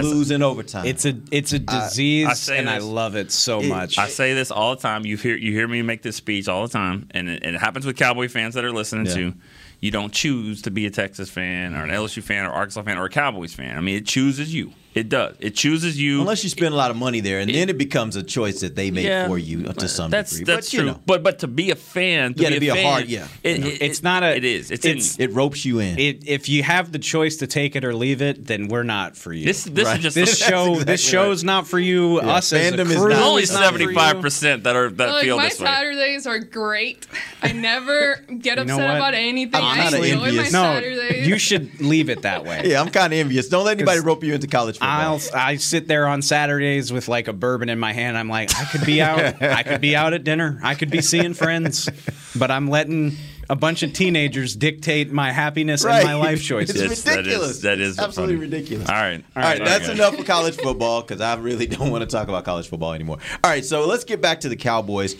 lose 0.01 0.31
in 0.31 0.41
overtime. 0.41 0.85
It's 0.85 1.05
a 1.05 1.15
it's 1.31 1.53
a 1.53 1.59
disease, 1.59 2.27
I 2.27 2.33
say 2.33 2.57
and 2.57 2.69
I 2.69 2.79
love 2.79 3.15
it 3.15 3.31
so 3.31 3.59
It- 3.61 3.67
much. 3.67 3.97
I 3.97 4.07
say 4.07 4.33
this 4.33 4.51
all 4.51 4.75
the 4.75 4.81
time. 4.81 5.05
You 5.05 5.17
hear 5.17 5.35
you 5.35 5.51
hear 5.51 5.67
me 5.67 5.81
make 5.81 6.01
this 6.01 6.15
speech 6.15 6.47
all 6.47 6.63
the 6.67 6.71
time, 6.73 7.07
and 7.11 7.29
it, 7.29 7.43
it 7.43 7.55
happens 7.55 7.85
with 7.85 7.95
Cowboy 7.95 8.27
fans 8.27 8.55
that 8.55 8.63
are 8.65 8.71
listening 8.71 9.05
Yeah. 9.05 9.13
to. 9.15 9.33
You 9.79 9.91
don't 9.91 10.13
choose 10.13 10.61
to 10.63 10.71
be 10.71 10.85
a 10.85 10.89
Texas 10.89 11.29
fan 11.29 11.75
or 11.75 11.83
an 11.83 11.89
LSU 11.89 12.23
fan 12.23 12.45
or 12.45 12.51
Arkansas 12.51 12.83
fan 12.83 12.97
or 12.97 13.05
a 13.05 13.09
Cowboys 13.09 13.53
fan. 13.53 13.77
I 13.77 13.81
mean, 13.81 13.97
it 13.97 14.05
chooses 14.07 14.53
you. 14.53 14.71
It 14.93 15.09
does. 15.09 15.35
It 15.39 15.55
chooses 15.55 15.99
you. 15.99 16.21
Unless 16.21 16.43
you 16.43 16.49
spend 16.49 16.73
a 16.73 16.77
lot 16.77 16.91
of 16.91 16.97
money 16.97 17.19
there, 17.19 17.39
and 17.39 17.49
then 17.53 17.69
it 17.69 17.77
becomes 17.77 18.15
a 18.15 18.23
choice 18.23 18.61
that 18.61 18.75
they 18.75 18.91
make 18.91 19.05
Yeah. 19.05 19.27
for 19.27 19.37
you 19.37 19.67
uh, 19.67 19.73
to 19.73 19.87
some 19.87 20.11
that's 20.11 20.31
degree. 20.37 20.53
that's 20.53 20.67
but, 20.67 20.73
you 20.73 20.79
true. 20.81 20.89
know, 20.91 20.99
But 21.05 21.23
but 21.23 21.39
to 21.39 21.47
be 21.47 21.71
a 21.71 21.75
fan, 21.75 22.33
to 22.35 22.39
You 22.39 22.43
gotta 22.49 22.55
be, 22.55 22.59
be 22.59 22.69
a 22.69 22.75
fan, 22.75 22.85
hard- 22.85 23.07
yeah. 23.09 23.27
It, 23.43 23.57
You 23.57 23.63
know, 23.63 23.67
it- 23.69 23.81
it's 23.81 24.03
not 24.03 24.23
a- 24.23 24.35
It 24.35 24.45
is. 24.45 24.69
It's, 24.71 24.85
it's- 24.85 25.17
in. 25.17 25.29
it 25.29 25.33
ropes 25.33 25.65
you 25.65 25.79
in. 25.79 25.97
it, 25.99 26.27
if 26.27 26.47
you 26.49 26.63
have 26.63 26.91
the 26.91 26.99
choice 26.99 27.37
to 27.37 27.47
take 27.47 27.75
it 27.75 27.83
or 27.83 27.93
leave 27.95 28.21
it, 28.21 28.45
then 28.45 28.67
we're 28.67 28.83
not 28.83 29.17
for 29.17 29.33
you. 29.33 29.45
This- 29.45 29.63
this 29.63 29.87
is 29.87 29.99
just- 29.99 30.15
this 30.15 30.37
show. 30.49 30.73
exactly 30.73 30.83
this 30.93 31.03
show's 31.03 31.43
not 31.43 31.67
for 31.67 31.79
you. 31.79 32.21
Yeah, 32.21 32.33
Us 32.35 32.53
as 32.53 32.71
a 32.71 32.77
fandom 32.77 32.89
is 32.91 32.95
not- 32.95 33.11
only 33.13 33.45
for 33.45 33.53
you. 33.53 33.59
seventy 33.59 33.93
five 33.93 34.21
percent 34.21 34.63
that 34.65 34.75
are 34.75 34.89
that 34.89 35.09
like 35.09 35.23
feel 35.23 35.39
this 35.39 35.59
way. 35.59 35.65
My 35.65 35.71
Saturdays 35.73 36.27
are 36.27 36.39
great. 36.39 37.07
I 37.41 37.51
never 37.51 38.17
get 38.39 38.57
You 38.59 38.65
know 38.65 38.73
upset 38.75 38.87
what? 38.89 38.95
about 38.97 39.13
anything. 39.15 39.55
I'm 39.61 39.79
I 39.79 39.89
kinda 39.89 39.97
enjoy 40.07 40.25
envious. 40.27 40.51
my 40.51 40.79
No, 40.79 40.87
you 41.15 41.37
should 41.39 41.81
leave 41.81 42.09
it 42.09 42.21
that 42.21 42.45
way. 42.45 42.61
yeah, 42.65 42.79
I'm 42.81 42.89
kind 42.89 43.11
of 43.11 43.19
envious. 43.19 43.47
Don't 43.49 43.65
let 43.65 43.77
anybody 43.77 43.99
rope 43.99 44.23
you 44.23 44.33
into 44.33 44.47
college 44.47 44.75
football. 44.75 44.82
I'll 44.83 45.19
I 45.33 45.55
sit 45.57 45.87
there 45.87 46.07
on 46.07 46.21
Saturdays 46.21 46.91
with 46.91 47.07
like 47.07 47.27
a 47.27 47.33
bourbon 47.33 47.69
in 47.69 47.79
my 47.79 47.93
hand. 47.93 48.17
I'm 48.17 48.29
like, 48.29 48.53
I 48.59 48.65
could 48.65 48.85
be 48.85 49.01
out. 49.01 49.41
I 49.41 49.63
could 49.63 49.81
be 49.81 49.95
out 49.95 50.13
at 50.13 50.23
dinner. 50.23 50.59
I 50.63 50.75
could 50.75 50.89
be 50.91 51.01
seeing 51.01 51.33
friends, 51.33 51.89
but 52.35 52.51
I'm 52.51 52.69
letting 52.69 53.13
a 53.49 53.55
bunch 53.55 53.83
of 53.83 53.91
teenagers 53.93 54.55
dictate 54.55 55.11
my 55.11 55.31
happiness 55.31 55.83
Right. 55.83 55.99
and 55.99 56.05
my 56.07 56.15
life 56.15 56.41
choices. 56.41 56.79
It's 56.79 56.89
Yes, 56.89 57.01
that 57.03 57.11
is- 57.11 57.17
ridiculous. 57.25 57.59
that 57.59 57.79
is 57.79 57.99
absolutely 57.99 58.35
funny. 58.35 58.47
ridiculous. 58.49 58.89
All 58.89 58.95
right. 58.95 59.23
All 59.35 59.43
right, 59.43 59.57
Sorry, 59.57 59.69
that's 59.69 59.87
guys. 59.87 59.97
enough 59.99 60.15
for 60.15 60.23
college 60.23 60.55
football 60.55 61.01
because 61.01 61.19
I 61.21 61.35
really 61.35 61.67
don't 61.67 61.91
want 61.91 62.01
to 62.03 62.07
talk 62.07 62.27
about 62.29 62.45
college 62.45 62.67
football 62.69 62.93
anymore. 62.93 63.17
All 63.43 63.51
right, 63.51 63.65
so 63.65 63.85
let's 63.85 64.05
get 64.05 64.21
back 64.21 64.39
to 64.41 64.49
the 64.49 64.55
Cowboys. 64.55 65.15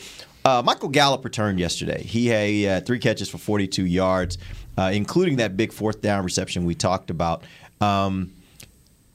Uh, 0.46 0.62
Michael 0.66 0.90
Gallup 0.90 1.24
returned 1.26 1.60
yesterday. 1.60 2.02
He 2.04 2.28
had, 2.28 2.48
he 2.50 2.64
had 2.64 2.86
three 2.86 3.00
catches 3.00 3.30
for 3.30 3.38
42 3.38 3.86
yards, 3.86 4.38
uh, 4.78 4.92
including 4.94 5.38
that 5.38 5.56
big 5.58 5.72
fourth 5.74 6.02
down 6.02 6.24
reception 6.24 6.66
we 6.66 6.76
talked 6.76 7.10
about. 7.10 7.44
Um, 7.82 8.32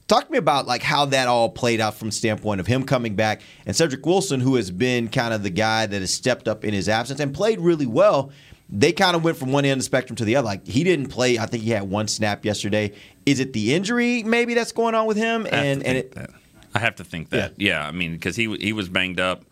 talk 0.09 0.25
to 0.25 0.31
me 0.31 0.37
about 0.37 0.67
like 0.67 0.81
how 0.83 1.05
that 1.05 1.29
all 1.29 1.47
played 1.49 1.79
out 1.79 1.95
from 1.95 2.09
the 2.09 2.11
standpoint 2.11 2.59
of 2.59 2.67
him 2.67 2.83
coming 2.83 3.15
back 3.15 3.41
and 3.65 3.73
Cedric 3.75 4.05
Wilson, 4.05 4.41
who 4.41 4.55
has 4.55 4.71
been 4.71 5.07
kind 5.07 5.33
of 5.33 5.43
the 5.43 5.49
guy 5.49 5.85
that 5.85 6.01
has 6.01 6.13
stepped 6.13 6.49
up 6.49 6.65
in 6.65 6.73
his 6.73 6.89
absence 6.89 7.21
and 7.21 7.33
played 7.33 7.61
really 7.61 7.85
well. 7.85 8.31
They 8.71 8.91
kind 8.91 9.15
of 9.15 9.23
went 9.23 9.37
from 9.37 9.51
one 9.51 9.65
end 9.65 9.73
of 9.73 9.77
the 9.79 9.83
spectrum 9.85 10.15
to 10.17 10.25
the 10.25 10.35
other. 10.35 10.45
Like 10.45 10.67
he 10.67 10.83
didn't 10.83 11.07
play. 11.07 11.39
I 11.39 11.45
think 11.45 11.63
he 11.63 11.71
had 11.71 11.83
one 11.89 12.07
snap 12.07 12.43
yesterday. 12.43 12.91
Is 13.25 13.39
it 13.39 13.53
the 13.53 13.73
injury 13.73 14.23
maybe 14.23 14.53
that's 14.53 14.71
going 14.73 14.93
on 14.93 15.07
with 15.07 15.17
him? 15.17 15.47
I 15.51 15.55
have 15.55 15.65
And 15.65 15.81
to 15.81 15.87
and 15.87 15.95
think 15.95 16.05
it, 16.05 16.15
that. 16.15 16.29
I 16.75 16.79
have 16.79 16.95
to 16.97 17.03
think 17.03 17.29
that. 17.29 17.53
Yeah, 17.59 17.85
I 17.87 17.91
mean, 17.91 18.13
because 18.13 18.35
he 18.35 18.55
he 18.57 18.73
was 18.73 18.87
banged 18.89 19.19
up, 19.19 19.43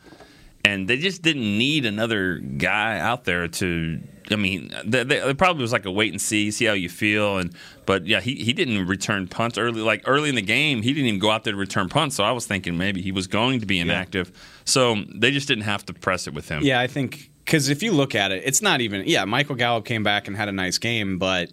and 0.63 0.87
they 0.87 0.97
just 0.97 1.23
didn't 1.23 1.57
need 1.57 1.85
another 1.85 2.37
guy 2.37 2.99
out 2.99 3.23
there 3.23 3.47
to. 3.47 3.99
I 4.29 4.35
mean, 4.35 4.71
they, 4.85 5.03
they, 5.03 5.17
it 5.21 5.37
probably 5.37 5.61
was 5.61 5.71
like 5.71 5.85
a 5.85 5.91
wait 5.91 6.11
and 6.11 6.21
see, 6.21 6.51
see 6.51 6.65
how 6.65 6.73
you 6.73 6.89
feel, 6.89 7.37
and 7.37 7.53
but 7.85 8.05
yeah, 8.05 8.19
he, 8.19 8.35
he 8.35 8.51
didn't 8.53 8.85
return 8.87 9.27
punts 9.27 9.57
early. 9.57 9.81
Like 9.81 10.03
early 10.05 10.29
in 10.29 10.35
the 10.35 10.41
game, 10.41 10.81
he 10.81 10.93
didn't 10.93 11.07
even 11.07 11.19
go 11.19 11.31
out 11.31 11.43
there 11.45 11.53
to 11.53 11.59
return 11.59 11.87
punts. 11.89 12.15
So 12.17 12.23
I 12.23 12.31
was 12.31 12.45
thinking 12.45 12.77
maybe 12.77 13.01
he 13.01 13.11
was 13.11 13.27
going 13.27 13.59
to 13.61 13.65
be 13.65 13.79
inactive. 13.79 14.31
So 14.65 14.97
they 15.15 15.31
just 15.31 15.47
didn't 15.47 15.63
have 15.63 15.85
to 15.85 15.93
press 15.93 16.27
it 16.27 16.33
with 16.33 16.49
him. 16.49 16.61
Yeah, 16.63 16.79
I 16.79 16.87
think 16.87 17.29
because 17.45 17.69
if 17.69 17.81
you 17.81 17.91
look 17.93 18.15
at 18.15 18.31
it, 18.31 18.43
it's 18.45 18.61
not 18.61 18.81
even. 18.81 19.03
Yeah, 19.07 19.23
Michael 19.25 19.55
Gallup 19.55 19.85
came 19.85 20.03
back 20.03 20.27
and 20.27 20.35
had 20.35 20.49
a 20.49 20.51
nice 20.53 20.77
game, 20.77 21.17
but 21.19 21.49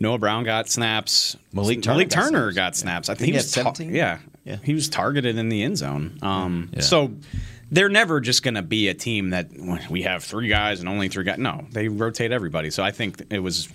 Noah 0.00 0.18
Brown 0.18 0.42
got 0.44 0.68
snaps. 0.68 1.36
Malik 1.52 1.82
Turner 1.82 1.94
Malik 1.98 2.10
got 2.10 2.24
snaps. 2.26 2.54
got 2.54 2.76
snaps. 2.76 3.08
I 3.08 3.14
Think 3.14 3.18
think 3.18 3.26
he 3.26 3.32
he 3.32 3.36
had 3.36 3.44
was 3.44 3.52
tar- 3.52 3.64
17? 3.76 3.94
yeah. 3.94 4.18
Yeah. 4.44 4.56
he 4.64 4.72
was 4.72 4.88
targeted 4.88 5.36
in 5.36 5.50
the 5.50 5.62
end 5.62 5.76
zone. 5.76 6.18
Um, 6.22 6.70
Yeah. 6.72 6.80
So 6.80 7.12
they're 7.70 7.88
never 7.88 8.20
just 8.20 8.42
going 8.42 8.54
to 8.54 8.62
be 8.62 8.88
a 8.88 8.94
team 8.94 9.30
that 9.30 9.48
we 9.90 10.02
have 10.02 10.24
three 10.24 10.48
guys 10.48 10.80
and 10.80 10.88
only 10.88 11.08
three 11.08 11.24
guys. 11.24 11.38
No, 11.38 11.66
they 11.70 11.88
rotate 11.88 12.32
everybody. 12.32 12.70
So 12.70 12.82
I 12.82 12.90
think 12.90 13.22
it 13.30 13.40
was 13.40 13.68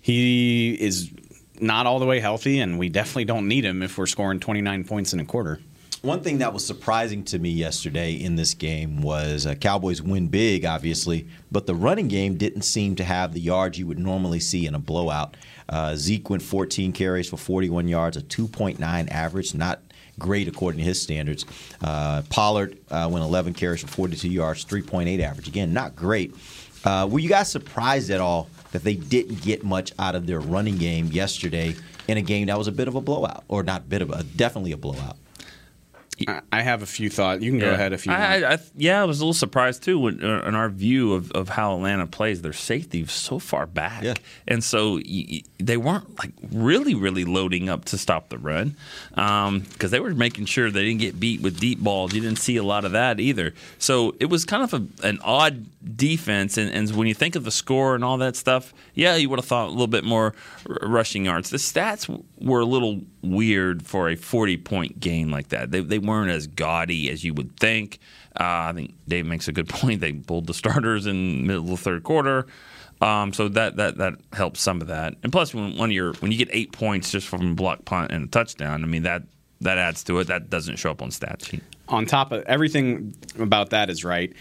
he 0.00 0.74
is 0.74 1.10
not 1.60 1.86
all 1.86 1.98
the 1.98 2.06
way 2.06 2.20
healthy, 2.20 2.60
and 2.60 2.78
we 2.78 2.88
definitely 2.88 3.24
don't 3.24 3.48
need 3.48 3.64
him 3.64 3.82
if 3.82 3.98
we're 3.98 4.06
scoring 4.06 4.40
29 4.40 4.84
points 4.84 5.12
in 5.12 5.20
a 5.20 5.24
quarter. 5.24 5.60
One 6.00 6.20
thing 6.20 6.38
that 6.38 6.52
was 6.52 6.64
surprising 6.64 7.24
to 7.24 7.40
me 7.40 7.50
yesterday 7.50 8.12
in 8.12 8.36
this 8.36 8.54
game 8.54 9.02
was 9.02 9.46
uh, 9.46 9.56
Cowboys 9.56 10.00
win 10.00 10.28
big, 10.28 10.64
obviously, 10.64 11.26
but 11.50 11.66
the 11.66 11.74
running 11.74 12.06
game 12.06 12.36
didn't 12.36 12.62
seem 12.62 12.94
to 12.96 13.04
have 13.04 13.34
the 13.34 13.40
yards 13.40 13.80
you 13.80 13.86
would 13.88 13.98
normally 13.98 14.38
see 14.38 14.64
in 14.64 14.76
a 14.76 14.78
blowout. 14.78 15.36
Uh, 15.68 15.96
Zeke 15.96 16.30
went 16.30 16.42
14 16.42 16.92
carries 16.92 17.28
for 17.28 17.36
41 17.36 17.88
yards, 17.88 18.16
a 18.16 18.22
2.9 18.22 19.10
average, 19.10 19.54
not 19.54 19.82
great 20.18 20.48
according 20.48 20.78
to 20.78 20.84
his 20.84 21.00
standards. 21.00 21.44
Uh, 21.82 22.22
Pollard 22.30 22.78
uh, 22.90 23.08
went 23.10 23.24
11 23.24 23.54
carries 23.54 23.80
for 23.80 23.88
42 23.88 24.28
yards, 24.28 24.64
3.8 24.64 25.20
average. 25.20 25.48
Again, 25.48 25.72
not 25.72 25.94
great. 25.96 26.34
Uh, 26.84 27.08
were 27.10 27.18
you 27.18 27.28
guys 27.28 27.50
surprised 27.50 28.10
at 28.10 28.20
all 28.20 28.48
that 28.72 28.82
they 28.82 28.94
didn't 28.94 29.42
get 29.42 29.64
much 29.64 29.92
out 29.98 30.14
of 30.14 30.26
their 30.26 30.40
running 30.40 30.76
game 30.76 31.06
yesterday 31.06 31.74
in 32.06 32.16
a 32.16 32.22
game 32.22 32.46
that 32.46 32.56
was 32.56 32.68
a 32.68 32.72
bit 32.72 32.88
of 32.88 32.94
a 32.94 33.00
blowout, 33.00 33.44
or 33.48 33.62
not 33.62 33.88
bit 33.88 34.02
of 34.02 34.10
a, 34.10 34.22
definitely 34.22 34.72
a 34.72 34.76
blowout? 34.76 35.16
I- 36.26 36.40
I 36.50 36.62
have 36.62 36.82
a 36.82 36.86
few 36.86 37.10
thoughts. 37.10 37.42
You 37.42 37.50
can 37.52 37.60
go 37.60 37.70
ahead 37.70 37.92
if 37.92 38.04
you 38.06 38.10
want. 38.12 38.22
I, 38.22 38.40
I, 38.42 38.52
I, 38.54 38.58
yeah, 38.76 39.00
I 39.00 39.04
was 39.04 39.20
a 39.20 39.22
little 39.22 39.34
surprised 39.34 39.82
too 39.84 39.98
when, 40.00 40.24
uh, 40.24 40.42
in 40.46 40.54
our 40.54 40.68
view 40.68 41.12
of, 41.14 41.30
of 41.32 41.50
how 41.50 41.74
Atlanta 41.76 42.06
plays. 42.06 42.42
Their 42.42 42.52
safety 42.52 43.02
was 43.02 43.12
so 43.12 43.38
far 43.38 43.66
back, 43.66 44.02
Yeah. 44.02 44.14
and 44.48 44.64
so 44.64 44.94
y- 44.94 45.02
y- 45.30 45.42
they 45.58 45.76
weren't 45.76 46.18
like 46.18 46.32
really, 46.50 46.94
really 46.94 47.24
loading 47.24 47.68
up 47.68 47.84
to 47.86 47.98
stop 47.98 48.30
the 48.30 48.38
run 48.38 48.74
because 49.14 49.90
they 49.90 50.00
were 50.00 50.14
making 50.14 50.46
sure 50.46 50.70
they 50.70 50.84
didn't 50.84 51.00
get 51.00 51.20
beat 51.20 51.40
with 51.40 51.60
deep 51.60 51.78
balls. 51.80 52.14
You 52.14 52.20
didn't 52.20 52.38
see 52.38 52.56
a 52.56 52.62
lot 52.64 52.84
of 52.84 52.92
that 52.92 53.20
either. 53.20 53.54
So 53.78 54.14
it 54.18 54.26
was 54.26 54.44
kind 54.44 54.62
of 54.62 54.74
a, 54.74 55.06
an 55.06 55.18
odd 55.22 55.66
defense. 55.96 56.56
And, 56.58 56.70
and 56.70 56.90
when 56.96 57.06
you 57.08 57.14
think 57.14 57.36
of 57.36 57.44
the 57.44 57.50
score 57.50 57.94
and 57.94 58.04
all 58.04 58.16
that 58.18 58.36
stuff, 58.36 58.72
yeah, 58.94 59.16
you 59.16 59.28
would 59.30 59.38
have 59.38 59.46
thought 59.46 59.66
a 59.68 59.70
little 59.70 59.86
bit 59.86 60.04
more 60.04 60.34
r- 60.68 60.88
rushing 60.88 61.24
yards. 61.24 61.50
The 61.50 61.56
stats 61.58 62.08
were 62.40 62.60
a 62.60 62.64
little 62.64 63.00
weird 63.22 63.84
for 63.86 64.08
a 64.08 64.16
40 64.16 64.56
point 64.58 65.00
game 65.00 65.30
like 65.30 65.48
that. 65.48 65.70
They, 65.70 65.80
they 65.80 65.98
weren't 65.98 66.30
as 66.30 66.46
gaudy 66.46 67.10
as 67.10 67.24
you 67.24 67.34
would 67.34 67.58
think. 67.58 67.98
Uh, 68.38 68.70
I 68.70 68.72
think 68.74 68.94
Dave 69.06 69.26
makes 69.26 69.48
a 69.48 69.52
good 69.52 69.68
point. 69.68 70.00
They 70.00 70.12
pulled 70.12 70.46
the 70.46 70.54
starters 70.54 71.06
in 71.06 71.46
middle 71.46 71.64
of 71.64 71.70
the 71.70 71.76
third 71.76 72.02
quarter. 72.04 72.46
Um, 73.00 73.32
so 73.32 73.48
that, 73.50 73.76
that 73.76 73.98
that 73.98 74.14
helps 74.32 74.60
some 74.60 74.80
of 74.80 74.88
that. 74.88 75.14
And 75.22 75.30
plus, 75.30 75.54
when, 75.54 75.76
when 75.76 75.92
you're 75.92 76.14
when 76.14 76.32
you 76.32 76.38
get 76.38 76.48
eight 76.50 76.72
points 76.72 77.12
just 77.12 77.28
from 77.28 77.52
a 77.52 77.54
block 77.54 77.84
punt 77.84 78.10
and 78.10 78.24
a 78.24 78.28
touchdown, 78.28 78.82
I 78.82 78.86
mean 78.88 79.04
that 79.04 79.22
that 79.60 79.78
adds 79.78 80.02
to 80.04 80.18
it. 80.18 80.26
That 80.26 80.50
doesn't 80.50 80.76
show 80.76 80.90
up 80.90 81.00
on 81.00 81.10
stat 81.12 81.44
sheet. 81.44 81.62
on 81.88 82.06
top 82.06 82.32
of 82.32 82.42
everything 82.44 83.14
about 83.38 83.70
that 83.70 83.88
is 83.88 84.04
right. 84.04 84.32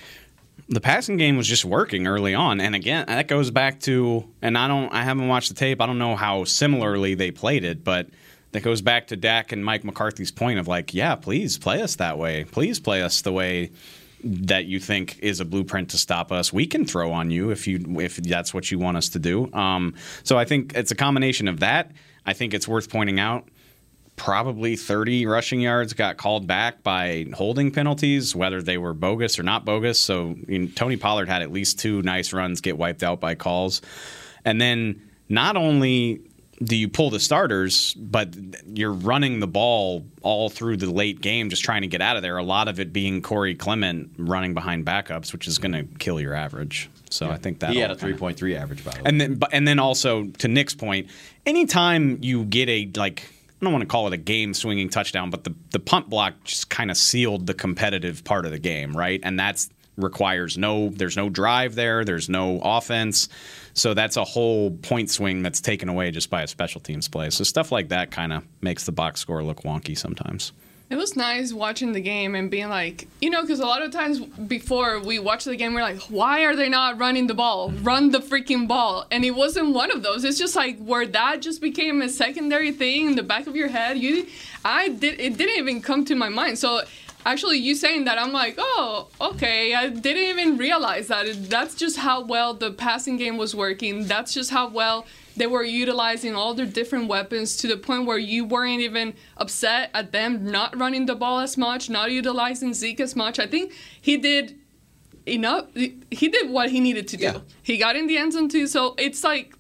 The 0.70 0.82
passing 0.82 1.18
game 1.18 1.38
was 1.38 1.48
just 1.48 1.66
working 1.66 2.08
early 2.08 2.34
on, 2.34 2.60
and 2.60 2.74
again, 2.76 3.06
that 3.08 3.28
goes 3.28 3.52
back 3.52 3.80
to 3.82 4.28
and 4.42 4.58
I 4.58 4.68
don't, 4.68 4.92
I 4.92 5.04
haven't 5.04 5.28
watched 5.28 5.50
the 5.50 5.56
tape. 5.56 5.80
I 5.80 5.86
don't 5.86 6.00
know 6.00 6.16
how 6.16 6.44
similarly 6.44 7.14
they 7.14 7.30
played 7.32 7.64
it, 7.64 7.84
but 7.84 8.08
that 8.52 8.64
goes 8.64 8.82
back 8.82 9.08
to 9.08 9.16
Dak 9.16 9.52
and 9.52 9.64
Mike 9.64 9.84
McCarthy's 9.84 10.32
point 10.32 10.60
of 10.60 10.68
like, 10.68 10.94
yeah, 10.94 11.16
please 11.16 11.58
play 11.58 11.82
us 11.82 11.96
that 11.98 12.18
way. 12.18 12.46
Please 12.46 12.80
play 12.80 13.02
us 13.02 13.22
the 13.22 13.32
way 13.32 13.72
that 14.24 14.66
you 14.66 14.80
think 14.80 15.20
is 15.20 15.40
a 15.40 15.46
blueprint 15.46 15.90
to 15.92 15.98
stop 15.98 16.32
us. 16.32 16.52
We 16.52 16.66
can 16.66 16.86
throw 16.86 17.12
on 17.12 17.30
you 17.30 17.52
if 17.52 17.68
you 17.68 18.00
if 18.00 18.18
that's 18.18 18.54
what 18.54 18.72
you 18.72 18.80
want 18.80 18.98
us 18.98 19.10
to 19.10 19.20
do. 19.20 19.52
Um, 19.54 19.96
so 20.24 20.38
I 20.38 20.46
think 20.46 20.74
it's 20.76 20.92
a 20.92 20.96
combination 20.96 21.48
of 21.48 21.60
that. 21.60 21.92
I 22.26 22.34
think 22.34 22.54
it's 22.54 22.68
worth 22.68 22.90
pointing 22.90 23.20
out 23.20 23.48
probably 24.16 24.76
30 24.76 25.28
rushing 25.28 25.62
yards 25.62 25.94
got 25.94 26.18
called 26.18 26.48
back 26.48 26.82
by 26.82 27.28
holding 27.34 27.72
penalties, 27.72 28.36
whether 28.36 28.62
they 28.62 28.78
were 28.78 28.94
bogus 28.94 29.38
or 29.38 29.44
not 29.44 29.64
bogus. 29.64 30.00
So 30.00 30.36
you 30.48 30.60
know, 30.60 30.68
Tony 30.76 30.98
Pollard 30.98 31.30
had 31.30 31.44
at 31.44 31.52
least 31.52 31.80
two 31.80 32.02
nice 32.02 32.34
runs 32.34 32.60
get 32.60 32.78
wiped 32.78 33.04
out 33.04 33.20
by 33.20 33.36
calls. 33.36 33.82
And 34.44 34.60
then 34.60 35.02
not 35.30 35.56
only 35.56 36.22
do 36.64 36.76
you 36.76 36.88
pull 36.90 37.10
the 37.12 37.20
starters, 37.20 37.94
but 37.94 38.36
you're 38.74 38.92
running 38.94 39.40
the 39.40 39.48
ball 39.48 40.06
all 40.24 40.50
through 40.50 40.78
the 40.78 40.90
late 40.92 41.22
game, 41.22 41.50
just 41.52 41.64
trying 41.64 41.84
to 41.84 41.88
get 41.88 42.02
out 42.02 42.16
of 42.16 42.24
there. 42.24 42.38
A 42.38 42.44
lot 42.44 42.68
of 42.68 42.80
it 42.80 42.92
being 42.92 43.22
Corey 43.22 43.54
Clement 43.54 44.12
running 44.18 44.54
behind 44.56 44.86
backups, 44.86 45.32
which 45.34 45.48
is 45.48 45.60
going 45.60 45.74
to 45.74 45.84
kill 46.00 46.20
your 46.20 46.34
average. 46.34 46.90
So 47.12 47.30
I 47.30 47.38
think 47.38 47.60
that 47.60 47.70
he 47.72 47.78
had 47.80 47.92
a 47.92 47.94
all 47.94 48.00
kinda- 48.00 48.18
3.3 48.18 48.56
average, 48.56 48.84
by 48.84 48.92
the 48.92 48.98
way. 48.98 49.04
and 49.06 49.22
then, 49.22 49.36
but- 49.36 49.50
and 49.54 49.68
then 49.68 49.78
also 49.80 50.26
to 50.26 50.48
Nick's 50.48 50.74
point, 50.74 51.08
anytime 51.46 52.18
you 52.22 52.44
get 52.46 52.70
a 52.70 52.90
like, 52.96 53.24
I 53.62 53.66
don't 53.66 53.72
want 53.72 53.84
to 53.84 53.88
call 53.88 54.08
it 54.08 54.14
a 54.14 54.18
game 54.18 54.54
swinging 54.54 54.90
touchdown, 54.90 55.30
but 55.30 55.44
the 55.44 55.54
the 55.72 55.80
punt 55.80 56.10
block 56.10 56.34
just 56.44 56.70
kind 56.70 56.92
of 56.92 56.98
sealed 56.98 57.48
the 57.48 57.54
competitive 57.54 58.24
part 58.24 58.46
of 58.46 58.52
the 58.52 58.60
game, 58.60 58.96
right? 58.98 59.20
And 59.24 59.40
that's 59.40 59.70
requires 59.96 60.60
no, 60.60 60.90
there's 60.90 61.18
no 61.18 61.28
drive 61.30 61.74
there, 61.74 62.06
there's 62.06 62.30
no 62.30 62.60
offense, 62.64 63.30
so 63.78 63.94
that's 63.94 64.18
a 64.18 64.24
whole 64.24 64.72
point 64.72 65.10
swing 65.10 65.44
that's 65.44 65.62
taken 65.62 65.88
away 65.88 66.10
just 66.10 66.32
by 66.32 66.42
a 66.42 66.48
special 66.48 66.82
teams 66.82 67.08
play. 67.08 67.30
So 67.30 67.44
stuff 67.44 67.72
like 67.72 67.90
that 67.90 68.10
kind 68.10 68.34
of 68.34 68.44
makes 68.60 68.86
the 68.86 68.92
box 68.92 69.20
score 69.20 69.44
look 69.44 69.62
wonky 69.62 69.96
sometimes. 69.96 70.52
It 70.90 70.96
was 70.96 71.16
nice 71.16 71.54
watching 71.54 71.92
the 71.92 72.00
game 72.00 72.34
and 72.34 72.50
being 72.50 72.70
like, 72.70 73.08
you 73.22 73.30
know, 73.30 73.42
because 73.42 73.60
a 73.60 73.66
lot 73.66 73.84
of 73.84 73.92
times 73.92 74.20
before 74.20 75.02
we 75.02 75.20
watch 75.20 75.44
the 75.44 75.56
game, 75.56 75.74
we're 75.74 75.82
like, 75.82 76.00
why 76.04 76.46
are 76.46 76.56
they 76.56 76.70
not 76.70 76.98
running 76.98 77.28
the 77.28 77.34
ball? 77.34 77.72
Run 77.72 78.10
the 78.10 78.20
freaking 78.20 78.68
ball. 78.68 79.06
And 79.12 79.24
it 79.26 79.32
wasn't 79.32 79.76
one 79.76 79.92
of 79.92 80.02
those. 80.02 80.24
It's 80.24 80.40
just 80.40 80.56
like 80.56 80.80
where 80.80 81.06
that 81.06 81.42
just 81.42 81.62
became 81.62 82.02
a 82.02 82.10
secondary 82.10 82.72
thing 82.72 83.08
in 83.08 83.16
the 83.16 83.24
back 83.24 83.48
of 83.48 83.56
your 83.56 83.68
head. 83.68 83.98
You, 83.98 84.28
I 84.64 84.88
did. 84.88 85.20
It 85.20 85.38
didn't 85.38 85.58
even 85.58 85.82
come 85.82 86.06
to 86.06 86.16
my 86.16 86.30
mind. 86.30 86.58
So 86.58 86.82
actually, 87.28 87.58
you 87.58 87.76
saying 87.76 88.06
that, 88.06 88.18
I'm 88.18 88.32
like, 88.32 88.56
oh, 88.58 89.10
okay. 89.20 89.74
I 89.76 89.90
didn't 89.90 90.24
even 90.24 90.58
realize 90.58 91.08
that. 91.10 91.26
That's 91.50 91.76
just 91.76 91.98
how 91.98 92.24
well 92.24 92.54
the 92.54 92.72
passing 92.72 93.18
game 93.18 93.38
was 93.38 93.54
working. 93.54 94.06
That's 94.06 94.34
just 94.34 94.50
how 94.52 94.70
well 94.70 95.06
they 95.36 95.46
were 95.46 95.64
utilizing 95.64 96.36
all 96.36 96.54
their 96.54 96.66
different 96.66 97.08
weapons 97.10 97.58
to 97.58 97.68
the 97.68 97.78
point 97.78 98.06
where 98.06 98.18
you 98.18 98.46
weren't 98.46 98.82
even 98.82 99.14
upset 99.36 99.92
at 99.94 100.12
them 100.12 100.46
not 100.46 100.76
running 100.78 101.06
the 101.06 101.16
ball 101.16 101.40
as 101.40 101.58
much, 101.58 101.90
not 101.90 102.12
utilizing 102.12 102.74
Zeke 102.74 103.02
as 103.02 103.16
much. 103.16 103.38
I 103.38 103.46
think 103.46 103.74
he 104.02 104.18
did 104.18 104.58
enough. 105.26 105.66
He 105.76 106.28
did 106.30 106.50
what 106.50 106.72
he 106.72 106.80
needed 106.80 107.08
to 107.10 107.18
do. 107.18 107.24
Yeah. 107.24 107.40
He 107.62 107.78
got 107.78 107.96
in 107.96 108.08
the 108.08 108.18
end 108.18 108.34
zone 108.34 108.50
too. 108.50 108.68
So 108.68 108.96
it's 108.98 109.24
like 109.24 109.54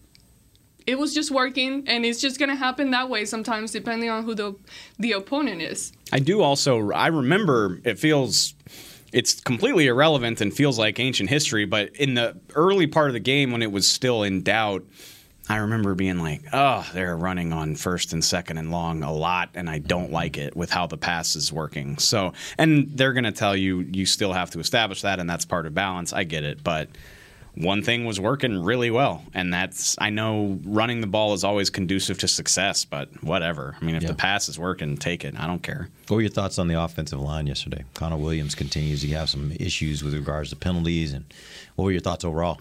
it 0.88 0.97
was 0.97 1.13
just 1.13 1.30
working, 1.30 1.84
and 1.86 2.06
it's 2.06 2.21
just 2.21 2.39
gonna 2.39 2.56
happen 2.56 2.91
that 2.91 3.10
way 3.10 3.26
sometimes, 3.26 3.71
depending 3.71 4.10
on 4.10 4.23
who 4.23 4.34
the 4.34 4.56
the 4.97 5.12
opponent 5.12 5.62
is. 5.62 5.91
I 6.12 6.19
do 6.19 6.41
also. 6.41 6.91
I 6.91 7.08
remember 7.08 7.80
it 7.84 8.00
feels. 8.00 8.56
It's 9.13 9.39
completely 9.39 9.88
irrelevant 9.88 10.41
and 10.41 10.54
feels 10.54 10.78
like 10.78 11.00
ancient 11.00 11.30
history, 11.30 11.65
but 11.65 11.95
in 11.95 12.13
the 12.15 12.38
early 12.56 12.88
part 12.88 13.08
of 13.08 13.13
the 13.13 13.19
game 13.19 13.52
when 13.52 13.62
it 13.62 13.71
was 13.71 13.89
still 13.89 14.23
in 14.23 14.41
doubt, 14.43 14.84
I 15.50 15.58
remember 15.58 15.95
being 15.95 16.19
like, 16.19 16.41
"Oh, 16.52 16.86
they're 16.93 17.15
running 17.15 17.54
on 17.54 17.76
first 17.76 18.12
and 18.13 18.23
second 18.23 18.58
and 18.58 18.71
long 18.71 19.04
a 19.04 19.13
lot, 19.13 19.50
and 19.56 19.69
I 19.69 19.80
don't 19.80 20.12
like 20.12 20.38
it 20.38 20.56
with 20.58 20.71
how 20.71 20.88
the 20.88 20.97
pass 20.97 21.36
is 21.36 21.52
working." 21.52 21.97
So, 21.97 22.34
and 22.58 22.89
they're 22.95 23.13
going 23.13 23.23
to 23.23 23.32
tell 23.32 23.56
you 23.56 23.80
you 23.80 24.06
still 24.06 24.34
have 24.34 24.52
to 24.52 24.60
establish 24.60 25.02
that, 25.02 25.19
and 25.19 25.30
that's 25.30 25.45
part 25.45 25.65
of 25.65 25.73
balance. 25.73 26.12
I 26.12 26.23
get 26.23 26.43
it, 26.43 26.63
but 26.63 26.89
one 27.59 27.81
thing 27.81 28.05
was 28.05 28.19
working 28.19 28.63
really 28.63 28.91
well, 28.91 29.23
and 29.33 29.53
that's 29.53 29.95
I 29.99 30.09
know 30.09 30.59
running 30.63 31.01
the 31.01 31.07
ball 31.07 31.33
is 31.33 31.43
always 31.43 31.69
conducive 31.69 32.17
to 32.19 32.27
success, 32.27 32.85
but 32.85 33.23
whatever. 33.23 33.75
I 33.81 33.85
mean, 33.85 33.95
if 33.95 34.03
Yeah. 34.03 34.09
the 34.09 34.15
pass 34.15 34.47
is 34.47 34.59
working, 34.59 34.97
take 34.97 35.25
it. 35.25 35.33
I 35.37 35.47
don't 35.47 35.63
care. 35.63 35.89
What 36.07 36.17
were 36.17 36.21
your 36.21 36.29
thoughts 36.29 36.59
on 36.59 36.67
the 36.67 36.81
offensive 36.81 37.19
line 37.19 37.47
yesterday? 37.47 37.83
Connor 37.95 38.17
Williams 38.17 38.55
continues 38.55 39.01
to 39.01 39.07
have 39.09 39.29
some 39.29 39.51
issues 39.59 40.03
with 40.03 40.13
regards 40.13 40.51
to 40.51 40.55
penalties, 40.55 41.13
and 41.13 41.25
what 41.75 41.85
were 41.85 41.91
your 41.91 42.01
thoughts 42.01 42.23
overall? 42.23 42.59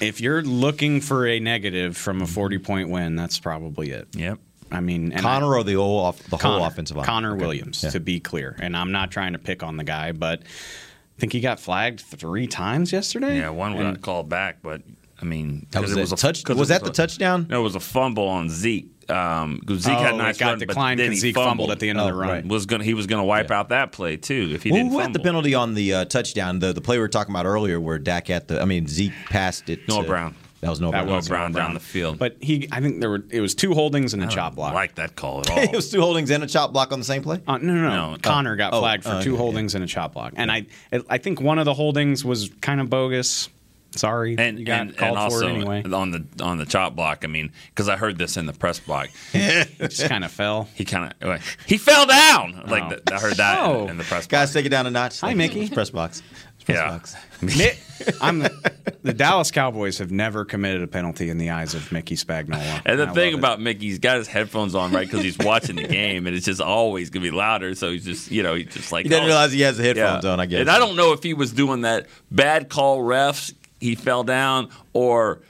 If 0.00 0.20
you're 0.20 0.42
looking 0.42 1.00
for 1.00 1.26
a 1.26 1.38
negative 1.40 1.96
from 1.96 2.20
a 2.20 2.24
mm-hmm. 2.24 2.32
40 2.32 2.58
point 2.58 2.88
win, 2.88 3.16
that's 3.16 3.38
probably 3.38 3.90
it. 3.90 4.08
Yep. 4.14 4.38
I 4.70 4.80
mean, 4.80 5.12
and 5.12 5.22
Connor 5.22 5.54
I, 5.56 5.60
or 5.60 5.64
the 5.64 5.74
whole 5.74 5.98
off, 5.98 6.22
the 6.24 6.36
whole 6.36 6.62
offensive 6.64 6.96
line? 6.96 7.06
Connor 7.06 7.32
Okay. 7.32 7.40
Williams, 7.40 7.82
Yeah. 7.82 7.90
to 7.90 8.00
be 8.00 8.20
clear. 8.20 8.56
And 8.60 8.76
I'm 8.76 8.92
not 8.92 9.10
trying 9.10 9.32
to 9.32 9.38
pick 9.38 9.62
on 9.62 9.76
the 9.78 9.84
guy, 9.84 10.12
but 10.12 10.42
I 10.42 10.44
think 11.18 11.32
he 11.32 11.40
got 11.40 11.58
flagged 11.60 12.00
three 12.00 12.46
times 12.46 12.92
yesterday. 12.92 13.38
Yeah, 13.38 13.50
one 13.50 13.72
And- 13.74 13.96
got 13.96 14.02
called 14.02 14.28
back, 14.28 14.58
but 14.62 14.82
I 15.20 15.24
mean, 15.24 15.66
That 15.72 15.80
'cause 15.80 15.88
was 15.90 15.96
it 15.96 16.00
was 16.00 16.12
a 16.12 16.16
touch- 16.16 16.44
'cause 16.44 16.56
was 16.56 16.70
it 16.70 16.74
that 16.74 16.84
the 16.84 16.90
touchdown? 16.92 17.46
No, 17.50 17.60
it 17.60 17.64
was 17.64 17.74
a 17.74 17.80
fumble 17.80 18.28
on 18.28 18.48
Zeke. 18.50 18.86
Um, 19.08 19.60
'cause 19.66 19.78
Zeke 19.80 19.98
had 19.98 20.12
a 20.12 20.14
Oh, 20.14 20.18
nice 20.18 20.36
got 20.38 20.50
run, 20.50 20.58
but 20.60 20.68
declined 20.68 21.00
then 21.00 21.08
'cause 21.08 21.14
he 21.16 21.20
Zeke 21.30 21.34
fumbled 21.34 21.70
at 21.70 21.80
the 21.80 21.88
end 21.88 21.98
of 21.98 22.06
the 22.06 22.12
Oh, 22.12 22.16
run. 22.16 22.28
right. 22.28 22.46
Was 22.46 22.66
gonna 22.66 22.84
he 22.84 22.92
was 22.94 23.06
gonna 23.06 23.24
wipe 23.24 23.50
out 23.50 23.70
that 23.70 23.90
play 23.90 24.16
too 24.18 24.50
if 24.52 24.62
he 24.62 24.68
Who, 24.68 24.76
didn't 24.76 24.92
who 24.92 24.98
had 25.00 25.12
the 25.14 25.18
penalty 25.18 25.54
on 25.54 25.74
the 25.74 25.92
uh, 25.94 26.04
touchdown? 26.04 26.58
The 26.60 26.72
the 26.74 26.80
play 26.82 26.96
we 26.98 27.00
were 27.00 27.08
talking 27.08 27.34
about 27.34 27.46
earlier, 27.46 27.80
where 27.80 27.98
Dak 27.98 28.28
at 28.30 28.48
the. 28.48 28.60
I 28.62 28.64
mean, 28.66 28.86
Zeke 28.86 29.12
passed 29.30 29.68
it. 29.70 29.88
Noah 29.88 30.02
to- 30.02 30.08
Brown. 30.08 30.34
That 30.60 30.70
was 30.70 30.80
Noah 30.80 30.90
That 30.92 31.04
Brown. 31.04 31.16
was 31.16 31.28
Brown 31.28 31.52
down 31.52 31.74
the 31.74 31.80
field. 31.80 32.18
But 32.18 32.36
he, 32.40 32.68
I 32.72 32.80
think 32.80 33.00
there 33.00 33.10
were 33.10 33.22
it 33.30 33.40
was 33.40 33.54
two 33.54 33.74
holdings 33.74 34.12
and 34.12 34.24
a 34.24 34.26
chop 34.26 34.56
block. 34.56 34.74
like 34.74 34.96
that 34.96 35.14
call 35.14 35.40
at 35.40 35.50
all. 35.52 35.58
it 35.58 35.72
was 35.72 35.90
two 35.90 36.00
holdings 36.00 36.30
and 36.30 36.42
a 36.42 36.48
chop 36.48 36.72
block 36.72 36.90
on 36.92 36.98
the 36.98 37.04
same 37.04 37.22
play. 37.22 37.40
Uh, 37.46 37.58
no, 37.58 37.72
no, 37.74 37.88
no, 37.88 38.10
No. 38.12 38.16
Connor 38.20 38.56
got 38.56 38.72
Oh, 38.74 38.80
flagged 38.80 39.04
for 39.04 39.10
uh, 39.10 39.22
two 39.22 39.32
yeah, 39.32 39.38
holdings 39.38 39.74
and 39.76 39.84
a 39.84 39.86
chop 39.86 40.14
block, 40.14 40.32
and 40.36 40.50
I, 40.50 40.66
I 41.08 41.18
think 41.18 41.40
one 41.40 41.58
of 41.58 41.64
the 41.64 41.74
holdings 41.74 42.24
was 42.24 42.50
kind 42.60 42.80
of 42.80 42.90
bogus. 42.90 43.48
Sorry, 43.92 44.36
and 44.38 44.58
you 44.58 44.66
got 44.66 44.80
and, 44.82 44.96
called 44.96 45.16
and 45.16 45.30
for 45.30 45.34
also 45.36 45.48
it 45.48 45.52
anyway. 45.54 45.82
on 45.92 46.10
the 46.10 46.26
on 46.44 46.58
the 46.58 46.66
chop 46.66 46.94
block. 46.94 47.24
I 47.24 47.26
mean, 47.26 47.50
because 47.70 47.88
I 47.88 47.96
heard 47.96 48.18
this 48.18 48.36
in 48.36 48.44
the 48.44 48.52
press 48.52 48.78
block. 48.80 49.08
just 49.32 50.06
kind 50.08 50.24
of 50.24 50.30
fell. 50.30 50.68
He 50.74 50.84
kind 50.84 51.14
of 51.22 51.42
he 51.66 51.78
fell 51.78 52.04
down. 52.04 52.64
Like 52.66 52.82
Oh. 52.82 52.88
th- 52.90 53.02
I 53.10 53.18
heard 53.18 53.36
that 53.38 53.58
Oh. 53.60 53.84
in, 53.84 53.90
in 53.90 53.96
the 53.98 54.04
press. 54.04 54.26
Guys, 54.26 54.52
take 54.52 54.66
it 54.66 54.68
down 54.68 54.86
a 54.86 54.90
notch. 54.90 55.20
Hi, 55.20 55.32
Mickey. 55.32 55.70
Press 55.70 55.88
box. 55.88 56.22
Yeah. 56.68 56.98
Nick, 57.40 57.78
I'm 58.20 58.40
the, 58.40 58.72
the 59.02 59.12
Dallas 59.14 59.50
Cowboys 59.50 59.98
have 59.98 60.10
never 60.10 60.44
committed 60.44 60.82
a 60.82 60.86
penalty 60.86 61.30
in 61.30 61.38
the 61.38 61.50
eyes 61.50 61.74
of 61.74 61.90
Mickey 61.92 62.14
Spagnola. 62.14 62.82
And 62.84 62.98
the 62.98 63.06
thing 63.08 63.32
love 63.32 63.34
it. 63.34 63.38
about 63.38 63.60
Mickey, 63.60 63.86
he's 63.86 63.98
got 63.98 64.18
his 64.18 64.28
headphones 64.28 64.74
on 64.74 64.92
right 64.92 65.06
because 65.06 65.22
he's 65.22 65.38
watching 65.44 65.76
the 65.76 65.86
game, 65.86 66.26
and 66.26 66.36
it's 66.36 66.46
just 66.46 66.60
always 66.60 67.10
gonna 67.10 67.24
be 67.24 67.30
louder. 67.30 67.74
So 67.74 67.90
he's 67.90 68.04
just, 68.04 68.30
you 68.30 68.42
know, 68.42 68.54
he's 68.54 68.72
just 68.74 68.92
like 68.92 69.04
He 69.04 69.08
doesn't 69.08 69.24
oh. 69.24 69.28
realize 69.28 69.52
he 69.52 69.62
has 69.62 69.76
the 69.78 69.84
headphones 69.84 70.24
Yeah. 70.24 70.30
on, 70.30 70.40
I 70.40 70.46
guess. 70.46 70.60
And 70.60 70.70
I 70.70 70.78
don't 70.78 70.96
know 70.96 71.12
if 71.12 71.22
he 71.22 71.34
was 71.34 71.52
doing 71.52 71.82
that 71.82 72.06
bad 72.30 72.68
call 72.68 73.00
refs, 73.00 73.54
he 73.80 73.94
fell 73.94 74.24
down, 74.24 74.68
or 74.92 75.40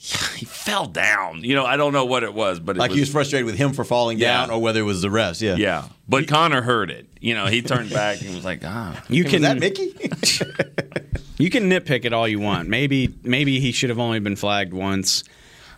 he 0.36 0.44
fell 0.46 0.86
down. 0.86 1.42
You 1.42 1.54
know, 1.56 1.64
I 1.66 1.76
don't 1.76 1.92
know 1.92 2.04
what 2.04 2.22
it 2.22 2.32
was, 2.32 2.60
but 2.60 2.76
it 2.76 2.78
Like 2.78 2.92
he 2.92 3.00
was 3.00 3.10
frustrated 3.10 3.46
with 3.46 3.56
him 3.56 3.72
for 3.72 3.84
falling 3.84 4.18
Yeah. 4.18 4.38
down 4.38 4.50
or 4.50 4.60
whether 4.60 4.80
it 4.80 4.84
was 4.84 5.02
the 5.02 5.08
refs. 5.08 5.40
Yeah. 5.40 5.56
Yeah, 5.56 5.84
but 6.08 6.28
Connor 6.28 6.62
heard 6.62 6.90
it. 6.90 7.06
You 7.20 7.34
know, 7.34 7.46
he 7.46 7.62
turned 7.62 7.90
back 7.90 8.20
and 8.22 8.34
was 8.34 8.44
like, 8.44 8.60
"Ah, 8.64 9.02
You 9.08 9.24
Was 9.24 9.32
can 9.32 9.42
that 9.42 9.58
Mickey? 9.58 9.86
you 11.38 11.50
can 11.50 11.68
nitpick 11.68 12.04
it 12.04 12.12
all 12.12 12.28
you 12.28 12.38
want. 12.40 12.68
Maybe 12.68 13.12
maybe 13.24 13.58
he 13.60 13.72
should 13.72 13.90
have 13.90 13.98
only 13.98 14.20
been 14.20 14.36
flagged 14.36 14.72
once. 14.72 15.24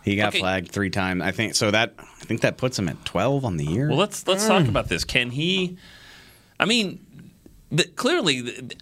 He 0.03 0.15
got 0.15 0.29
Okay. 0.29 0.39
flagged 0.39 0.71
three 0.71 0.89
times. 0.89 1.21
I 1.23 1.31
think 1.31 1.55
so. 1.55 1.71
That 1.71 1.93
I 1.99 2.25
think 2.25 2.41
that 2.41 2.57
puts 2.57 2.77
him 2.77 2.89
at 2.89 3.03
twelve 3.05 3.43
on 3.45 3.57
the 3.57 3.65
year. 3.65 3.89
Well, 3.89 3.97
let's 3.97 4.27
let's 4.27 4.45
talk 4.47 4.67
about 4.67 4.87
this. 4.87 5.03
Can 5.03 5.31
he? 5.31 5.77
I 6.59 6.65
mean, 6.65 7.03
the, 7.71 7.85
clearly 7.85 8.41
the, 8.41 8.75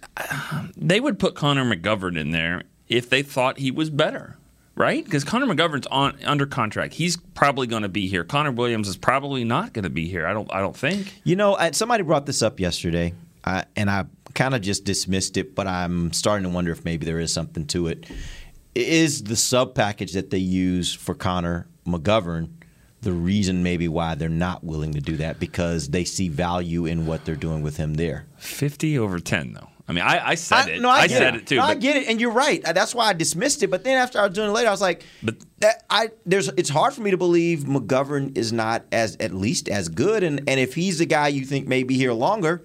they 0.76 1.00
would 1.00 1.18
put 1.18 1.34
Connor 1.34 1.64
McGovern 1.64 2.18
in 2.18 2.30
there 2.30 2.64
if 2.88 3.08
they 3.08 3.22
thought 3.22 3.58
he 3.58 3.70
was 3.70 3.88
better, 3.88 4.36
right? 4.76 5.04
Because 5.04 5.24
Connor 5.24 5.46
McGovern's 5.46 5.86
on 5.88 6.18
under 6.24 6.46
contract. 6.46 6.94
He's 6.94 7.16
probably 7.16 7.66
going 7.66 7.82
to 7.82 7.88
be 7.88 8.08
here. 8.08 8.24
Connor 8.24 8.52
Williams 8.52 8.88
is 8.88 8.96
probably 8.96 9.44
not 9.44 9.72
going 9.72 9.84
to 9.84 9.90
be 9.90 10.08
here. 10.08 10.26
I 10.26 10.32
don't. 10.32 10.52
I 10.52 10.60
don't 10.60 10.76
think. 10.76 11.20
You 11.24 11.36
know, 11.36 11.56
somebody 11.72 12.02
brought 12.02 12.26
this 12.26 12.42
up 12.42 12.60
yesterday, 12.60 13.14
uh, 13.44 13.62
and 13.76 13.90
I 13.90 14.04
kind 14.34 14.54
of 14.54 14.62
just 14.62 14.84
dismissed 14.84 15.36
it, 15.36 15.54
but 15.54 15.66
I'm 15.66 16.12
starting 16.12 16.44
to 16.44 16.54
wonder 16.54 16.72
if 16.72 16.84
maybe 16.84 17.04
there 17.06 17.18
is 17.18 17.32
something 17.32 17.66
to 17.68 17.88
it. 17.88 18.06
Is 18.74 19.24
the 19.24 19.36
sub 19.36 19.74
package 19.74 20.12
that 20.12 20.30
they 20.30 20.38
use 20.38 20.94
for 20.94 21.14
Connor 21.14 21.66
McGovern 21.86 22.50
the 23.02 23.12
reason 23.12 23.62
maybe 23.62 23.88
why 23.88 24.14
they're 24.14 24.28
not 24.28 24.62
willing 24.62 24.92
to 24.92 25.00
do 25.00 25.16
that? 25.16 25.40
Because 25.40 25.88
they 25.88 26.04
see 26.04 26.28
value 26.28 26.84
in 26.86 27.06
what 27.06 27.24
they're 27.24 27.34
doing 27.34 27.62
with 27.62 27.78
him 27.78 27.94
there. 27.94 28.26
Fifty 28.36 28.98
over 28.98 29.18
ten, 29.18 29.54
though. 29.54 29.69
I 29.90 29.92
mean, 29.92 30.04
I, 30.04 30.28
I 30.28 30.34
said 30.36 30.68
I, 30.68 30.70
it. 30.70 30.80
no, 30.80 30.88
I, 30.88 31.08
get 31.08 31.18
said 31.18 31.34
it. 31.34 31.40
it, 31.42 31.46
too. 31.48 31.56
No, 31.56 31.62
I 31.62 31.74
get 31.74 31.96
it, 31.96 32.06
and 32.06 32.20
you're 32.20 32.30
right. 32.30 32.64
Uh, 32.64 32.72
That's 32.72 32.94
why 32.94 33.06
I 33.08 33.12
dismissed 33.12 33.64
it. 33.64 33.70
But 33.72 33.82
then 33.82 33.96
after 33.96 34.20
I 34.20 34.26
was 34.26 34.34
doing 34.34 34.48
it 34.48 34.52
later, 34.52 34.68
I 34.68 34.70
was 34.70 34.80
like, 34.80 35.02
But- 35.20 35.34
that, 35.58 35.82
I 35.90 36.10
there's 36.24 36.46
it's 36.50 36.68
hard 36.70 36.94
for 36.94 37.02
me 37.02 37.10
to 37.10 37.16
believe 37.16 37.60
McGovern 37.64 38.38
is 38.38 38.52
not 38.52 38.84
as 38.92 39.16
at 39.18 39.34
least 39.34 39.68
as 39.68 39.88
good. 39.88 40.22
And 40.22 40.48
and 40.48 40.60
if 40.60 40.74
he's 40.74 41.00
the 41.00 41.06
guy 41.06 41.26
you 41.28 41.44
think 41.44 41.66
may 41.66 41.82
be 41.82 41.96
here 41.96 42.12
longer, 42.12 42.62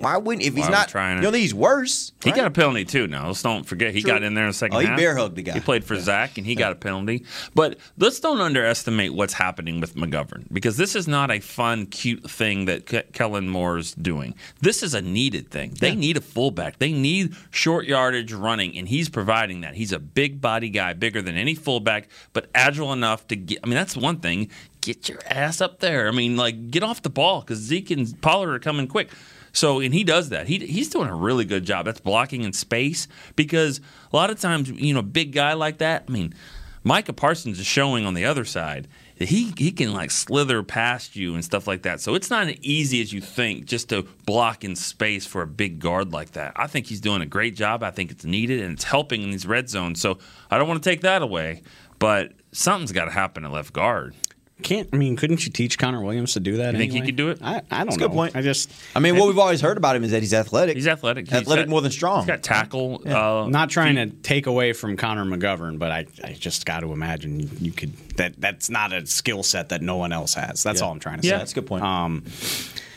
why 0.00 0.16
wouldn't 0.16 0.44
if 0.46 0.54
he's 0.54 0.64
Why 0.64 0.70
not? 0.70 0.88
trying 0.88 1.14
you 1.16 1.20
it? 1.20 1.22
don't 1.22 1.32
think 1.32 1.42
he's 1.42 1.54
worse. 1.54 2.12
He 2.24 2.30
right? 2.30 2.36
got 2.36 2.46
a 2.46 2.50
penalty 2.50 2.84
too. 2.84 3.06
Now 3.06 3.28
let's 3.28 3.42
don't 3.42 3.64
forget 3.64 3.94
he 3.94 4.00
True. 4.02 4.10
got 4.12 4.22
in 4.22 4.34
there 4.34 4.44
in 4.44 4.50
the 4.50 4.54
second 4.54 4.76
Oh, 4.76 4.80
he 4.80 4.86
half. 4.86 4.98
bear 4.98 5.16
hugged 5.16 5.36
the 5.36 5.42
guy. 5.42 5.52
He 5.52 5.60
played 5.60 5.84
for 5.84 5.96
Zack 6.00 6.38
and 6.38 6.46
he 6.46 6.54
got 6.54 6.72
a 6.72 6.74
penalty. 6.74 7.24
But 7.54 7.78
let's 7.98 8.18
don't 8.20 8.40
underestimate 8.40 9.14
what's 9.14 9.34
happening 9.34 9.80
with 9.80 9.94
McGovern 9.94 10.44
because 10.52 10.76
this 10.76 10.96
is 10.96 11.06
not 11.06 11.30
a 11.30 11.40
fun, 11.40 11.86
cute 11.86 12.30
thing 12.30 12.64
that 12.66 12.86
Ke- 12.86 13.12
Kellen 13.12 13.48
Moore's 13.48 13.94
doing. 13.94 14.34
This 14.60 14.82
is 14.82 14.94
a 14.94 15.02
needed 15.02 15.50
thing. 15.50 15.74
They 15.80 15.94
need 15.94 16.16
a 16.16 16.20
fullback. 16.20 16.78
They 16.78 16.92
need 16.92 17.34
short 17.50 17.86
yardage 17.86 18.32
running, 18.32 18.76
and 18.76 18.88
he's 18.88 19.08
providing 19.08 19.60
that. 19.62 19.74
He's 19.74 19.92
a 19.92 19.98
big 19.98 20.40
body 20.40 20.68
guy, 20.70 20.92
bigger 20.94 21.20
than 21.22 21.36
any 21.36 21.54
fullback, 21.54 22.08
but 22.32 22.48
agile 22.54 22.92
enough 22.92 23.26
to 23.28 23.36
get. 23.36 23.58
I 23.62 23.66
mean, 23.66 23.74
that's 23.76 23.96
one 23.96 24.20
thing. 24.20 24.50
Get 24.80 25.08
your 25.10 25.18
ass 25.26 25.60
up 25.60 25.80
there. 25.80 26.08
I 26.08 26.10
mean, 26.10 26.36
like 26.38 26.70
get 26.70 26.82
off 26.82 27.02
the 27.02 27.10
ball 27.10 27.40
because 27.40 27.58
Zeke 27.58 27.90
and 27.90 28.18
Pollard 28.22 28.54
are 28.54 28.58
coming 28.58 28.86
quick. 28.86 29.10
So, 29.52 29.80
and 29.80 29.92
he 29.92 30.04
does 30.04 30.28
that. 30.30 30.46
He, 30.46 30.58
he's 30.58 30.88
doing 30.88 31.08
a 31.08 31.14
really 31.14 31.44
good 31.44 31.64
job. 31.64 31.86
That's 31.86 32.00
blocking 32.00 32.42
in 32.42 32.52
space 32.52 33.08
because 33.36 33.80
a 34.12 34.16
lot 34.16 34.30
of 34.30 34.40
times, 34.40 34.70
you 34.70 34.94
know, 34.94 35.02
big 35.02 35.32
guy 35.32 35.54
like 35.54 35.78
that. 35.78 36.04
I 36.08 36.12
mean, 36.12 36.34
Micah 36.82 37.12
Parsons 37.12 37.58
is 37.58 37.66
showing 37.66 38.06
on 38.06 38.14
the 38.14 38.24
other 38.24 38.44
side 38.44 38.88
that 39.18 39.28
he 39.28 39.52
he 39.58 39.70
can 39.70 39.92
like 39.92 40.10
slither 40.10 40.62
past 40.62 41.14
you 41.14 41.34
and 41.34 41.44
stuff 41.44 41.66
like 41.66 41.82
that. 41.82 42.00
So 42.00 42.14
it's 42.14 42.30
not 42.30 42.48
as 42.48 42.56
easy 42.62 43.02
as 43.02 43.12
you 43.12 43.20
think 43.20 43.66
just 43.66 43.90
to 43.90 44.02
block 44.24 44.64
in 44.64 44.74
space 44.74 45.26
for 45.26 45.42
a 45.42 45.46
big 45.46 45.78
guard 45.78 46.12
like 46.12 46.32
that. 46.32 46.54
I 46.56 46.66
think 46.66 46.86
he's 46.86 47.02
doing 47.02 47.20
a 47.20 47.26
great 47.26 47.54
job. 47.54 47.82
I 47.82 47.90
think 47.90 48.10
it's 48.10 48.24
needed 48.24 48.60
and 48.62 48.72
it's 48.72 48.84
helping 48.84 49.22
in 49.22 49.30
these 49.30 49.46
red 49.46 49.68
zones. 49.68 50.00
So 50.00 50.18
I 50.50 50.56
don't 50.56 50.68
want 50.68 50.82
to 50.82 50.88
take 50.88 51.02
that 51.02 51.20
away, 51.20 51.62
but 51.98 52.32
something's 52.52 52.92
got 52.92 53.04
to 53.04 53.10
happen 53.10 53.44
at 53.44 53.52
left 53.52 53.74
guard. 53.74 54.14
Can't 54.62 54.88
I 54.92 54.96
mean? 54.96 55.16
Couldn't 55.16 55.44
you 55.46 55.52
teach 55.52 55.78
Connor 55.78 56.02
Williams 56.02 56.34
to 56.34 56.40
do 56.40 56.56
that? 56.58 56.72
You 56.74 56.78
think 56.78 56.92
he 56.92 57.00
could 57.00 57.16
do 57.16 57.30
it? 57.30 57.38
I, 57.42 57.56
I 57.56 57.78
don't 57.78 57.86
That's 57.86 57.96
know. 57.98 58.08
good 58.08 58.14
point. 58.14 58.36
I 58.36 58.42
just 58.42 58.70
I 58.94 59.00
mean, 59.00 59.16
what 59.18 59.26
we've 59.28 59.38
always 59.38 59.60
heard 59.60 59.76
about 59.76 59.96
him 59.96 60.04
is 60.04 60.10
that 60.12 60.20
he's 60.22 60.34
athletic. 60.34 60.76
He's 60.76 60.86
athletic. 60.86 61.26
He's 61.28 61.40
athletic 61.40 61.66
got- 61.66 61.70
more 61.70 61.80
than 61.80 61.90
strong. 61.92 62.20
He's 62.20 62.26
got 62.28 62.42
tackle. 62.42 63.02
Uh, 63.06 63.46
not 63.48 63.70
trying 63.70 63.96
to 63.96 64.06
take 64.08 64.46
away 64.46 64.72
from 64.72 64.96
Connor 64.96 65.24
McGovern, 65.24 65.78
but 65.78 65.90
I, 65.90 66.06
I 66.22 66.32
just 66.32 66.66
got 66.66 66.80
to 66.80 66.92
imagine 66.92 67.50
you 67.60 67.72
could 67.72 67.96
that 68.16 68.34
that's 68.40 68.70
not 68.70 68.92
a 68.92 69.06
skill 69.06 69.42
set 69.42 69.70
that 69.70 69.82
no 69.82 69.96
one 69.96 70.12
else 70.12 70.34
has. 70.34 70.62
That's 70.62 70.80
Yeah. 70.80 70.86
all 70.86 70.92
I'm 70.92 71.00
trying 71.00 71.20
to 71.20 71.26
Yeah, 71.26 71.34
say. 71.34 71.38
that's 71.38 71.52
a 71.52 71.54
good 71.56 71.66
point. 71.66 71.82
Um, 71.84 72.24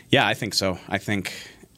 yeah, 0.10 0.28
I 0.28 0.34
think 0.34 0.54
so. 0.54 0.78
I 0.88 0.98
think, 1.00 1.34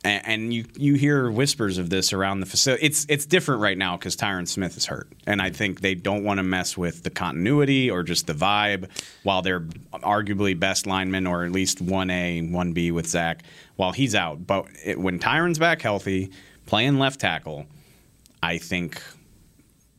and, 0.06 0.28
and 0.28 0.54
you 0.54 0.66
you 0.78 0.94
hear 0.94 1.30
whispers 1.32 1.78
of 1.78 1.90
this 1.90 2.14
around 2.14 2.40
the 2.40 2.46
facility. 2.46 2.86
It's 2.86 3.06
it's 3.10 3.26
different 3.26 3.62
right 3.62 3.78
now 3.78 3.98
because 3.98 4.16
Tyron 4.16 4.48
Smith 4.48 4.78
is 4.78 4.86
hurt, 4.86 5.12
and 5.26 5.42
I 5.42 5.50
think 5.50 5.82
they 5.82 5.96
don't 5.96 6.24
want 6.24 6.38
to 6.38 6.44
mess 6.44 6.78
with 6.78 7.04
the 7.04 7.10
continuity 7.10 7.90
or 7.90 8.04
just 8.04 8.28
the 8.28 8.34
vibe 8.34 8.90
while 9.24 9.42
they're 9.42 9.62
arguably 9.94 10.58
best 10.58 10.86
linemen 10.86 11.26
or 11.26 11.44
at 11.44 11.52
least 11.52 11.82
one 11.82 12.12
A, 12.12 12.42
one 12.42 12.72
B 12.72 12.92
with 12.92 13.08
Zack 13.08 13.44
while 13.76 13.92
he's 13.92 14.14
out. 14.14 14.46
But 14.46 14.68
it, 14.84 15.00
when 15.00 15.20
Tyron's 15.20 15.60
back 15.60 15.82
healthy, 15.82 16.32
playing 16.68 17.00
left 17.00 17.20
tackle, 17.20 17.66
I 18.44 18.60
think 18.60 19.02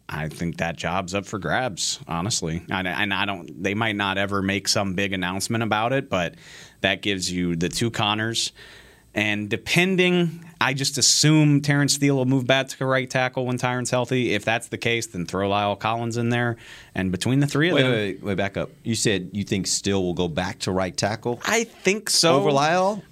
I 0.09 0.29
think 0.29 0.59
that 0.59 0.77
job's 0.77 1.17
up 1.17 1.27
for 1.27 1.41
grabs, 1.41 1.99
honestly. 2.07 2.63
And, 2.71 2.87
and 2.87 3.13
I 3.13 3.25
don't. 3.25 3.61
They 3.61 3.75
might 3.75 3.97
not 3.97 4.19
ever 4.19 4.41
make 4.41 4.69
some 4.69 4.95
big 4.95 5.13
announcement 5.13 5.65
about 5.65 5.93
it, 5.93 6.09
but 6.09 6.37
that 6.83 7.03
gives 7.03 7.31
you 7.31 7.57
the 7.57 7.69
two 7.69 7.91
Connors. 7.91 8.53
And 9.17 9.49
depending, 9.49 10.45
I 10.61 10.75
just 10.75 10.99
assume 10.99 11.63
Terence 11.63 11.95
Steele 11.95 12.17
will 12.17 12.27
move 12.27 12.47
back 12.47 12.69
to 12.69 12.85
right 12.85 13.09
tackle 13.09 13.47
when 13.47 13.57
Tyron's 13.57 13.91
healthy. 13.91 14.35
If 14.35 14.45
that's 14.45 14.69
the 14.69 14.77
case, 14.77 15.07
then 15.07 15.25
throw 15.25 15.49
La'el 15.49 15.79
Collins 15.79 16.19
in 16.19 16.29
there. 16.29 16.57
And 16.95 17.11
between 17.11 17.41
the 17.41 17.47
three 17.47 17.71
of 17.71 17.77
Wait, 17.77 17.83
them, 17.83 17.93
wait, 17.93 18.15
wait, 18.17 18.23
wait, 18.23 18.35
back 18.37 18.59
up. 18.59 18.71
You 18.85 18.95
said 18.95 19.31
you 19.33 19.43
think 19.43 19.67
Steele 19.67 20.03
will 20.03 20.15
go 20.15 20.29
back 20.29 20.59
to 20.61 20.71
right 20.71 20.95
tackle 20.95 21.41
I 21.47 21.65
think 21.65 22.11
so. 22.11 22.37
over 22.37 22.51
La'el? 22.51 23.03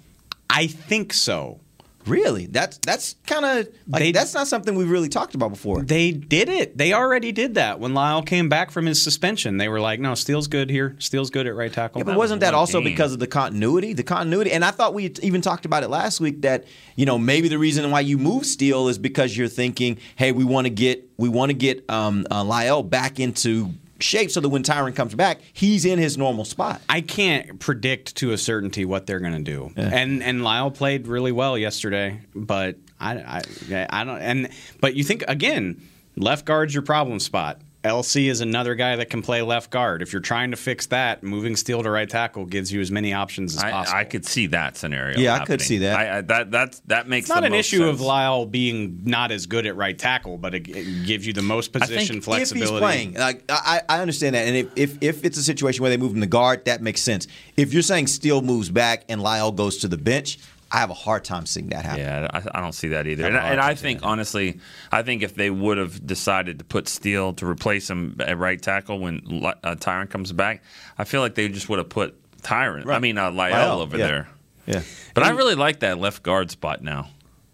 I 0.47 0.67
think 0.67 1.11
so. 1.11 1.59
Really? 2.07 2.45
That's 2.45 2.77
that's 2.79 3.15
kind 3.25 3.45
of 3.45 3.67
like 3.87 4.01
They- 4.01 4.11
that's 4.11 4.33
not 4.33 4.47
something 4.47 4.75
we've 4.75 4.89
really 4.89 5.09
talked 5.09 5.35
about 5.35 5.49
before. 5.51 5.81
They 5.81 6.11
did 6.11 6.49
it. 6.49 6.77
They 6.77 6.93
already 6.93 7.31
did 7.31 7.55
that 7.55 7.79
when 7.79 7.93
La'el 7.93 8.25
came 8.25 8.47
back 8.49 8.71
from 8.71 8.85
his 8.85 9.01
suspension. 9.01 9.57
They 9.57 9.67
were 9.69 9.79
like, 9.79 9.99
"No, 9.99 10.13
Steele's 10.15 10.47
good 10.47 10.69
here. 10.69 10.95
Steele's 10.99 11.29
good 11.29 11.47
at 11.47 11.55
right 11.55 11.71
tackle." 11.73 11.99
Yeah, 11.99 12.03
but 12.05 12.11
That 12.11 12.17
wasn't 12.17 12.41
was 12.41 12.47
that 12.47 12.53
also 12.53 12.79
game. 12.79 12.85
because 12.91 13.13
of 13.13 13.19
the 13.19 13.27
continuity? 13.27 13.93
The 13.93 14.03
continuity, 14.03 14.51
and 14.51 14.63
I 14.63 14.71
thought 14.71 14.93
we 14.93 15.11
even 15.21 15.41
talked 15.41 15.65
about 15.65 15.83
it 15.83 15.89
last 15.89 16.19
week 16.19 16.41
that 16.43 16.65
you 16.95 17.05
know 17.05 17.17
maybe 17.17 17.47
the 17.47 17.57
reason 17.57 17.89
why 17.91 18.01
you 18.01 18.17
move 18.17 18.45
Steele 18.45 18.87
is 18.87 18.97
because 18.97 19.35
you're 19.35 19.47
thinking, 19.47 19.97
hey, 20.15 20.31
we 20.31 20.43
want 20.43 20.65
to 20.65 20.71
get 20.71 21.09
we 21.17 21.29
want 21.29 21.49
to 21.49 21.53
get 21.55 21.89
um, 21.89 22.25
uh, 22.29 22.43
La'el 22.43 22.87
back 22.87 23.19
into 23.19 23.71
shape 23.99 24.31
so 24.31 24.39
that 24.41 24.49
when 24.49 24.63
Tyron 24.63 24.95
comes 24.95 25.15
back, 25.15 25.39
he's 25.53 25.85
in 25.85 25.99
his 25.99 26.17
normal 26.17 26.45
spot. 26.45 26.81
I 26.89 27.01
can't 27.01 27.59
predict 27.59 28.15
to 28.17 28.31
a 28.33 28.37
certainty 28.37 28.85
what 28.85 29.05
they're 29.07 29.19
going 29.19 29.43
to 29.43 29.51
do. 29.51 29.71
And 29.75 30.21
and 30.23 30.41
La'el 30.41 30.73
played 30.73 31.07
really 31.07 31.31
well 31.31 31.57
yesterday, 31.57 32.21
but 32.33 32.77
I, 32.99 33.41
I 33.71 33.87
I 33.89 34.03
don't 34.03 34.19
and 34.19 34.49
but 34.81 34.95
you 34.95 35.03
think 35.03 35.23
again, 35.27 35.81
left 36.15 36.45
guard's 36.45 36.73
your 36.73 36.83
problem 36.83 37.19
spot. 37.19 37.61
LC 37.85 38.29
is 38.29 38.41
another 38.41 38.75
guy 38.75 38.95
that 38.95 39.09
can 39.09 39.21
play 39.21 39.41
left 39.41 39.69
guard. 39.69 40.01
If 40.01 40.11
you're 40.11 40.21
trying 40.21 40.51
to 40.51 40.57
fix 40.57 40.87
that, 40.87 41.23
moving 41.23 41.55
Steele 41.55 41.83
to 41.83 41.89
right 41.89 42.09
tackle 42.09 42.45
gives 42.45 42.71
you 42.71 42.81
as 42.81 42.91
many 42.91 43.13
options 43.13 43.55
as 43.55 43.63
possible. 43.63 43.95
I, 43.95 44.01
I 44.01 44.03
could 44.05 44.25
see 44.25 44.47
that 44.47 44.75
scenario. 44.75 45.19
Yeah, 45.19 45.35
I 45.35 45.45
could 45.45 45.61
see 45.61 45.77
that. 45.79 45.99
I, 45.99 46.17
I, 46.17 46.21
that 46.21 46.51
that 46.51 46.81
that 46.87 47.07
makes 47.07 47.25
it's 47.25 47.29
not 47.29 47.41
the 47.41 47.47
an 47.47 47.51
most 47.53 47.71
issue 47.73 47.85
of. 47.85 47.99
La'el 47.99 48.49
being 48.49 49.01
not 49.03 49.31
as 49.31 49.45
good 49.45 49.65
at 49.65 49.75
right 49.75 49.97
tackle, 49.97 50.37
but 50.37 50.55
it, 50.55 50.67
it 50.67 51.05
gives 51.05 51.25
you 51.25 51.33
the 51.33 51.41
most 51.41 51.71
position 51.71 52.21
flexibility. 52.21 52.65
If 52.65 52.71
he's 52.71 52.79
playing, 52.79 53.13
like 53.13 53.43
I, 53.49 53.81
I 53.87 53.99
understand 54.01 54.35
that, 54.35 54.47
and 54.47 54.55
if, 54.55 54.67
if 54.75 54.97
if 55.01 55.25
it's 55.25 55.37
a 55.37 55.43
situation 55.43 55.81
where 55.81 55.91
they 55.91 55.97
move 55.97 56.13
him 56.13 56.21
to 56.21 56.27
guard, 56.27 56.65
that 56.65 56.81
makes 56.81 57.01
sense. 57.01 57.27
If 57.55 57.71
you're 57.71 57.81
saying 57.81 58.07
Steele 58.07 58.41
moves 58.41 58.69
back 58.69 59.05
and 59.09 59.21
La'el 59.21 59.55
goes 59.55 59.77
to 59.77 59.87
the 59.87 59.97
bench, 59.97 60.39
I 60.71 60.79
have 60.79 60.89
a 60.89 60.95
hard 60.95 61.23
time 61.23 61.45
seeing 61.45 61.69
that 61.69 61.85
happen. 61.85 62.01
Yeah, 62.01 62.27
I, 62.31 62.57
I 62.57 62.61
don't 62.61 62.73
see 62.73 62.89
that 62.89 63.07
either. 63.07 63.23
Have 63.23 63.33
And, 63.33 63.43
and 63.53 63.61
I 63.61 63.75
think 63.75 64.01
honestly, 64.03 64.59
I 64.91 65.03
think 65.03 65.23
if 65.23 65.35
they 65.35 65.49
would 65.49 65.77
have 65.77 66.05
decided 66.05 66.59
to 66.59 66.65
put 66.65 66.87
Steele 66.87 67.33
to 67.33 67.47
replace 67.47 67.89
him 67.89 68.17
at 68.19 68.37
right 68.37 68.61
tackle 68.61 68.99
when 68.99 69.21
uh, 69.43 69.75
Tyron 69.75 70.09
comes 70.09 70.31
back, 70.31 70.63
I 70.97 71.03
feel 71.03 71.21
like 71.21 71.35
they 71.35 71.47
just 71.47 71.69
would 71.69 71.79
have 71.79 71.89
put 71.89 72.15
Tyron. 72.41 72.87
I 72.87 72.99
mean, 72.99 73.17
uh, 73.17 73.31
La'el, 73.31 73.51
La'el, 73.51 73.81
over 73.81 73.97
yeah. 73.97 74.07
there. 74.07 74.29
Yeah. 74.65 74.81
But 75.13 75.23
I 75.23 75.29
really 75.31 75.55
like 75.55 75.79
that 75.79 75.99
left 75.99 76.23
guard 76.23 76.49
spot 76.51 76.81
now. 76.81 77.09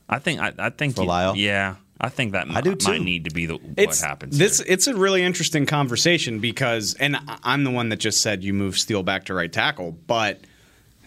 I 0.09 0.19
think 0.19 0.39
I, 0.41 0.53
I 0.57 0.69
think 0.69 0.95
For 0.95 1.03
La'el? 1.03 1.35
Yeah, 1.35 1.75
I 1.99 2.09
think 2.09 2.31
that 2.31 2.47
I 2.49 2.61
do 2.61 2.71
might 2.71 2.79
too. 2.79 2.99
need 2.99 3.25
to 3.25 3.31
be 3.31 3.45
the, 3.45 3.55
what 3.55 3.77
it's, 3.77 4.01
happens. 4.01 4.37
This 4.37 4.59
it's 4.61 4.87
a 4.87 4.95
really 4.95 5.21
interesting 5.21 5.65
conversation 5.65 6.39
because, 6.39 6.95
and 6.95 7.15
I- 7.15 7.37
I'm 7.43 7.63
the 7.63 7.71
one 7.71 7.89
that 7.89 7.97
just 7.97 8.21
said 8.21 8.43
you 8.43 8.53
move 8.53 8.79
Steele 8.79 9.03
back 9.03 9.25
to 9.25 9.33
right 9.33 9.51
tackle, 9.51 9.91
but 10.07 10.41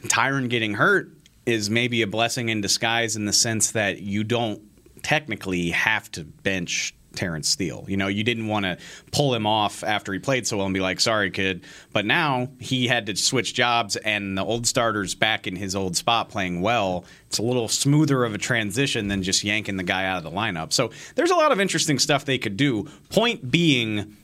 Tyron 0.04 0.48
getting 0.48 0.74
hurt 0.74 1.10
is 1.46 1.70
maybe 1.70 2.02
a 2.02 2.06
blessing 2.06 2.48
in 2.48 2.60
disguise 2.60 3.16
in 3.16 3.26
the 3.26 3.32
sense 3.32 3.72
that 3.72 4.00
you 4.00 4.24
don't 4.24 4.62
technically 5.02 5.70
have 5.70 6.10
to 6.12 6.24
bench 6.24 6.94
Terence 7.14 7.48
Steele. 7.48 7.84
You 7.86 7.96
know, 7.96 8.08
you 8.08 8.24
didn't 8.24 8.48
want 8.48 8.64
to 8.64 8.76
pull 9.12 9.34
him 9.34 9.46
off 9.46 9.84
after 9.84 10.12
he 10.12 10.18
played 10.18 10.46
so 10.46 10.56
well 10.56 10.66
and 10.66 10.74
be 10.74 10.80
like, 10.80 11.00
"Sorry, 11.00 11.30
kid," 11.30 11.64
but 11.92 12.04
now 12.04 12.48
he 12.58 12.88
had 12.88 13.06
to 13.06 13.16
switch 13.16 13.54
jobs, 13.54 13.96
and 13.96 14.36
the 14.36 14.44
old 14.44 14.66
starter's 14.66 15.14
back 15.14 15.46
in 15.46 15.56
his 15.56 15.76
old 15.76 15.96
spot 15.96 16.28
playing 16.28 16.60
well. 16.60 17.04
It's 17.28 17.38
a 17.38 17.42
little 17.42 17.68
smoother 17.68 18.24
of 18.24 18.34
a 18.34 18.38
transition 18.38 19.08
than 19.08 19.22
just 19.22 19.44
yanking 19.44 19.76
the 19.76 19.84
guy 19.84 20.06
out 20.06 20.18
of 20.18 20.24
the 20.24 20.36
lineup. 20.36 20.72
So 20.72 20.90
there's 21.14 21.30
a 21.30 21.36
lot 21.36 21.52
of 21.52 21.60
interesting 21.60 21.98
stuff 21.98 22.24
they 22.24 22.38
could 22.38 22.56
do. 22.56 22.88
Point 23.10 23.50
being 23.50 24.16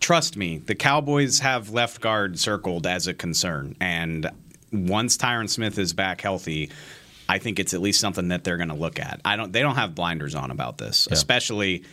trust 0.00 0.36
me, 0.36 0.58
the 0.58 0.74
Cowboys 0.74 1.40
have 1.40 1.70
left 1.70 2.00
guard 2.00 2.38
circled 2.38 2.86
as 2.86 3.06
a 3.06 3.14
concern. 3.14 3.74
And 3.80 4.30
once 4.72 5.16
Tyron 5.16 5.48
Smith 5.48 5.78
is 5.78 5.92
back 5.92 6.20
healthy, 6.20 6.70
I 7.28 7.38
think 7.38 7.58
it's 7.58 7.74
at 7.74 7.80
least 7.80 8.00
something 8.00 8.28
that 8.28 8.44
they're 8.44 8.56
going 8.56 8.70
to 8.70 8.74
look 8.74 8.98
at. 8.98 9.20
I 9.24 9.36
don't. 9.36 9.52
They 9.52 9.60
don't 9.60 9.76
have 9.76 9.94
blinders 9.94 10.34
on 10.34 10.50
about 10.50 10.78
this, 10.78 11.08
especially. 11.10 11.84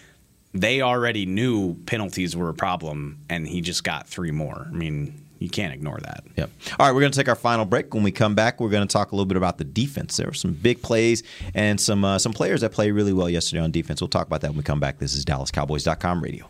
They 0.53 0.81
already 0.81 1.25
knew 1.25 1.75
penalties 1.85 2.35
were 2.35 2.47
a 2.47 2.53
problem, 2.53 3.19
and 3.29 3.45
he 3.45 3.59
just 3.59 3.83
got 3.83 4.07
three 4.07 4.31
more. 4.31 4.67
I 4.69 4.73
mean, 4.73 5.25
you 5.39 5.49
can't 5.49 5.73
ignore 5.73 5.99
that. 6.01 6.23
Yep. 6.37 6.49
All 6.79 6.85
right, 6.85 6.93
we're 6.93 7.01
going 7.01 7.11
to 7.11 7.17
take 7.17 7.27
our 7.27 7.35
final 7.35 7.65
break. 7.65 7.93
When 7.93 8.03
we 8.03 8.11
come 8.11 8.35
back, 8.35 8.61
we're 8.61 8.69
going 8.69 8.87
to 8.87 8.91
talk 8.91 9.11
a 9.11 9.15
little 9.15 9.25
bit 9.25 9.35
about 9.35 9.57
the 9.57 9.65
defense. 9.65 10.15
There 10.15 10.27
were 10.27 10.33
some 10.33 10.53
big 10.53 10.81
plays 10.81 11.23
and 11.53 11.79
some 11.79 12.05
uh, 12.05 12.19
some 12.19 12.31
players 12.31 12.61
that 12.61 12.71
played 12.71 12.91
really 12.91 13.11
well 13.13 13.29
yesterday 13.29 13.61
on 13.61 13.71
defense. 13.71 14.01
We'll 14.01 14.07
talk 14.07 14.27
about 14.27 14.41
that 14.41 14.51
when 14.51 14.57
we 14.57 14.63
come 14.63 14.79
back. 14.79 14.99
This 14.99 15.13
is 15.13 15.25
DallasCowboys.com 15.25 16.23
radio. 16.23 16.49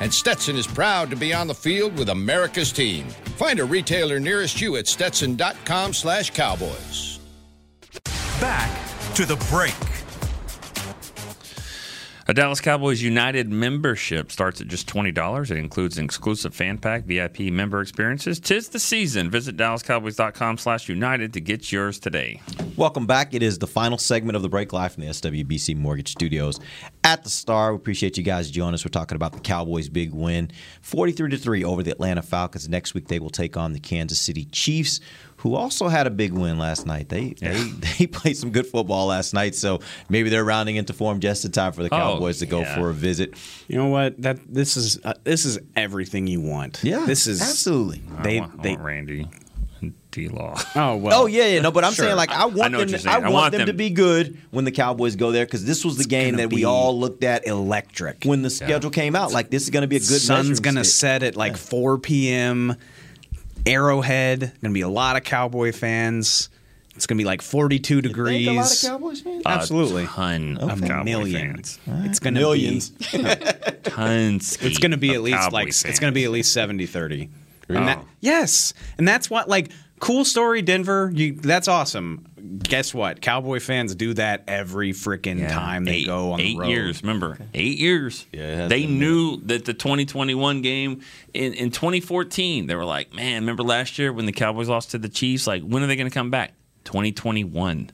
and 0.00 0.12
Stetson 0.12 0.56
is 0.56 0.66
proud 0.66 1.10
to 1.10 1.16
be 1.16 1.32
on 1.32 1.46
the 1.46 1.54
field 1.54 1.96
with 1.98 2.08
America's 2.08 2.72
team. 2.72 3.08
Find 3.36 3.60
a 3.60 3.64
retailer 3.64 4.20
nearest 4.20 4.60
you 4.60 4.76
at 4.76 4.86
stetson.com 4.86 5.92
slash 5.92 6.30
cowboys. 6.30 7.18
Back 8.40 8.70
to 9.14 9.24
the 9.24 9.36
break. 9.50 9.93
A 12.26 12.32
Dallas 12.32 12.62
Cowboys 12.62 13.02
United 13.02 13.50
membership 13.50 14.32
starts 14.32 14.58
at 14.62 14.66
just 14.66 14.88
$20. 14.88 15.50
It 15.50 15.58
includes 15.58 15.98
an 15.98 16.06
exclusive 16.06 16.54
fan 16.54 16.78
pack, 16.78 17.04
VIP 17.04 17.40
member 17.52 17.82
experiences. 17.82 18.40
Tis 18.40 18.70
the 18.70 18.78
season. 18.78 19.28
Visit 19.28 19.58
DallasCowboys.com 19.58 20.56
slash 20.56 20.88
United 20.88 21.34
to 21.34 21.40
get 21.42 21.70
yours 21.70 21.98
today. 21.98 22.40
Welcome 22.76 23.06
back. 23.06 23.34
It 23.34 23.42
is 23.42 23.58
the 23.58 23.66
final 23.66 23.98
segment 23.98 24.36
of 24.36 24.42
the 24.42 24.48
break 24.48 24.72
live 24.72 24.94
from 24.94 25.02
the 25.02 25.10
SWBC 25.10 25.76
Mortgage 25.76 26.12
Studios 26.12 26.60
at 27.04 27.24
the 27.24 27.28
Star. 27.28 27.74
We 27.74 27.76
appreciate 27.76 28.16
you 28.16 28.22
guys 28.22 28.50
joining 28.50 28.72
us. 28.72 28.86
We're 28.86 28.88
talking 28.88 29.16
about 29.16 29.34
the 29.34 29.40
Cowboys' 29.40 29.90
big 29.90 30.14
win, 30.14 30.50
43 30.80 31.28
to 31.28 31.36
3 31.36 31.62
over 31.62 31.82
the 31.82 31.90
Atlanta 31.90 32.22
Falcons. 32.22 32.70
Next 32.70 32.94
week 32.94 33.08
they 33.08 33.18
will 33.18 33.28
take 33.28 33.58
on 33.58 33.74
the 33.74 33.80
Kansas 33.80 34.18
City 34.18 34.46
Chiefs, 34.46 34.98
who 35.44 35.54
also 35.54 35.88
had 35.88 36.06
a 36.06 36.10
big 36.10 36.32
win 36.32 36.58
last 36.58 36.86
night. 36.86 37.10
They 37.10 37.34
they 37.40 37.62
they 37.98 38.06
played 38.08 38.36
some 38.36 38.50
good 38.50 38.66
football 38.66 39.06
last 39.06 39.34
night, 39.34 39.54
so 39.54 39.78
maybe 40.08 40.30
they're 40.30 40.44
rounding 40.44 40.76
into 40.76 40.92
form 40.94 41.20
just 41.20 41.44
in 41.44 41.52
time 41.52 41.72
for 41.72 41.82
the 41.84 41.94
Oh, 41.94 41.98
Cowboys 41.98 42.38
to 42.40 42.46
go 42.46 42.60
yeah. 42.60 42.74
for 42.74 42.88
a 42.90 42.94
visit. 42.94 43.34
You 43.68 43.76
know 43.76 43.88
what? 43.88 44.20
That 44.20 44.38
this 44.52 44.76
is 44.76 44.98
uh, 45.04 45.14
this 45.22 45.44
is 45.44 45.58
everything 45.76 46.26
you 46.26 46.40
want. 46.40 46.80
Yeah, 46.82 47.04
this 47.06 47.26
is 47.28 47.40
absolutely. 47.42 48.02
They 48.22 48.38
I 48.38 48.40
want, 48.40 48.58
I 48.58 48.62
they 48.62 48.70
want 48.70 48.82
Randy 48.82 49.28
and 49.82 49.92
D 50.10 50.28
Law. 50.28 50.58
Oh 50.76 50.96
well. 50.96 51.22
oh 51.22 51.26
yeah, 51.26 51.46
yeah, 51.46 51.60
no, 51.60 51.70
but 51.70 51.84
I'm 51.84 51.92
Sure. 51.92 52.06
saying 52.06 52.16
like 52.16 52.30
I 52.30 52.42
I 52.42 52.46
want 52.46 52.72
know 52.72 52.78
them. 52.78 52.88
To, 52.88 52.94
I, 52.94 52.98
saying. 52.98 53.16
I 53.16 53.18
want, 53.20 53.32
want 53.34 53.52
them, 53.52 53.66
to 53.66 53.74
be 53.74 53.90
good 53.90 54.38
when 54.50 54.64
the 54.64 54.72
Cowboys 54.72 55.14
go 55.14 55.30
there 55.30 55.44
because 55.44 55.66
this 55.66 55.84
was 55.84 55.98
the 55.98 56.04
game 56.04 56.36
gonna 56.36 56.48
that 56.48 56.54
we 56.54 56.64
all 56.64 56.98
looked 56.98 57.22
at 57.22 57.46
electric 57.46 58.24
when 58.24 58.40
the 58.40 58.48
schedule 58.50 58.90
came 58.90 59.14
out. 59.14 59.30
Like 59.32 59.50
this 59.50 59.64
is 59.64 59.70
going 59.70 59.82
to 59.82 59.88
be 59.88 59.96
a 59.96 60.00
good. 60.00 60.20
Sun's 60.22 60.60
gonna 60.60 60.84
set 60.84 61.22
at 61.22 61.36
like 61.36 61.56
4 61.58 61.98
p.m. 61.98 62.76
Arrowhead. 63.66 64.52
Gonna 64.62 64.74
be 64.74 64.80
a 64.82 64.88
lot 64.88 65.16
of 65.16 65.24
Cowboy 65.24 65.72
fans. 65.72 66.48
It's 66.96 67.06
gonna 67.06 67.18
be 67.18 67.24
like 67.24 67.42
42 67.42 68.02
degrees. 68.02 68.46
think 68.46 68.56
a 68.56 68.60
lot 68.60 68.72
of 68.72 68.80
Cowboys 68.82 69.20
fans? 69.20 69.42
Absolutely. 69.46 70.04
A 70.04 70.06
ton 70.06 70.58
of 70.58 70.82
a 70.82 70.86
Cowboy 70.86 71.04
million. 71.04 71.54
fans. 71.54 71.78
It's 71.86 72.18
gonna 72.20 72.38
Millions. 72.40 72.90
be 72.90 73.18
Tons. 73.84 74.56
It's 74.60 74.78
gonna 74.78 74.96
be 74.96 75.12
at 75.14 75.22
least 75.22 75.38
Cowboy 75.38 75.54
like 75.54 75.66
fans. 75.66 75.84
it's 75.86 75.98
gonna 75.98 76.12
be 76.12 76.24
at 76.24 76.30
least 76.30 76.52
70 76.52 76.86
30. 76.86 77.28
Oh. 77.70 77.74
And 77.74 77.88
that, 77.88 78.04
yes, 78.20 78.74
and 78.98 79.08
that's 79.08 79.28
what 79.30 79.48
like 79.48 79.70
cool 79.98 80.24
story 80.24 80.62
Denver. 80.62 81.10
You 81.14 81.32
that's 81.34 81.66
awesome. 81.68 82.26
Guess 82.58 82.92
what? 82.92 83.20
Cowboy 83.20 83.58
fans 83.60 83.94
do 83.94 84.12
that 84.14 84.44
every 84.46 84.92
freaking 84.92 85.40
Yeah. 85.40 85.48
time 85.48 85.84
they 85.84 85.92
eight, 85.96 86.06
go 86.06 86.32
on 86.32 86.40
eight 86.40 86.54
the 86.54 86.58
road. 86.60 86.68
years. 86.68 87.02
Remember, 87.02 87.38
eight 87.54 87.78
years. 87.78 88.26
Yeah, 88.32 88.68
they 88.68 88.82
been 88.86 88.96
a 88.96 88.98
knew 88.98 89.36
that 89.46 89.64
the 89.64 89.72
2021 89.74 90.60
game 90.62 91.00
in, 91.32 91.54
in 91.54 91.70
2014. 91.70 92.66
They 92.66 92.74
were 92.74 92.84
like, 92.84 93.14
man, 93.14 93.42
remember 93.42 93.62
last 93.62 93.98
year 93.98 94.12
when 94.12 94.26
the 94.26 94.32
Cowboys 94.32 94.68
lost 94.68 94.90
to 94.90 94.98
the 94.98 95.08
Chiefs? 95.08 95.46
Like, 95.46 95.62
when 95.62 95.82
are 95.82 95.86
they 95.86 95.96
going 95.96 96.08
to 96.10 96.14
come 96.14 96.30
back? 96.30 96.52
2021. 96.84 97.90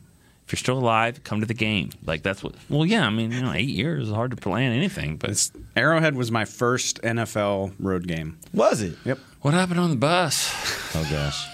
If 0.46 0.52
you're 0.52 0.58
still 0.58 0.78
alive, 0.78 1.22
come 1.22 1.38
to 1.40 1.46
the 1.46 1.54
game. 1.54 1.90
Like 2.04 2.22
that's 2.24 2.42
what. 2.42 2.54
Well, 2.68 2.84
yeah. 2.84 3.06
I 3.06 3.10
mean, 3.10 3.30
you 3.30 3.40
know, 3.42 3.52
eight 3.52 3.68
years 3.68 4.08
is 4.08 4.12
hard 4.14 4.32
to 4.32 4.36
plan 4.36 4.72
anything. 4.72 5.16
But 5.16 5.30
It's, 5.30 5.52
Arrowhead 5.76 6.16
was 6.16 6.32
my 6.32 6.44
first 6.44 7.00
NFL 7.02 7.74
road 7.78 8.08
game. 8.08 8.36
Was 8.52 8.82
it? 8.82 8.96
Yep. 9.04 9.20
what 9.42 9.54
happened 9.54 9.78
on 9.78 9.90
the 9.90 9.96
bus? 9.96 10.52
Oh 10.96 11.06
gosh. 11.08 11.46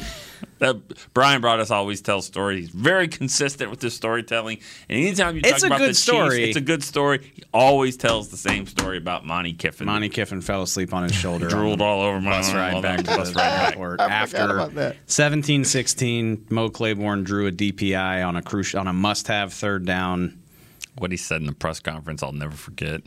That 0.59 1.13
Bryan 1.13 1.43
Broaddus 1.43 1.71
always 1.71 2.01
tells 2.01 2.25
stories. 2.27 2.67
He's 2.67 2.75
very 2.75 3.09
consistent 3.09 3.71
with 3.71 3.83
his 3.83 3.95
storytelling. 3.95 4.59
And 4.89 4.99
anytime 4.99 5.35
you 5.37 5.43
It's 5.45 5.61
talk 5.61 5.65
a 5.65 5.67
about 5.67 5.79
good 5.79 5.91
the 5.91 5.95
story. 5.95 6.37
Chiefs, 6.39 6.49
it's 6.49 6.57
a 6.57 6.61
good 6.63 6.83
story. 6.83 7.31
He 7.35 7.43
always 7.53 7.97
tells 7.97 8.29
the 8.29 8.39
same 8.39 8.67
story 8.67 8.97
about 8.97 9.27
Monte 9.27 9.53
Kiffin. 9.55 9.87
Monte 9.87 10.09
Kiffin 10.09 10.41
fell 10.41 10.63
asleep 10.63 10.95
on 10.95 11.03
his 11.03 11.13
shoulder. 11.15 11.49
Drooled 11.49 11.83
on 11.83 11.87
all 11.87 12.01
over 12.03 12.21
my 12.21 12.31
bus 12.39 12.55
ride 12.55 12.75
all 12.75 12.83
back 12.83 13.01
over 13.01 13.03
to 13.07 13.11
the 13.11 13.17
bus 13.19 13.29
the 13.31 13.35
ride 13.39 13.45
back. 13.45 13.69
airport. 13.73 14.01
I 14.01 14.05
forgot 14.05 14.11
After 14.13 14.55
about 14.57 14.75
that. 14.77 15.07
17-16, 15.07 16.51
Mo 16.51 16.71
Claiborne 16.71 17.25
drew 17.25 17.47
a 17.47 17.53
DPI 17.53 18.27
on 18.27 18.37
a 18.37 18.43
crucial 18.43 18.81
on 18.81 18.89
a 18.89 18.93
must-have 18.93 19.53
third 19.53 19.85
down. 19.85 20.39
What 20.99 21.11
he 21.11 21.19
said 21.19 21.43
in 21.43 21.47
the 21.47 21.53
press 21.53 21.81
conference, 21.81 22.23
I'll 22.23 22.33
never 22.33 22.57
forget. 22.57 23.03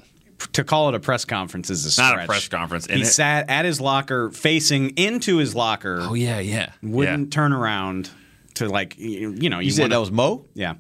To 0.53 0.63
call 0.63 0.89
it 0.89 0.95
a 0.95 0.99
press 0.99 1.25
conference 1.25 1.69
is 1.69 1.85
a 1.85 1.89
It's 1.89 1.97
not 1.97 2.19
a 2.19 2.25
press 2.25 2.47
conference, 2.47 2.85
and 2.87 2.97
He 2.97 3.01
it- 3.03 3.07
sat 3.07 3.49
at 3.49 3.65
his 3.65 3.81
locker, 3.81 4.31
facing 4.31 4.91
into 4.91 5.37
his 5.37 5.53
locker. 5.53 5.99
Oh 6.01 6.13
yeah, 6.13 6.39
yeah. 6.39 6.71
Wouldn't 6.81 7.31
turn 7.33 7.51
around 7.53 8.09
to 8.55 8.67
like 8.69 8.97
you 8.97 9.31
you 9.37 9.49
know. 9.49 9.59
You 9.59 9.71
said 9.71 9.83
wanna- 9.83 9.95
that 9.95 9.99
was 9.99 10.11
Mo? 10.11 10.45
Yeah. 10.53 10.75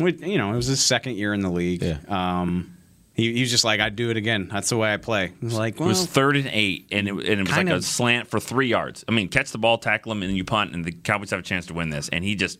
We- 0.00 0.14
You 0.24 0.38
know, 0.38 0.52
it 0.52 0.56
was 0.56 0.66
his 0.66 0.80
second 0.82 1.16
year 1.16 1.34
in 1.34 1.40
the 1.40 1.50
league. 1.50 1.82
Um, 2.08 2.70
he, 3.12 3.32
he 3.32 3.40
was 3.42 3.50
just 3.50 3.64
like, 3.64 3.78
I'd 3.80 3.94
do 3.94 4.10
it 4.10 4.16
again. 4.16 4.48
That's 4.52 4.68
the 4.70 4.76
way 4.76 4.92
I 4.92 4.96
play. 4.96 5.26
I 5.26 5.32
was 5.44 5.54
like, 5.54 5.80
it 5.80 5.84
was 5.84 6.04
third 6.06 6.36
and 6.36 6.48
eight, 6.52 6.86
and 6.90 7.06
it, 7.06 7.12
and 7.12 7.20
it 7.22 7.38
was 7.38 7.48
like 7.48 7.56
kind 7.56 7.68
a 7.70 7.80
slant 7.82 8.28
for 8.28 8.40
three 8.40 8.66
yards. 8.68 9.04
I 9.06 9.12
mean, 9.12 9.28
catch 9.28 9.52
the 9.52 9.58
ball, 9.58 9.78
tackle 9.78 10.10
him, 10.12 10.22
and 10.22 10.30
then 10.30 10.36
you 10.36 10.42
punt, 10.44 10.74
and 10.74 10.84
the 10.84 10.90
Cowboys 10.92 11.30
have 11.30 11.38
a 11.40 11.42
chance 11.44 11.66
to 11.66 11.74
win 11.74 11.90
this. 11.90 12.08
And 12.08 12.24
he 12.24 12.34
just 12.34 12.58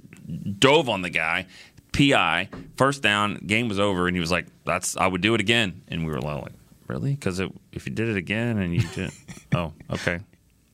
dove 0.61 0.89
on 0.89 1.03
the 1.03 1.11
guy, 1.11 1.47
PI, 1.95 2.49
first 2.77 3.03
down, 3.03 3.37
game 3.47 3.69
was 3.69 3.79
over, 3.79 4.07
and 4.09 4.17
he 4.17 4.21
was 4.21 4.31
like, 4.31 4.47
"That's 4.65 4.97
I 4.97 5.07
would 5.07 5.21
do 5.21 5.35
it 5.35 5.41
again." 5.41 5.83
And 5.89 6.05
we 6.05 6.13
were 6.13 6.19
all 6.19 6.43
like, 6.43 6.53
"Really?" 6.89 7.15
Because 7.15 7.41
if 7.41 7.87
you 7.87 7.93
did 7.93 8.09
it 8.09 8.17
again, 8.17 8.59
and 8.59 8.75
you 8.75 8.83
did, 8.95 9.13
oh, 9.55 9.73
okay. 9.91 10.21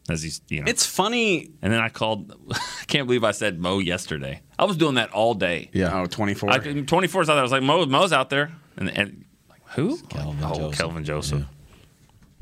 As 0.09 0.23
he's, 0.23 0.41
you 0.49 0.61
know, 0.61 0.65
it's 0.67 0.85
funny. 0.85 1.51
And 1.63 1.73
then 1.73 1.81
I 1.81 1.91
called. 1.91 2.35
I 2.51 2.85
can't 2.87 3.07
believe 3.07 3.23
I 3.23 3.31
said 3.33 3.61
Mo 3.61 3.79
yesterday. 3.79 4.41
I 4.59 4.65
was 4.65 4.77
doing 4.77 4.95
that 4.95 5.13
all 5.13 5.35
day. 5.35 5.71
Yeah. 5.73 6.01
Oh, 6.01 6.07
24. 6.07 6.51
I, 6.51 6.59
24 6.59 7.23
is 7.23 7.29
out 7.29 7.35
there. 7.35 7.41
I 7.41 7.43
was 7.43 7.53
like, 7.53 7.63
Mo, 7.63 7.85
Mo's 7.87 8.13
out 8.13 8.31
there, 8.31 8.51
and, 8.77 8.89
and 8.89 9.25
like, 9.49 9.61
who? 9.75 9.99
Kelvin 10.09 10.43
oh, 10.43 10.55
Joseph. 10.55 10.79
Kelvin 10.79 11.05
Joseph. 11.05 11.45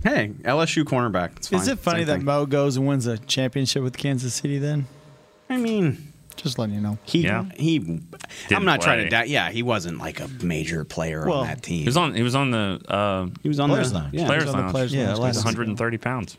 hey, 0.05 0.29
LSU 0.43 0.85
cornerback. 0.85 1.37
It's 1.37 1.49
fine. 1.49 1.61
Is 1.61 1.69
it 1.69 1.81
funny 1.81 2.01
Same 2.01 2.07
that 2.07 2.17
thing. 2.19 2.25
Mo 2.25 2.47
goes 2.47 2.77
and 2.77 2.87
wins 2.87 3.07
a 3.07 3.19
championship 3.19 3.83
with 3.83 3.99
Kansas 3.99 4.35
City? 4.35 4.59
Then 4.59 4.87
I 5.51 5.57
mean, 5.57 6.08
just 6.43 6.59
letting 6.59 6.75
you 6.75 6.81
know. 6.81 6.99
He 7.05 7.23
he. 7.57 8.01
I'm 8.51 8.65
not 8.65 8.81
trying 8.81 8.99
to 8.99 9.03
play. 9.05 9.09
doubt. 9.11 9.29
Yeah, 9.29 9.51
he 9.51 9.63
wasn't 9.63 9.99
like 9.99 10.21
a 10.21 10.29
major 10.43 10.85
player 10.85 11.27
Well, 11.27 11.39
on 11.41 11.47
that 11.47 11.63
team. 11.63 11.81
He 11.81 11.87
was 11.87 11.97
on. 11.97 12.15
He 12.15 12.23
was 12.23 12.35
on 12.35 12.51
the. 12.51 12.81
Uh, 12.89 13.27
He 13.43 13.49
was 13.49 13.61
on 13.61 13.69
players 13.71 13.91
the- 13.93 13.99
lounge. 13.99 14.15
yeah, 14.15 14.27
players 14.27 14.45
was 14.45 14.55
on 14.55 14.57
the 14.59 14.63
lounge. 14.65 14.73
players 14.73 14.95
yeah, 14.95 15.15
lounge. 15.15 15.37
he's 15.37 15.45
130 15.45 15.99
pounds. 15.99 16.37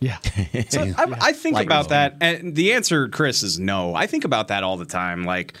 Yeah. 0.00 0.18
So 0.68 0.80
I, 0.98 1.06
I 1.20 1.32
think 1.32 1.54
Like 1.54 1.66
about 1.66 1.88
that, 1.90 2.16
and 2.20 2.54
the 2.54 2.72
answer, 2.74 3.08
Chris, 3.08 3.42
is 3.42 3.58
no. 3.58 3.94
I 3.94 4.06
think 4.06 4.24
about 4.24 4.48
that 4.48 4.62
all 4.62 4.76
the 4.76 4.84
time. 4.84 5.24
Like 5.24 5.54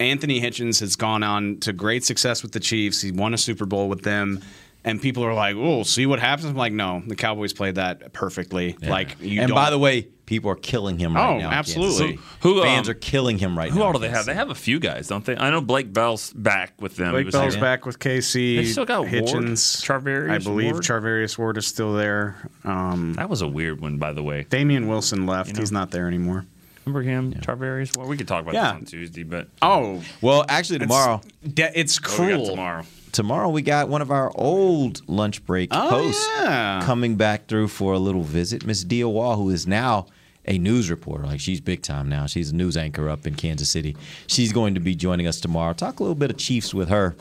Anthony 0.00 0.40
Hitchens 0.40 0.80
has 0.80 0.96
gone 0.96 1.22
on 1.22 1.58
to 1.60 1.72
great 1.72 2.04
success 2.04 2.42
with 2.42 2.52
the 2.52 2.60
Chiefs. 2.60 3.00
He 3.02 3.10
won 3.12 3.34
a 3.34 3.38
Super 3.38 3.66
Bowl 3.66 3.88
with 3.88 4.02
them, 4.02 4.42
and 4.84 5.00
people 5.02 5.24
are 5.24 5.34
like, 5.34 5.56
"Oh, 5.56 5.82
see 5.82 6.06
what 6.06 6.18
happens." 6.20 6.46
I'm 6.48 6.56
like, 6.56 6.72
"No, 6.72 7.02
the 7.06 7.16
Cowboys 7.16 7.52
played 7.52 7.74
that 7.76 8.12
perfectly." 8.12 8.76
Like, 8.80 9.16
you 9.20 9.40
and 9.40 9.48
don't, 9.48 9.54
by 9.56 9.70
the 9.70 9.78
way, 9.78 10.08
people 10.28 10.50
are 10.50 10.54
killing 10.56 10.98
him 10.98 11.16
right 11.16 11.22
Oh, 11.26 11.38
now. 11.38 11.46
in 11.46 11.50
Kansas 11.50 11.74
absolutely. 11.76 11.96
City. 12.16 12.18
Who, 12.42 12.62
fans 12.62 12.88
um, 12.88 12.92
are 12.92 12.98
killing 12.98 13.38
him 13.38 13.56
right 13.58 13.70
Who 13.70 13.78
now. 13.78 13.80
Who 13.80 13.86
all 13.86 13.92
do 13.94 13.98
they 14.00 14.10
have? 14.10 14.26
They 14.26 14.34
have 14.34 14.50
a 14.50 14.54
few 14.54 14.78
guys, 14.78 15.08
don't 15.08 15.24
they? 15.24 15.36
I 15.36 15.50
know 15.50 15.60
Blake 15.62 15.92
Bell's 15.92 16.32
back 16.34 16.74
with 16.80 16.96
them. 16.96 17.14
He 17.16 17.22
Blake 17.22 17.32
Bell's 17.32 17.54
here. 17.54 17.62
back 17.62 17.86
with 17.86 17.98
KC. 17.98 18.56
They 18.58 18.64
still 18.66 18.84
got 18.84 19.00
Ward, 19.00 19.10
Hitchens, 19.12 19.82
Charvarius 19.82 20.30
I 20.30 20.38
believe 20.38 20.72
Ward? 20.72 20.84
Charvarius 20.84 21.38
Ward 21.38 21.56
is 21.56 21.66
still 21.66 21.94
there. 21.94 22.36
Um, 22.64 23.14
That 23.14 23.28
was 23.30 23.40
a 23.42 23.48
weird 23.48 23.80
one, 23.80 23.96
by 23.98 24.12
the 24.12 24.22
way. 24.22 24.46
Damien 24.50 24.86
Wilson 24.86 25.26
left. 25.26 25.48
You 25.48 25.54
know? 25.54 25.60
He's 25.60 25.72
not 25.72 25.90
there 25.90 26.06
anymore. 26.06 26.44
Remember 26.84 27.02
him, 27.02 27.32
Charvarius? 27.34 27.96
Well, 27.96 28.06
we 28.06 28.16
could 28.16 28.28
talk 28.28 28.42
about 28.42 28.54
Yeah. 28.54 28.72
this 28.72 28.80
on 28.80 28.84
Tuesday, 28.86 29.22
but 29.22 29.48
Oh, 29.60 30.02
Well, 30.22 30.44
actually, 30.48 30.76
It's- 30.76 30.88
tomorrow. 30.88 31.20
de- 31.42 31.78
it's 31.78 32.00
what 32.00 32.16
do 32.16 32.22
we 32.22 32.28
got 32.28 32.34
cruel. 32.36 32.46
tomorrow. 32.50 32.82
Tomorrow 33.12 33.48
we 33.48 33.62
got 33.62 33.88
one 33.88 34.00
of 34.02 34.10
our 34.10 34.30
old 34.34 35.00
lunch 35.08 35.44
break 35.44 35.70
Oh, 35.72 35.88
hosts 35.88 36.26
yeah. 36.40 36.80
coming 36.84 37.16
back 37.16 37.46
through 37.46 37.68
for 37.68 37.94
a 37.94 37.98
little 37.98 38.22
visit. 38.22 38.66
Miss 38.66 38.84
Dia 38.84 39.08
Wall, 39.08 39.36
who 39.36 39.48
is 39.50 39.66
now 39.66 40.06
a 40.48 40.58
news 40.58 40.90
reporter, 40.90 41.24
like 41.24 41.40
she's 41.40 41.60
big 41.60 41.82
time 41.82 42.08
now. 42.08 42.26
She's 42.26 42.50
a 42.50 42.56
news 42.56 42.76
anchor 42.76 43.08
up 43.08 43.26
in 43.26 43.34
Kansas 43.34 43.68
City. 43.68 43.96
She's 44.26 44.52
going 44.52 44.74
to 44.74 44.80
be 44.80 44.94
joining 44.94 45.26
us 45.26 45.40
tomorrow. 45.40 45.74
Talk 45.74 46.00
a 46.00 46.02
little 46.02 46.14
bit 46.16 46.30
of 46.30 46.38
Chiefs 46.38 46.72
with 46.74 46.88
her, 46.88 47.14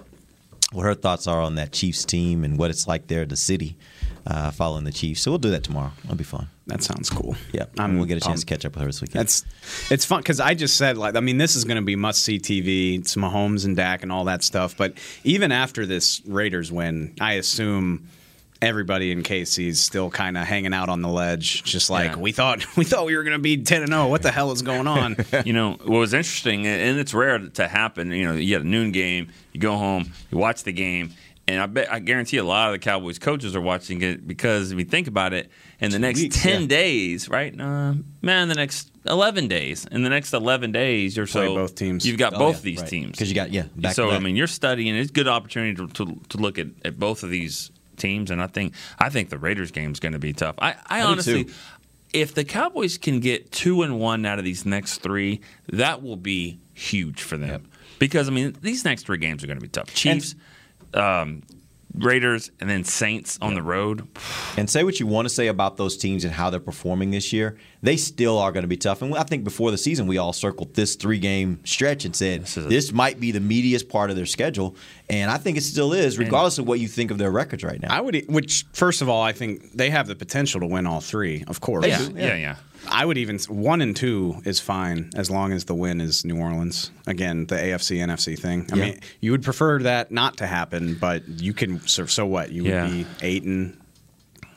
what 0.72 0.84
her 0.84 0.96
thoughts 0.96 1.28
are 1.28 1.42
on 1.42 1.56
that 1.56 1.74
Chiefs 1.74 2.06
team 2.06 2.44
and 2.44 2.58
what 2.58 2.72
it's 2.72 2.88
like 2.88 3.08
there 3.08 3.24
at 3.24 3.30
the 3.30 3.36
city, 3.36 3.76
uh, 4.26 4.52
following 4.52 4.86
the 4.86 4.94
Chiefs. 4.94 5.22
So 5.22 5.32
we'll 5.32 5.40
do 5.40 5.52
that 5.52 5.64
tomorrow. 5.64 5.92
It'll 6.06 6.16
be 6.16 6.24
fun. 6.24 6.48
That 6.68 6.84
sounds 6.84 7.10
cool. 7.10 7.36
Yeah, 7.54 7.66
we'll 7.78 8.06
get 8.06 8.18
a 8.18 8.22
chance 8.22 8.26
pumped. 8.26 8.40
to 8.42 8.46
catch 8.46 8.66
up 8.66 8.76
with 8.76 8.82
her 8.82 8.88
this 8.88 9.02
weekend. 9.02 9.22
That's 9.22 9.46
it's 9.90 10.06
fun 10.06 10.20
because 10.20 10.40
I 10.40 10.54
just 10.54 10.76
said 10.76 10.98
like 10.98 11.16
I 11.16 11.22
mean 11.22 11.38
this 11.38 11.56
is 11.56 11.64
going 11.64 11.78
to 11.78 11.82
be 11.82 11.96
must 11.96 12.24
see 12.24 12.40
TV. 12.40 13.00
It's 13.00 13.16
Mahomes 13.16 13.66
and 13.66 13.76
Dak 13.76 14.04
and 14.04 14.12
all 14.12 14.26
that 14.26 14.44
stuff. 14.44 14.76
But 14.76 14.98
even 15.24 15.52
after 15.54 15.86
this 15.86 16.22
Raiders 16.26 16.70
win, 16.72 17.14
I 17.22 17.34
assume 17.34 18.08
everybody 18.62 19.12
in 19.12 19.24
KC's 19.24 19.80
still 19.82 20.10
kind 20.10 20.38
of 20.38 20.46
hanging 20.46 20.74
out 20.74 20.90
on 20.90 21.02
the 21.02 21.08
ledge, 21.10 21.64
just 21.64 21.90
like 21.90 22.12
Yeah. 22.12 22.18
we 22.18 22.32
thought. 22.32 22.66
We 22.78 22.84
thought 22.86 23.06
we 23.06 23.16
were 23.16 23.24
going 23.24 23.38
to 23.38 23.42
be 23.42 23.64
ten 23.64 23.82
and 23.84 23.92
zero. 23.92 24.08
What 24.08 24.22
the 24.24 24.32
hell 24.32 24.52
is 24.52 24.62
going 24.62 24.88
on? 24.88 25.16
you 25.46 25.54
know 25.54 25.72
what 25.84 26.00
was 26.00 26.14
interesting, 26.14 26.66
and 26.68 27.00
it's 27.00 27.14
rare 27.14 27.40
to 27.40 27.68
happen. 27.68 28.12
You 28.12 28.26
know, 28.26 28.34
you 28.34 28.54
had 28.54 28.64
a 28.64 28.68
noon 28.68 28.92
game, 28.92 29.30
you 29.54 29.60
go 29.60 29.76
home, 29.78 30.12
you 30.32 30.38
watch 30.38 30.64
the 30.64 30.72
game, 30.74 31.12
and 31.48 31.62
I 31.62 31.66
bet 31.66 31.92
I 31.92 32.00
guarantee 32.00 32.38
a 32.38 32.44
lot 32.44 32.68
of 32.68 32.74
the 32.74 32.80
Cowboys 32.80 33.20
coaches 33.20 33.56
are 33.56 33.62
watching 33.62 34.02
it 34.02 34.28
because 34.28 34.72
if 34.72 34.78
you 34.80 34.86
think 34.86 35.08
about 35.08 35.34
it, 35.34 35.50
in 35.80 35.92
the 35.92 36.00
next 36.00 36.20
weeks, 36.22 36.42
ten 36.42 36.62
yeah. 36.64 36.68
days, 36.68 37.30
right? 37.30 37.60
Uh, 37.60 37.94
man, 38.22 38.48
the 38.48 38.56
next 38.56 38.92
eleven 39.06 39.48
days, 39.48 39.86
in 39.92 40.04
the 40.04 40.10
next 40.10 40.34
eleven 40.34 40.72
days 40.72 41.18
or 41.18 41.26
Play 41.26 41.48
so, 41.48 41.56
both 41.56 41.76
teams. 41.76 42.06
You've 42.06 42.18
got 42.18 42.34
Oh, 42.36 42.40
both 42.40 42.58
yeah, 42.58 42.62
these 42.62 42.82
right. 42.82 42.90
teams 42.90 43.18
'Cause 43.18 43.30
you 43.30 43.36
got- 43.36 43.52
yeah, 43.52 43.64
back 43.76 43.94
so 43.96 44.12
I 44.12 44.20
mean, 44.20 44.36
you're 44.36 44.48
studying. 44.48 44.96
It's 44.96 45.10
a 45.10 45.14
good 45.14 45.28
opportunity 45.28 45.76
to, 45.76 45.88
to, 45.88 46.20
to 46.30 46.38
look 46.38 46.60
at, 46.60 46.68
at 46.86 47.00
both 47.00 47.24
of 47.24 47.30
these 47.30 47.72
teams, 47.98 48.32
and 48.32 48.42
I 48.42 48.48
think 48.48 48.74
I 49.00 49.10
think 49.10 49.30
the 49.30 49.38
Raiders 49.38 49.72
game 49.72 49.92
is 49.92 50.00
going 50.00 50.14
to 50.14 50.20
be 50.20 50.34
tough. 50.34 50.56
I, 50.60 50.76
I, 50.88 51.02
honestly 51.02 51.46
too. 51.46 51.54
if 52.14 52.34
the 52.34 52.44
Cowboys 52.44 52.98
can 52.98 53.20
get 53.20 53.52
two 53.52 53.82
and 53.84 54.00
one 54.00 54.26
out 54.26 54.40
of 54.40 54.46
these 54.46 54.66
next 54.66 55.00
three, 55.00 55.42
that 55.70 56.02
will 56.02 56.16
be 56.16 56.60
huge 56.74 57.22
for 57.22 57.38
them. 57.38 57.70
Because 58.00 58.28
I 58.28 58.32
mean, 58.32 58.56
these 58.62 58.86
next 58.86 59.06
three 59.06 59.18
games 59.18 59.44
are 59.44 59.48
going 59.48 59.58
to 59.58 59.62
be 59.62 59.70
tough. 59.70 59.94
Chiefs, 59.94 60.36
um, 60.94 61.44
Raiders, 61.94 62.52
and 62.60 62.70
then 62.70 62.84
Saints 62.84 63.40
on 63.42 63.56
the 63.56 63.62
road. 63.64 64.08
And 64.56 64.70
say 64.70 64.84
what 64.84 65.00
you 65.00 65.08
want 65.08 65.28
to 65.28 65.34
say 65.34 65.48
about 65.48 65.78
those 65.78 65.98
teams 65.98 66.24
and 66.24 66.34
how 66.34 66.50
they're 66.50 66.60
performing 66.60 67.12
this 67.12 67.34
year, 67.34 67.58
they 67.82 67.98
still 67.98 68.38
are 68.38 68.52
going 68.52 68.64
to 68.64 68.68
be 68.68 68.78
tough. 68.78 69.02
And 69.02 69.16
I 69.16 69.24
think 69.24 69.44
before 69.44 69.72
the 69.72 69.78
season, 69.78 70.06
we 70.06 70.18
all 70.18 70.34
circled 70.34 70.74
this 70.76 70.96
three 70.96 71.18
game 71.20 71.60
stretch 71.64 72.06
and 72.06 72.16
said 72.16 72.42
this, 72.42 72.58
is 72.58 72.90
a- 72.92 72.94
might 72.96 73.20
be 73.20 73.32
the 73.32 73.40
meatiest 73.40 73.90
part 73.90 74.10
of 74.10 74.16
their 74.16 74.26
schedule. 74.26 74.76
And 75.10 75.32
I 75.32 75.38
think 75.38 75.58
it 75.58 75.62
still 75.62 75.94
is, 75.94 76.18
regardless 76.20 76.58
of 76.60 76.68
what 76.68 76.80
you 76.80 76.88
think 76.88 77.12
of 77.12 77.18
their 77.18 77.32
records 77.32 77.64
right 77.64 77.82
now. 77.82 77.96
I 77.96 78.02
would, 78.02 78.16
e, 78.16 78.26
which 78.28 78.66
first 78.74 79.02
of 79.02 79.10
all, 79.10 79.22
I 79.22 79.32
think 79.32 79.72
they 79.74 79.90
have 79.90 80.08
the 80.08 80.16
potential 80.16 80.60
to 80.60 80.68
win 80.68 80.86
all 80.86 81.02
three. 81.02 81.44
Of 81.48 81.62
course, 81.62 81.84
They 81.84 81.90
Yeah, 81.90 81.98
do, 82.06 82.14
yeah, 82.16 82.36
yeah. 82.36 82.56
I 82.90 83.06
would 83.06 83.18
even 83.18 83.38
one 83.48 83.82
and 83.82 83.96
two 83.96 84.42
is 84.46 84.60
fine 84.60 85.12
as 85.16 85.30
long 85.30 85.52
as 85.52 85.66
the 85.66 85.76
win 85.76 86.02
is 86.02 86.26
New 86.26 86.38
Orleans. 86.40 86.92
Again, 87.06 87.46
the 87.48 87.56
AFC 87.56 87.98
NFC 88.00 88.38
thing. 88.38 88.68
I 88.72 88.76
Yeah. 88.76 88.86
mean, 88.86 89.00
you 89.22 89.32
would 89.32 89.44
prefer 89.44 89.80
that 89.80 90.12
not 90.12 90.38
to 90.38 90.48
happen, 90.48 90.96
but 91.00 91.28
you 91.28 91.54
can. 91.54 91.86
So, 91.88 92.06
so 92.06 92.26
what? 92.26 92.52
You 92.52 92.64
would 92.64 92.90
be 92.92 93.06
eight 93.22 93.44
and 93.44 93.78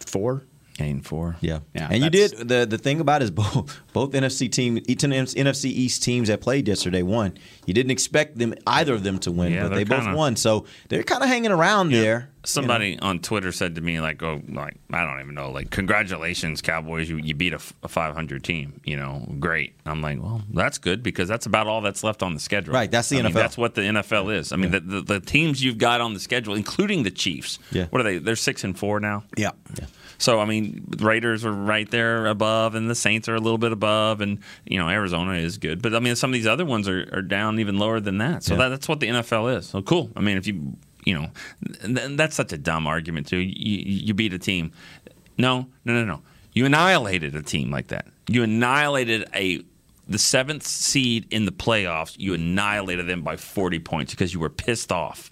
four. 0.06 0.44
And 0.80 1.04
four. 1.04 1.36
Yeah, 1.40 1.60
Yeah, 1.74 1.88
and 1.90 2.02
you 2.02 2.10
did 2.10 2.32
the 2.48 2.66
the 2.66 2.78
thing 2.78 3.00
about 3.00 3.20
it 3.22 3.24
is 3.24 3.30
both 3.30 3.80
both 3.92 4.12
NFC 4.12 4.50
team, 4.50 4.78
NFC 4.78 5.64
East 5.66 6.02
teams 6.02 6.28
that 6.28 6.40
played 6.40 6.66
yesterday 6.68 7.02
won. 7.02 7.34
You 7.66 7.74
didn't 7.74 7.90
expect 7.92 8.38
them 8.38 8.54
either 8.66 8.94
of 8.94 9.02
them 9.02 9.18
to 9.20 9.30
win, 9.32 9.52
Yeah, 9.52 9.68
but 9.68 9.74
they 9.74 9.84
both 9.84 10.00
kinda- 10.02 10.16
won. 10.16 10.36
So 10.36 10.64
they're 10.88 11.02
kind 11.02 11.22
of 11.22 11.28
hanging 11.28 11.52
around 11.52 11.90
there. 11.90 12.30
Somebody 12.42 12.98
on 13.00 13.18
Twitter 13.18 13.52
said 13.52 13.74
to 13.74 13.82
me, 13.82 14.00
like, 14.00 14.22
"Oh, 14.22 14.40
like 14.48 14.76
I 14.90 15.04
don't 15.04 15.20
even 15.20 15.34
know, 15.34 15.50
like, 15.50 15.68
congratulations, 15.70 16.62
Cowboys, 16.62 17.06
you, 17.10 17.18
you 17.18 17.34
beat 17.34 17.52
a 17.52 17.58
500 17.58 18.42
team. 18.42 18.80
You 18.82 18.96
know, 18.96 19.26
great." 19.38 19.74
I'm 19.84 20.00
like, 20.00 20.22
"Well, 20.22 20.40
that's 20.50 20.78
good 20.78 21.02
because 21.02 21.28
that's 21.28 21.44
about 21.44 21.66
all 21.66 21.82
that's 21.82 22.02
left 22.02 22.22
on 22.22 22.32
the 22.32 22.40
schedule." 22.40 22.72
Right, 22.72 22.90
that's 22.90 23.10
the 23.10 23.18
I 23.18 23.22
mean, 23.24 23.32
NFL. 23.32 23.34
that's 23.34 23.58
what 23.58 23.74
the 23.74 23.82
NFL 23.82 24.34
is. 24.34 24.52
I 24.52 24.56
mean, 24.56 24.70
the, 24.70 24.80
the, 24.80 25.00
the 25.02 25.20
teams 25.20 25.62
you've 25.62 25.76
got 25.76 26.00
on 26.00 26.14
the 26.14 26.20
schedule, 26.20 26.54
including 26.54 27.02
the 27.02 27.10
Chiefs. 27.10 27.58
Yeah. 27.72 27.86
What 27.90 28.00
are 28.00 28.04
they? 28.04 28.16
They're 28.16 28.36
six 28.36 28.64
and 28.64 28.78
four 28.78 29.00
now. 29.00 29.24
Yeah. 29.36 29.50
yeah. 29.78 29.84
So 30.20 30.38
I 30.38 30.44
mean, 30.44 30.84
Raiders 30.98 31.44
are 31.44 31.52
right 31.52 31.90
there 31.90 32.26
above, 32.26 32.74
and 32.74 32.88
the 32.88 32.94
Saints 32.94 33.26
are 33.28 33.34
a 33.34 33.40
little 33.40 33.58
bit 33.58 33.72
above, 33.72 34.20
and 34.20 34.38
you 34.66 34.78
know 34.78 34.88
Arizona 34.88 35.32
is 35.32 35.58
good, 35.58 35.80
but 35.82 35.94
I 35.94 35.98
mean 35.98 36.14
some 36.14 36.30
of 36.30 36.34
these 36.34 36.46
other 36.46 36.64
ones 36.66 36.88
are, 36.88 37.08
are 37.12 37.22
down 37.22 37.58
even 37.58 37.78
lower 37.78 37.98
than 38.00 38.18
that. 38.18 38.44
So 38.44 38.52
Yeah. 38.54 38.58
that, 38.60 38.68
that's 38.68 38.88
what 38.88 39.00
the 39.00 39.08
NFL 39.08 39.56
is. 39.56 39.66
So 39.66 39.80
cool. 39.82 40.10
I 40.14 40.20
mean, 40.20 40.36
if 40.36 40.46
you 40.46 40.76
you 41.06 41.14
know, 41.14 41.30
that's 41.82 42.36
such 42.36 42.52
a 42.52 42.58
dumb 42.58 42.86
argument 42.86 43.26
too. 43.26 43.38
You, 43.38 43.82
you 44.06 44.14
beat 44.14 44.34
a 44.34 44.38
team. 44.38 44.70
No, 45.38 45.66
no, 45.86 45.94
no, 45.94 46.04
no. 46.04 46.20
You 46.52 46.66
annihilated 46.66 47.34
a 47.34 47.42
team 47.42 47.70
like 47.70 47.86
that. 47.88 48.06
You 48.28 48.42
annihilated 48.42 49.26
a 49.34 49.64
the 50.06 50.18
seventh 50.18 50.66
seed 50.66 51.26
in 51.30 51.46
the 51.46 51.52
playoffs. 51.52 52.16
You 52.18 52.34
annihilated 52.34 53.06
them 53.06 53.22
by 53.22 53.36
forty 53.36 53.78
points 53.78 54.12
because 54.12 54.34
you 54.34 54.40
were 54.40 54.50
pissed 54.50 54.92
off. 54.92 55.30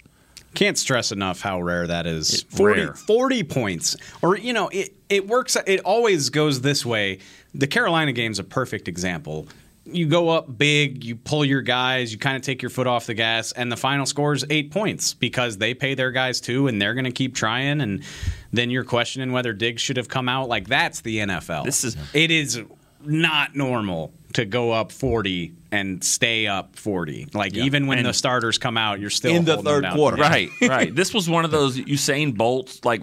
Can't 0.55 0.77
stress 0.77 1.11
enough 1.11 1.41
how 1.41 1.61
rare 1.61 1.87
that 1.87 2.07
is. 2.07 2.33
It's 2.33 2.55
40, 2.57 2.81
rare. 2.81 2.93
40 2.93 3.43
points. 3.43 3.95
Or, 4.21 4.37
you 4.37 4.53
know, 4.53 4.67
it, 4.69 4.95
it 5.09 5.27
works, 5.27 5.55
it 5.67 5.79
always 5.81 6.29
goes 6.29 6.61
this 6.61 6.85
way. 6.85 7.19
The 7.53 7.67
Carolina 7.67 8.11
game's 8.11 8.39
a 8.39 8.43
perfect 8.43 8.87
example. 8.87 9.47
you 9.85 10.07
go 10.07 10.29
up 10.29 10.57
big, 10.57 11.03
you 11.03 11.15
pull 11.15 11.43
your 11.43 11.61
guys, 11.61 12.11
you 12.11 12.19
kind 12.19 12.35
of 12.35 12.41
take 12.43 12.61
your 12.61 12.69
foot 12.69 12.87
off 12.87 13.05
the 13.07 13.13
gas, 13.13 13.51
and 13.53 13.71
the 13.71 13.77
final 13.77 14.05
score 14.05 14.33
is 14.33 14.45
eight 14.49 14.71
points 14.71 15.13
because 15.13 15.57
they 15.57 15.73
pay 15.73 15.95
their 15.95 16.11
guys 16.11 16.39
too, 16.41 16.67
and 16.67 16.81
they're 16.81 16.93
going 16.93 17.05
to 17.05 17.11
keep 17.11 17.33
trying. 17.35 17.81
And 17.81 18.03
then 18.51 18.69
you're 18.69 18.83
questioning 18.83 19.31
whether 19.31 19.53
Diggs 19.53 19.81
should 19.81 19.97
have 19.97 20.07
come 20.07 20.29
out. 20.29 20.47
Like 20.47 20.67
that's 20.67 21.01
the 21.01 21.19
NFL. 21.19 21.65
This 21.65 21.83
is 21.83 21.97
it 22.13 22.31
is 22.31 22.61
not 23.03 23.55
normal 23.55 24.13
to 24.33 24.45
go 24.45 24.71
up 24.71 24.91
40 24.91 25.53
and 25.71 26.03
stay 26.03 26.45
up 26.47 26.75
40. 26.75 27.27
Like 27.33 27.55
even 27.55 27.87
when 27.87 27.97
And- 27.99 28.07
the 28.07 28.13
starters 28.13 28.57
come 28.57 28.77
out, 28.77 28.99
you're 28.99 29.09
still 29.09 29.35
In 29.35 29.43
the 29.45 29.55
holding 29.55 29.65
them 29.65 29.73
third 29.75 29.81
down. 29.83 29.95
quarter. 29.95 30.17
Yeah. 30.17 30.29
Right, 30.29 30.49
right. 30.61 30.95
This 30.95 31.13
was 31.13 31.27
one 31.29 31.45
of 31.45 31.51
those 31.51 31.77
Usain 31.77 32.35
Bolts 32.35 32.83
like 32.85 33.01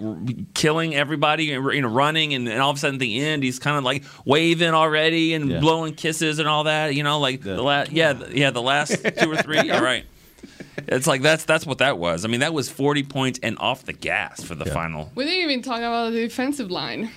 killing 0.53 0.95
everybody, 0.95 1.45
you 1.45 1.81
know, 1.81 1.87
running, 1.89 2.33
and, 2.33 2.47
and 2.47 2.61
all 2.61 2.69
of 2.71 2.77
a 2.77 2.79
sudden 2.79 2.95
at 2.95 2.99
the 2.99 3.19
end 3.19 3.43
he's 3.43 3.59
kind 3.59 3.77
of 3.77 3.83
like 3.83 4.03
waving 4.25 4.69
already 4.69 5.33
and 5.33 5.49
Yeah. 5.49 5.59
blowing 5.59 5.95
kisses 5.95 6.39
and 6.39 6.47
all 6.47 6.63
that. 6.65 6.95
You 6.95 7.03
know, 7.03 7.19
like 7.19 7.41
the, 7.41 7.61
last, 7.61 7.91
yeah, 7.91 8.13
th- 8.13 8.31
yeah, 8.33 8.51
the 8.51 8.61
last 8.61 8.91
two 9.17 9.31
or 9.31 9.37
three. 9.37 9.69
All 9.69 9.81
right. 9.83 10.05
It's 10.87 11.07
like 11.07 11.21
that's 11.21 11.43
that's 11.43 11.65
what 11.65 11.79
that 11.79 11.97
was. 11.97 12.23
I 12.23 12.27
mean, 12.29 12.39
that 12.41 12.53
was 12.53 12.69
forty 12.69 13.03
points 13.03 13.39
and 13.43 13.57
off 13.59 13.83
the 13.83 13.91
gas 13.93 14.41
for 14.43 14.55
the 14.55 14.65
final. 14.65 15.11
We 15.15 15.25
didn't 15.25 15.41
even 15.49 15.61
talk 15.61 15.79
about 15.79 16.11
the 16.13 16.21
defensive 16.21 16.71
line. 16.71 17.09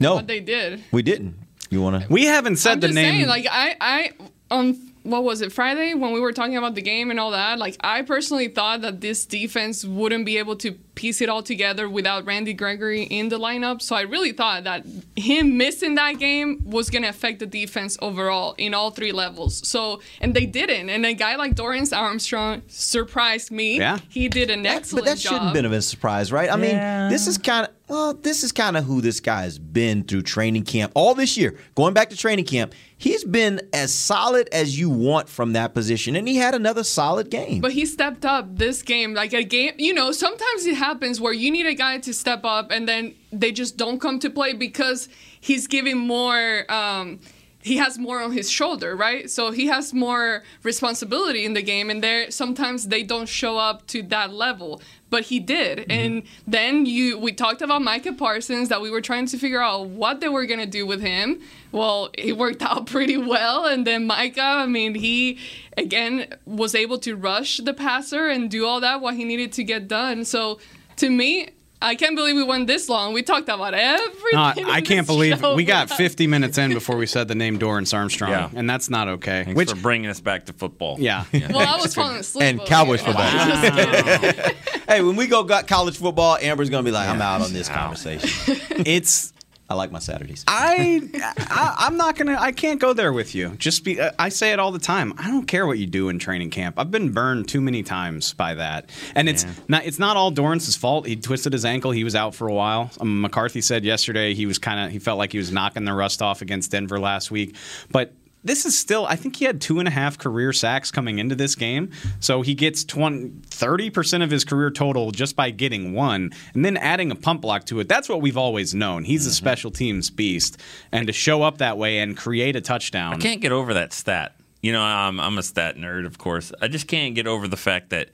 No, 0.00 0.16
What 0.16 0.26
they 0.26 0.40
did. 0.40 0.82
we 0.90 1.02
didn't. 1.02 1.36
You 1.70 1.82
want 1.82 2.02
to? 2.02 2.12
We 2.12 2.24
haven't 2.26 2.56
said 2.56 2.74
I'm 2.74 2.80
the 2.80 2.86
just 2.88 2.94
name. 2.94 3.12
saying, 3.12 3.28
like 3.28 3.46
I, 3.50 3.76
I 3.80 4.12
on 4.50 4.74
what 5.02 5.24
was 5.24 5.40
it 5.40 5.52
Friday 5.52 5.94
when 5.94 6.12
we 6.12 6.20
were 6.20 6.32
talking 6.32 6.56
about 6.56 6.74
the 6.74 6.82
game 6.82 7.10
and 7.10 7.18
all 7.20 7.30
that. 7.30 7.58
Like 7.58 7.76
I 7.80 8.02
personally 8.02 8.48
thought 8.48 8.80
that 8.82 9.00
this 9.00 9.24
defense 9.24 9.84
wouldn't 9.84 10.26
be 10.26 10.38
able 10.38 10.56
to 10.56 10.76
piece 10.96 11.20
it 11.20 11.28
all 11.28 11.42
together 11.44 11.88
without 11.88 12.24
Randy 12.24 12.52
Gregory 12.52 13.04
in 13.04 13.28
the 13.28 13.38
lineup. 13.38 13.80
So 13.80 13.94
I 13.94 14.00
really 14.00 14.32
thought 14.32 14.64
that 14.64 14.84
him 15.14 15.56
missing 15.56 15.94
that 15.94 16.18
game 16.18 16.62
was 16.64 16.90
gonna 16.90 17.08
affect 17.08 17.38
the 17.38 17.46
defense 17.46 17.96
overall 18.02 18.54
in 18.58 18.74
all 18.74 18.90
three 18.90 19.12
levels. 19.12 19.66
So 19.68 20.00
and 20.20 20.34
they 20.34 20.46
didn't. 20.46 20.90
And 20.90 21.06
a 21.06 21.14
guy 21.14 21.36
like 21.36 21.54
Dorance 21.54 21.96
Armstrong 21.96 22.62
surprised 22.66 23.50
me. 23.52 23.78
Yeah. 23.78 23.98
he 24.08 24.28
did 24.28 24.50
an 24.50 24.64
But 24.64 24.72
excellent 24.72 25.04
job. 25.04 25.04
But 25.04 25.10
that 25.10 25.18
job. 25.18 25.32
shouldn't 25.32 25.44
have 25.44 25.54
been 25.54 25.72
a 25.72 25.82
surprise, 25.82 26.32
right? 26.32 26.50
I 26.50 26.56
mean, 26.56 26.76
this 27.10 27.26
is 27.28 27.38
kind 27.38 27.66
of 27.66 27.72
well, 27.88 28.14
this 28.14 28.42
is 28.42 28.50
kind 28.50 28.76
of 28.76 28.84
who 28.84 29.00
this 29.00 29.20
guy's 29.20 29.58
been 29.60 30.02
through 30.02 30.22
training 30.22 30.64
camp 30.64 30.90
all 30.96 31.14
this 31.14 31.36
year. 31.36 31.56
Going 31.76 31.94
back 31.94 32.10
to 32.10 32.16
training 32.16 32.44
camp, 32.46 32.74
he's 32.98 33.22
been 33.22 33.60
as 33.72 33.94
solid 33.94 34.48
as 34.50 34.76
you 34.76 34.90
want 34.90 35.28
from 35.28 35.52
that 35.52 35.72
position, 35.72 36.16
and 36.16 36.26
he 36.26 36.34
had 36.34 36.52
another 36.56 36.82
solid 36.82 37.30
game. 37.30 37.60
But 37.60 37.70
he 37.72 37.86
stepped 37.86 38.24
up 38.24 38.56
this 38.56 38.82
game. 38.82 39.14
Like 39.14 39.32
a 39.32 39.44
game, 39.44 39.74
you 39.78 39.94
know, 39.94 40.10
sometimes 40.10 40.66
it 40.66 40.74
happens 40.74 40.85
where 41.20 41.32
you 41.32 41.50
need 41.50 41.66
a 41.66 41.74
guy 41.74 41.98
to 41.98 42.12
step 42.12 42.44
up 42.44 42.70
and 42.70 42.88
then 42.88 43.14
they 43.32 43.52
just 43.52 43.76
don't 43.76 44.00
come 44.00 44.18
to 44.20 44.30
play 44.30 44.52
because 44.52 45.08
he's 45.40 45.66
giving 45.66 45.98
more. 45.98 46.70
Um, 46.70 47.20
he 47.66 47.78
has 47.78 47.98
more 47.98 48.20
on 48.20 48.30
his 48.30 48.48
shoulder, 48.48 48.94
right? 48.94 49.28
So 49.28 49.50
he 49.50 49.66
has 49.66 49.92
more 49.92 50.44
responsibility 50.62 51.44
in 51.44 51.54
the 51.54 51.62
game, 51.62 51.90
and 51.90 52.00
there 52.00 52.30
sometimes 52.30 52.86
they 52.86 53.02
don't 53.02 53.28
show 53.28 53.58
up 53.58 53.88
to 53.88 54.02
that 54.04 54.32
level. 54.32 54.80
But 55.10 55.24
he 55.24 55.40
did, 55.40 55.86
and 55.90 56.22
then 56.46 56.86
you 56.86 57.18
we 57.18 57.32
talked 57.32 57.62
about 57.62 57.82
Micah 57.82 58.12
Parsons 58.12 58.68
that 58.68 58.80
we 58.80 58.88
were 58.88 59.00
trying 59.00 59.26
to 59.26 59.38
figure 59.38 59.60
out 59.60 59.88
what 59.88 60.20
they 60.20 60.28
were 60.28 60.46
gonna 60.46 60.66
do 60.66 60.86
with 60.86 61.00
him. 61.00 61.40
Well, 61.72 62.10
it 62.14 62.36
worked 62.38 62.62
out 62.62 62.86
pretty 62.94 63.16
well, 63.16 63.64
and 63.64 63.84
then 63.84 64.06
Micah, 64.06 64.42
I 64.42 64.66
mean, 64.66 64.94
he 64.94 65.38
again 65.76 66.26
was 66.44 66.72
able 66.72 66.98
to 67.00 67.16
rush 67.16 67.56
the 67.58 67.74
passer 67.74 68.28
and 68.28 68.48
do 68.48 68.64
all 68.64 68.80
that 68.80 69.00
what 69.00 69.16
he 69.16 69.24
needed 69.24 69.52
to 69.54 69.64
get 69.64 69.88
done. 69.88 70.24
So 70.24 70.60
to 70.96 71.10
me. 71.10 71.48
I 71.82 71.94
can't 71.94 72.16
believe 72.16 72.36
we 72.36 72.42
went 72.42 72.66
this 72.66 72.88
long. 72.88 73.12
We 73.12 73.22
talked 73.22 73.50
about 73.50 73.74
everything. 73.74 74.16
No, 74.32 74.52
I 74.70 74.80
can't 74.80 75.06
believe 75.06 75.42
we 75.42 75.62
got 75.64 75.90
50 76.04 76.26
minutes 76.26 76.56
in 76.56 76.72
before 76.72 76.96
we 76.96 77.04
said 77.04 77.28
the 77.28 77.34
name 77.34 77.58
Dorance 77.58 77.92
Armstrong, 77.92 78.30
Yeah. 78.30 78.48
and 78.56 78.68
that's 78.68 78.88
not 78.88 79.08
okay. 79.08 79.44
Thanks 79.44 79.56
Which 79.58 79.70
for 79.70 79.76
bringing 79.76 80.08
us 80.08 80.18
back 80.18 80.46
to 80.46 80.54
football. 80.54 80.96
Yeah. 80.98 81.24
Well, 81.50 81.58
I 81.58 81.78
was 81.78 81.94
falling 81.94 82.16
asleep. 82.16 82.44
and 82.44 82.60
over 82.60 82.66
Cowboys 82.68 83.02
here. 83.02 83.12
football. 83.12 83.30
Just 83.30 84.20
kidding. 84.22 84.54
hey, 84.88 85.02
when 85.02 85.16
we 85.16 85.26
go 85.26 85.44
got 85.44 85.66
college 85.68 85.98
football, 85.98 86.38
Amber's 86.40 86.70
gonna 86.70 86.82
be 86.82 86.90
like, 86.92 87.10
"I'm 87.10 87.20
out 87.20 87.42
on 87.42 87.52
this 87.52 87.68
conversation." 87.68 88.56
it's 88.86 89.34
I 89.68 89.74
like 89.74 89.90
my 89.90 89.98
Saturdays. 89.98 90.44
I, 90.46 91.08
I 91.38 91.74
I'm 91.78 91.96
not 91.96 92.16
gonna. 92.16 92.36
I 92.38 92.52
can't 92.52 92.80
go 92.80 92.92
there 92.92 93.12
with 93.12 93.34
you. 93.34 93.50
Just 93.56 93.82
be. 93.84 94.00
uh, 94.00 94.12
I 94.18 94.28
say 94.28 94.52
it 94.52 94.60
all 94.60 94.70
the 94.70 94.78
time. 94.78 95.12
I 95.18 95.28
don't 95.28 95.46
care 95.46 95.66
what 95.66 95.78
you 95.78 95.86
do 95.86 96.08
in 96.08 96.18
training 96.18 96.50
camp. 96.50 96.78
I've 96.78 96.90
been 96.90 97.12
burned 97.12 97.48
too 97.48 97.60
many 97.60 97.82
times 97.82 98.32
by 98.34 98.54
that. 98.54 98.90
And 99.14 99.28
it's 99.28 99.44
not. 99.66 99.84
It's 99.84 99.98
not 99.98 100.16
all 100.16 100.30
Dorance's 100.30 100.76
fault. 100.76 101.06
He 101.06 101.16
twisted 101.16 101.52
his 101.52 101.64
ankle. 101.64 101.90
He 101.90 102.04
was 102.04 102.14
out 102.14 102.34
for 102.34 102.46
a 102.46 102.54
while. 102.54 102.90
Um, 103.00 103.20
McCarthy 103.20 103.60
said 103.60 103.84
yesterday 103.84 104.34
he 104.34 104.46
was 104.46 104.58
kind 104.58 104.78
of. 104.78 104.92
He 104.92 104.98
felt 105.00 105.18
like 105.18 105.32
he 105.32 105.38
was 105.38 105.50
knocking 105.50 105.84
the 105.84 105.94
rust 105.94 106.22
off 106.22 106.42
against 106.42 106.70
Denver 106.70 107.00
last 107.00 107.30
week. 107.32 107.56
But 107.90 108.12
this 108.46 108.64
is 108.64 108.78
still. 108.78 109.06
I 109.06 109.16
think 109.16 109.36
he 109.36 109.44
had 109.44 109.60
two 109.60 109.78
and 109.78 109.88
a 109.88 109.90
half 109.90 110.18
career 110.18 110.52
sacks 110.52 110.90
coming 110.90 111.18
into 111.18 111.34
this 111.34 111.54
game. 111.54 111.90
So 112.20 112.42
he 112.42 112.54
gets 112.54 112.84
30 112.84 113.90
percent 113.90 114.22
of 114.22 114.30
his 114.30 114.44
career 114.44 114.70
total 114.70 115.10
just 115.10 115.36
by 115.36 115.50
getting 115.50 115.92
one, 115.92 116.32
and 116.54 116.64
then 116.64 116.76
adding 116.76 117.10
a 117.10 117.14
pump 117.16 117.42
block 117.42 117.66
to 117.66 117.80
it. 117.80 117.88
That's 117.88 118.08
what 118.08 118.22
we've 118.22 118.36
always 118.36 118.74
known. 118.74 119.04
He's 119.04 119.26
a 119.26 119.30
mm-hmm. 119.30 119.34
special 119.34 119.70
teams 119.70 120.10
beast, 120.10 120.60
and 120.92 121.06
to 121.06 121.12
show 121.12 121.42
up 121.42 121.58
that 121.58 121.76
way 121.76 121.98
and 121.98 122.16
create 122.16 122.56
a 122.56 122.60
touchdown. 122.60 123.14
I 123.14 123.18
can't 123.18 123.40
get 123.40 123.52
over 123.52 123.74
that 123.74 123.92
stat. 123.92 124.36
You 124.62 124.72
know, 124.72 124.82
I'm, 124.82 125.20
I'm 125.20 125.38
a 125.38 125.42
stat 125.42 125.76
nerd, 125.76 126.06
of 126.06 126.18
course. 126.18 126.52
I 126.60 126.68
just 126.68 126.88
can't 126.88 127.14
get 127.14 127.26
over 127.26 127.46
the 127.46 127.56
fact 127.56 127.90
that 127.90 128.10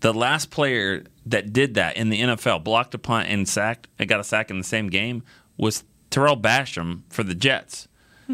the 0.00 0.12
last 0.12 0.50
player 0.50 1.04
that 1.26 1.52
did 1.52 1.74
that 1.74 1.96
in 1.96 2.08
the 2.08 2.20
NFL, 2.20 2.64
blocked 2.64 2.94
a 2.94 2.98
punt 2.98 3.28
and 3.28 3.48
sacked, 3.48 3.88
and 3.98 4.08
got 4.08 4.20
a 4.20 4.24
sack 4.24 4.50
in 4.50 4.58
the 4.58 4.64
same 4.64 4.88
game, 4.88 5.22
was 5.56 5.84
Tarell 6.10 6.36
Basham 6.36 7.02
for 7.08 7.22
the 7.22 7.34
Jets. 7.34 7.88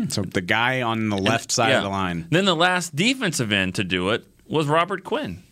So 0.08 0.22
the 0.22 0.40
guy 0.40 0.82
on 0.82 1.08
the 1.08 1.16
left 1.18 1.50
side 1.52 1.72
of 1.72 1.82
the 1.82 1.88
line. 1.88 2.26
Then 2.30 2.44
the 2.44 2.56
last 2.56 2.94
defensive 2.94 3.52
end 3.52 3.74
to 3.76 3.84
do 3.84 4.10
it 4.10 4.24
was 4.46 4.66
Robert 4.66 5.04
Quinn, 5.04 5.42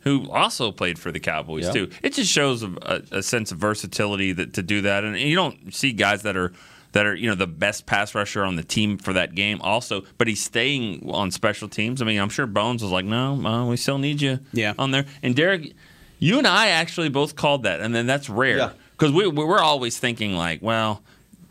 who 0.00 0.30
also 0.30 0.72
played 0.72 0.98
for 0.98 1.12
the 1.12 1.20
Cowboys 1.20 1.66
Yeah. 1.66 1.72
too. 1.72 1.90
It 2.02 2.14
just 2.14 2.30
shows 2.32 2.62
a, 2.62 2.72
a, 2.82 3.18
a 3.18 3.22
sense 3.22 3.52
of 3.52 3.58
versatility 3.58 4.32
that 4.32 4.54
to 4.54 4.62
do 4.62 4.82
that, 4.82 5.04
and 5.04 5.18
you 5.18 5.36
don't 5.36 5.72
see 5.74 5.92
guys 5.92 6.22
that 6.22 6.36
are 6.36 6.52
that 6.92 7.06
are 7.06 7.14
you 7.14 7.28
know 7.28 7.36
the 7.36 7.46
best 7.46 7.86
pass 7.86 8.14
rusher 8.16 8.44
on 8.44 8.56
the 8.56 8.64
team 8.64 8.98
for 8.98 9.12
that 9.12 9.34
game 9.36 9.60
also. 9.62 10.02
But 10.18 10.26
he's 10.26 10.42
staying 10.42 11.08
on 11.12 11.30
special 11.30 11.68
teams. 11.68 12.02
I 12.02 12.04
mean, 12.04 12.18
I'm 12.18 12.30
sure 12.30 12.46
Bones 12.46 12.82
was 12.82 12.90
like, 12.90 13.04
no, 13.04 13.34
uh, 13.46 13.66
we 13.66 13.76
still 13.76 13.98
need 13.98 14.20
you 14.20 14.40
Yeah. 14.52 14.74
on 14.78 14.90
there. 14.90 15.04
And 15.22 15.36
Derek, 15.36 15.72
you 16.18 16.38
and 16.38 16.46
I 16.46 16.68
actually 16.68 17.08
both 17.08 17.36
called 17.36 17.62
that, 17.62 17.80
and 17.80 17.94
then 17.94 18.06
that's 18.06 18.28
rare 18.28 18.72
because 18.92 19.12
we 19.12 19.26
we 19.28 19.44
we're 19.44 19.60
always 19.60 19.98
thinking 19.98 20.32
like, 20.34 20.60
well. 20.62 21.02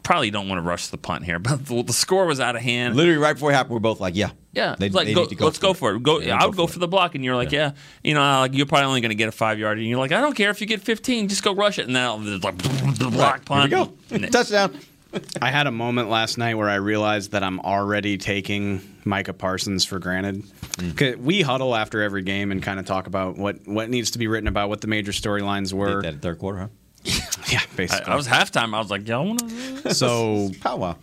Probably 0.03 0.31
don't 0.31 0.47
want 0.49 0.57
to 0.59 0.63
rush 0.67 0.87
the 0.87 0.97
punt 0.97 1.25
here, 1.25 1.39
but 1.39 1.65
the, 1.65 1.83
the 1.83 1.93
score 1.93 2.25
was 2.25 2.39
out 2.39 2.55
of 2.55 2.61
hand. 2.61 2.95
Literally 2.95 3.19
right 3.19 3.33
before 3.33 3.51
it 3.51 3.55
happened, 3.55 3.73
we're 3.73 3.79
both 3.79 3.99
like, 3.99 4.15
"Yeah, 4.15 4.31
Yeah, 4.53 4.75
They- 4.79 4.89
like 4.89 5.07
they 5.07 5.13
go, 5.13 5.21
need 5.21 5.29
to 5.29 5.35
go 5.35 5.45
let's 5.45 5.57
for 5.57 5.61
go 5.67 5.73
for 5.73 5.91
it. 5.95 6.03
Go, 6.03 6.19
They 6.19 6.25
need 6.25 6.31
I 6.31 6.45
would 6.45 6.55
go 6.55 6.63
go 6.63 6.67
for 6.67 6.73
for 6.73 6.79
the 6.79 6.87
block, 6.87 7.15
and 7.15 7.23
you're 7.23 7.35
like, 7.35 7.51
yeah, 7.51 7.71
you 8.03 8.13
know, 8.13 8.21
like 8.39 8.53
you're 8.53 8.65
probably 8.65 8.85
only 8.87 9.01
going 9.01 9.09
to 9.09 9.15
get 9.15 9.27
a 9.27 9.31
five 9.31 9.59
yard, 9.59 9.77
and 9.77 9.87
you're 9.87 9.99
like, 9.99 10.11
I 10.11 10.21
don't 10.21 10.35
care 10.35 10.49
if 10.49 10.61
you 10.61 10.67
get 10.67 10.81
15, 10.81 11.27
just 11.27 11.43
go 11.43 11.53
rush 11.53 11.77
it. 11.79 11.83
And 11.85 11.93
now 11.93 12.17
there's 12.17 12.43
like 12.43 12.57
the 12.61 13.09
block 13.11 13.45
punt. 13.45 13.69
Here 13.71 13.85
we 14.11 14.19
go, 14.19 14.27
touchdown." 14.27 14.77
I 15.41 15.49
had 15.49 15.65
a 15.65 15.71
moment 15.71 16.09
last 16.11 16.37
night 16.37 16.53
where 16.53 16.69
I 16.69 16.75
realized 16.75 17.31
that 17.31 17.41
I'm 17.41 17.59
already 17.61 18.17
taking 18.19 18.79
Micah 19.05 19.33
Parsons 19.33 19.83
for 19.83 19.97
granted. 19.97 20.43
Mm. 20.43 20.95
'Cause 20.95 21.15
We 21.17 21.41
huddle 21.41 21.75
after 21.75 22.03
every 22.03 22.21
game 22.21 22.51
and 22.51 22.61
kind 22.61 22.79
of 22.79 22.85
talk 22.85 23.07
about 23.07 23.35
what, 23.35 23.67
what 23.67 23.89
needs 23.89 24.11
to 24.11 24.19
be 24.19 24.27
written 24.27 24.47
about, 24.47 24.69
what 24.69 24.81
the 24.81 24.87
major 24.87 25.11
storylines 25.11 25.73
were. 25.73 26.03
Did 26.03 26.15
that 26.17 26.21
third 26.21 26.37
quarter, 26.37 26.59
huh? 26.59 26.67
Yeah, 27.51 27.59
I, 27.61 27.75
basically. 27.75 28.11
I 28.11 28.15
was 28.15 28.27
halftime. 28.27 28.75
I 28.75 28.79
was 28.79 28.91
like, 28.91 29.07
y'all 29.07 29.25
want 29.25 29.39
to? 29.39 29.93
so 29.93 30.49
powwow. 30.61 30.95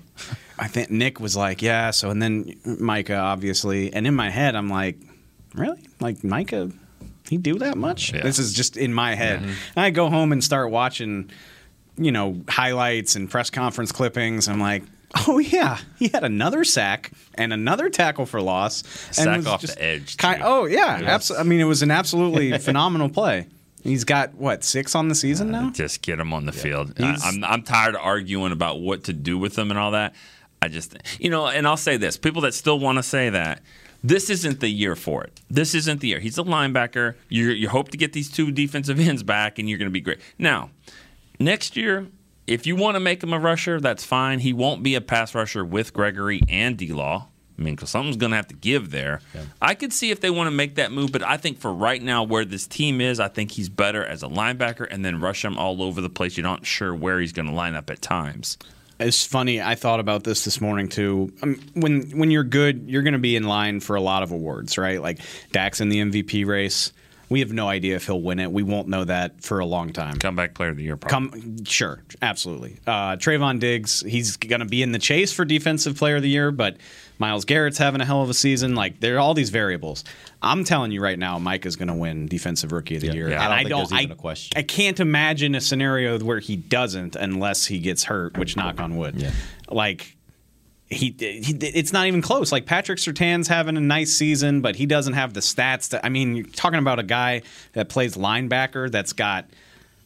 I 0.58 0.68
think 0.68 0.90
Nick 0.90 1.18
was 1.20 1.36
like, 1.36 1.60
yeah. 1.60 1.90
So 1.90 2.10
and 2.10 2.22
then 2.22 2.54
Micah, 2.64 3.16
obviously, 3.16 3.92
and 3.92 4.06
in 4.06 4.14
my 4.14 4.30
head, 4.30 4.54
I'm 4.54 4.68
like, 4.68 4.96
really? 5.54 5.86
Like 6.00 6.22
Micah, 6.24 6.70
he 7.28 7.36
do 7.36 7.58
that 7.58 7.76
much? 7.76 8.12
Yeah. 8.12 8.22
This 8.22 8.38
is 8.38 8.52
just 8.54 8.76
in 8.76 8.94
my 8.94 9.14
head. 9.14 9.40
Mm-hmm. 9.40 9.48
And 9.48 9.84
I 9.84 9.90
go 9.90 10.08
home 10.08 10.30
and 10.32 10.42
start 10.42 10.70
watching, 10.70 11.30
you 11.96 12.12
know, 12.12 12.40
highlights 12.48 13.16
and 13.16 13.28
press 13.30 13.50
conference 13.50 13.92
clippings. 13.92 14.48
I'm 14.48 14.60
like. 14.60 14.84
Oh 15.28 15.38
yeah, 15.38 15.78
he 15.98 16.08
had 16.08 16.24
another 16.24 16.62
sack 16.64 17.10
and 17.36 17.52
another 17.52 17.88
tackle 17.88 18.26
for 18.26 18.42
loss. 18.42 18.82
and 19.06 19.14
Sack 19.14 19.36
was 19.38 19.46
off 19.46 19.60
just 19.62 19.76
the 19.76 19.82
edge, 19.82 20.16
Kind, 20.18 20.40
too. 20.40 20.44
oh 20.46 20.64
yeah, 20.66 20.98
Yes. 21.00 21.30
abso- 21.30 21.40
I 21.40 21.42
mean, 21.44 21.60
it 21.60 21.64
was 21.64 21.80
an 21.82 21.90
absolutely 21.92 22.58
phenomenal 22.58 23.08
play. 23.08 23.46
He's 23.86 24.04
got 24.04 24.34
what 24.34 24.64
six 24.64 24.94
on 24.94 25.08
the 25.08 25.14
season 25.14 25.54
uh, 25.54 25.62
now. 25.62 25.70
Just 25.70 26.02
get 26.02 26.18
him 26.18 26.32
on 26.32 26.46
the 26.46 26.52
field. 26.52 26.94
I, 26.98 27.02
He's- 27.12 27.22
I'm 27.24 27.44
I'm 27.44 27.62
tired 27.62 27.94
of 27.94 28.00
arguing 28.02 28.52
about 28.52 28.80
what 28.80 29.04
to 29.04 29.12
do 29.12 29.38
with 29.38 29.56
him 29.58 29.70
and 29.70 29.78
all 29.78 29.92
that. 29.92 30.14
I 30.62 30.68
just, 30.68 30.96
you 31.20 31.30
know, 31.30 31.46
and 31.46 31.66
I'll 31.66 31.76
say 31.76 31.96
this: 31.96 32.16
people 32.16 32.42
that 32.42 32.54
still 32.54 32.78
want 32.78 32.96
to 32.98 33.02
say 33.02 33.30
that. 33.30 33.62
This 34.04 34.30
isn't 34.30 34.60
the 34.60 34.68
year 34.68 34.94
for 34.94 35.24
it. 35.24 35.40
This 35.50 35.74
isn't 35.74 36.00
the 36.00 36.08
year. 36.08 36.20
He's 36.20 36.38
a 36.38 36.42
linebacker. 36.44 37.14
You 37.28 37.48
you 37.50 37.68
hope 37.68 37.88
to 37.90 37.96
get 37.96 38.12
these 38.12 38.30
two 38.30 38.50
defensive 38.52 39.00
ends 39.08 39.22
back, 39.22 39.58
and 39.58 39.68
you're 39.68 39.78
going 39.78 39.88
to 39.88 39.92
be 39.92 40.00
great. 40.00 40.18
Now, 40.38 40.70
next 41.40 41.76
year, 41.76 42.06
if 42.46 42.66
you 42.66 42.76
want 42.76 42.94
to 42.94 43.00
make 43.00 43.22
him 43.22 43.32
a 43.32 43.38
rusher, 43.38 43.80
that's 43.80 44.04
fine. 44.04 44.40
He 44.40 44.52
won't 44.52 44.82
be 44.82 44.94
a 44.94 45.00
pass 45.00 45.34
rusher 45.34 45.64
with 45.64 45.92
Gregory 45.92 46.40
and 46.48 46.76
D 46.76 46.92
Law. 46.92 47.28
I 47.58 47.62
mean, 47.62 47.74
because 47.74 47.90
something's 47.90 48.16
going 48.16 48.30
to 48.30 48.36
have 48.36 48.48
to 48.48 48.54
give 48.54 48.90
there. 48.90 49.20
I 49.62 49.74
could 49.74 49.92
see 49.92 50.10
if 50.10 50.20
they 50.20 50.30
want 50.30 50.48
to 50.48 50.50
make 50.50 50.74
that 50.74 50.92
move, 50.92 51.12
but 51.12 51.22
I 51.22 51.36
think 51.38 51.58
for 51.58 51.72
right 51.72 52.02
now, 52.02 52.22
where 52.22 52.44
this 52.44 52.66
team 52.66 53.00
is, 53.00 53.18
I 53.18 53.28
think 53.28 53.52
he's 53.52 53.68
better 53.68 54.04
as 54.04 54.22
a 54.22 54.28
linebacker 54.28 54.86
and 54.90 55.04
then 55.04 55.20
rush 55.20 55.44
him 55.44 55.56
all 55.56 55.82
over 55.82 56.00
the 56.00 56.10
place. 56.10 56.36
You're 56.36 56.44
not 56.44 56.66
sure 56.66 56.94
where 56.94 57.18
he's 57.18 57.32
going 57.32 57.46
to 57.46 57.54
line 57.54 57.74
up 57.74 57.88
at 57.90 58.02
times. 58.02 58.58
It's 58.98 59.26
funny. 59.26 59.60
I 59.60 59.74
thought 59.74 60.00
about 60.00 60.24
this 60.24 60.44
this 60.44 60.60
morning 60.60 60.88
too. 60.88 61.32
Um, 61.42 61.60
when 61.74 62.10
when 62.12 62.30
you're 62.30 62.44
good, 62.44 62.84
you're 62.88 63.02
going 63.02 63.12
to 63.12 63.18
be 63.18 63.36
in 63.36 63.44
line 63.44 63.80
for 63.80 63.94
a 63.94 64.00
lot 64.00 64.22
of 64.22 64.32
awards, 64.32 64.78
right? 64.78 65.02
Like 65.02 65.20
Dak's 65.52 65.80
in 65.80 65.90
the 65.90 65.98
MVP 65.98 66.46
race. 66.46 66.92
We 67.28 67.40
have 67.40 67.52
no 67.52 67.68
idea 67.68 67.96
if 67.96 68.06
he'll 68.06 68.20
win 68.22 68.38
it. 68.38 68.52
We 68.52 68.62
won't 68.62 68.88
know 68.88 69.04
that 69.04 69.42
for 69.42 69.58
a 69.58 69.66
long 69.66 69.92
time. 69.92 70.16
Comeback 70.16 70.54
player 70.54 70.70
of 70.70 70.76
the 70.76 70.84
year, 70.84 70.96
probably. 70.96 71.40
Come, 71.40 71.64
sure, 71.64 72.02
absolutely. 72.22 72.78
Uh, 72.86 73.16
Trevon 73.16 73.58
Diggs, 73.58 74.00
he's 74.02 74.36
going 74.36 74.60
to 74.60 74.66
be 74.66 74.80
in 74.80 74.92
the 74.92 75.00
chase 75.00 75.32
for 75.32 75.44
defensive 75.44 75.96
player 75.96 76.16
of 76.16 76.22
the 76.22 76.28
year, 76.28 76.52
but 76.52 76.76
Myles 77.18 77.44
Garrett's 77.44 77.78
having 77.78 78.00
a 78.00 78.04
hell 78.04 78.22
of 78.22 78.30
a 78.30 78.34
season. 78.34 78.74
Like 78.74 79.00
there 79.00 79.16
are 79.16 79.18
all 79.20 79.34
these 79.34 79.50
variables. 79.50 80.04
I'm 80.42 80.64
telling 80.64 80.92
you 80.92 81.00
right 81.02 81.18
now, 81.18 81.38
Mike 81.38 81.64
is 81.66 81.76
going 81.76 81.88
to 81.88 81.94
win 81.94 82.26
defensive 82.26 82.72
rookie 82.72 82.96
of 82.96 83.00
the 83.02 83.12
year. 83.14 83.30
yeah, 83.30 83.48
I 83.48 83.60
And 83.60 83.68
don't 83.68 83.78
think 83.80 83.90
there's 83.90 84.02
even 84.02 84.10
I, 84.12 84.14
a 84.14 84.16
question. 84.16 84.58
I 84.58 84.62
can't 84.62 85.00
imagine 85.00 85.54
a 85.54 85.60
scenario 85.60 86.18
where 86.20 86.40
he 86.40 86.56
doesn't 86.56 87.16
unless 87.16 87.66
he 87.66 87.78
gets 87.78 88.04
hurt, 88.04 88.36
which 88.36 88.56
knock 88.56 88.80
on 88.80 88.96
wood. 88.96 89.14
Yeah. 89.16 89.30
Like 89.70 90.14
he, 90.88 91.14
he 91.18 91.52
it's 91.60 91.92
not 91.92 92.06
even 92.06 92.22
close. 92.22 92.52
Like 92.52 92.66
Patrick 92.66 92.98
Surtain's 92.98 93.48
having 93.48 93.76
a 93.76 93.80
nice 93.80 94.12
season, 94.12 94.60
but 94.60 94.76
he 94.76 94.86
doesn't 94.86 95.14
have 95.14 95.34
the 95.34 95.40
stats. 95.40 95.90
To, 95.90 96.04
I 96.04 96.10
mean, 96.10 96.36
you're 96.36 96.46
talking 96.46 96.78
about 96.78 96.98
a 97.00 97.02
guy 97.02 97.42
that 97.72 97.88
plays 97.88 98.16
linebacker 98.16 98.90
that's 98.90 99.12
got 99.12 99.46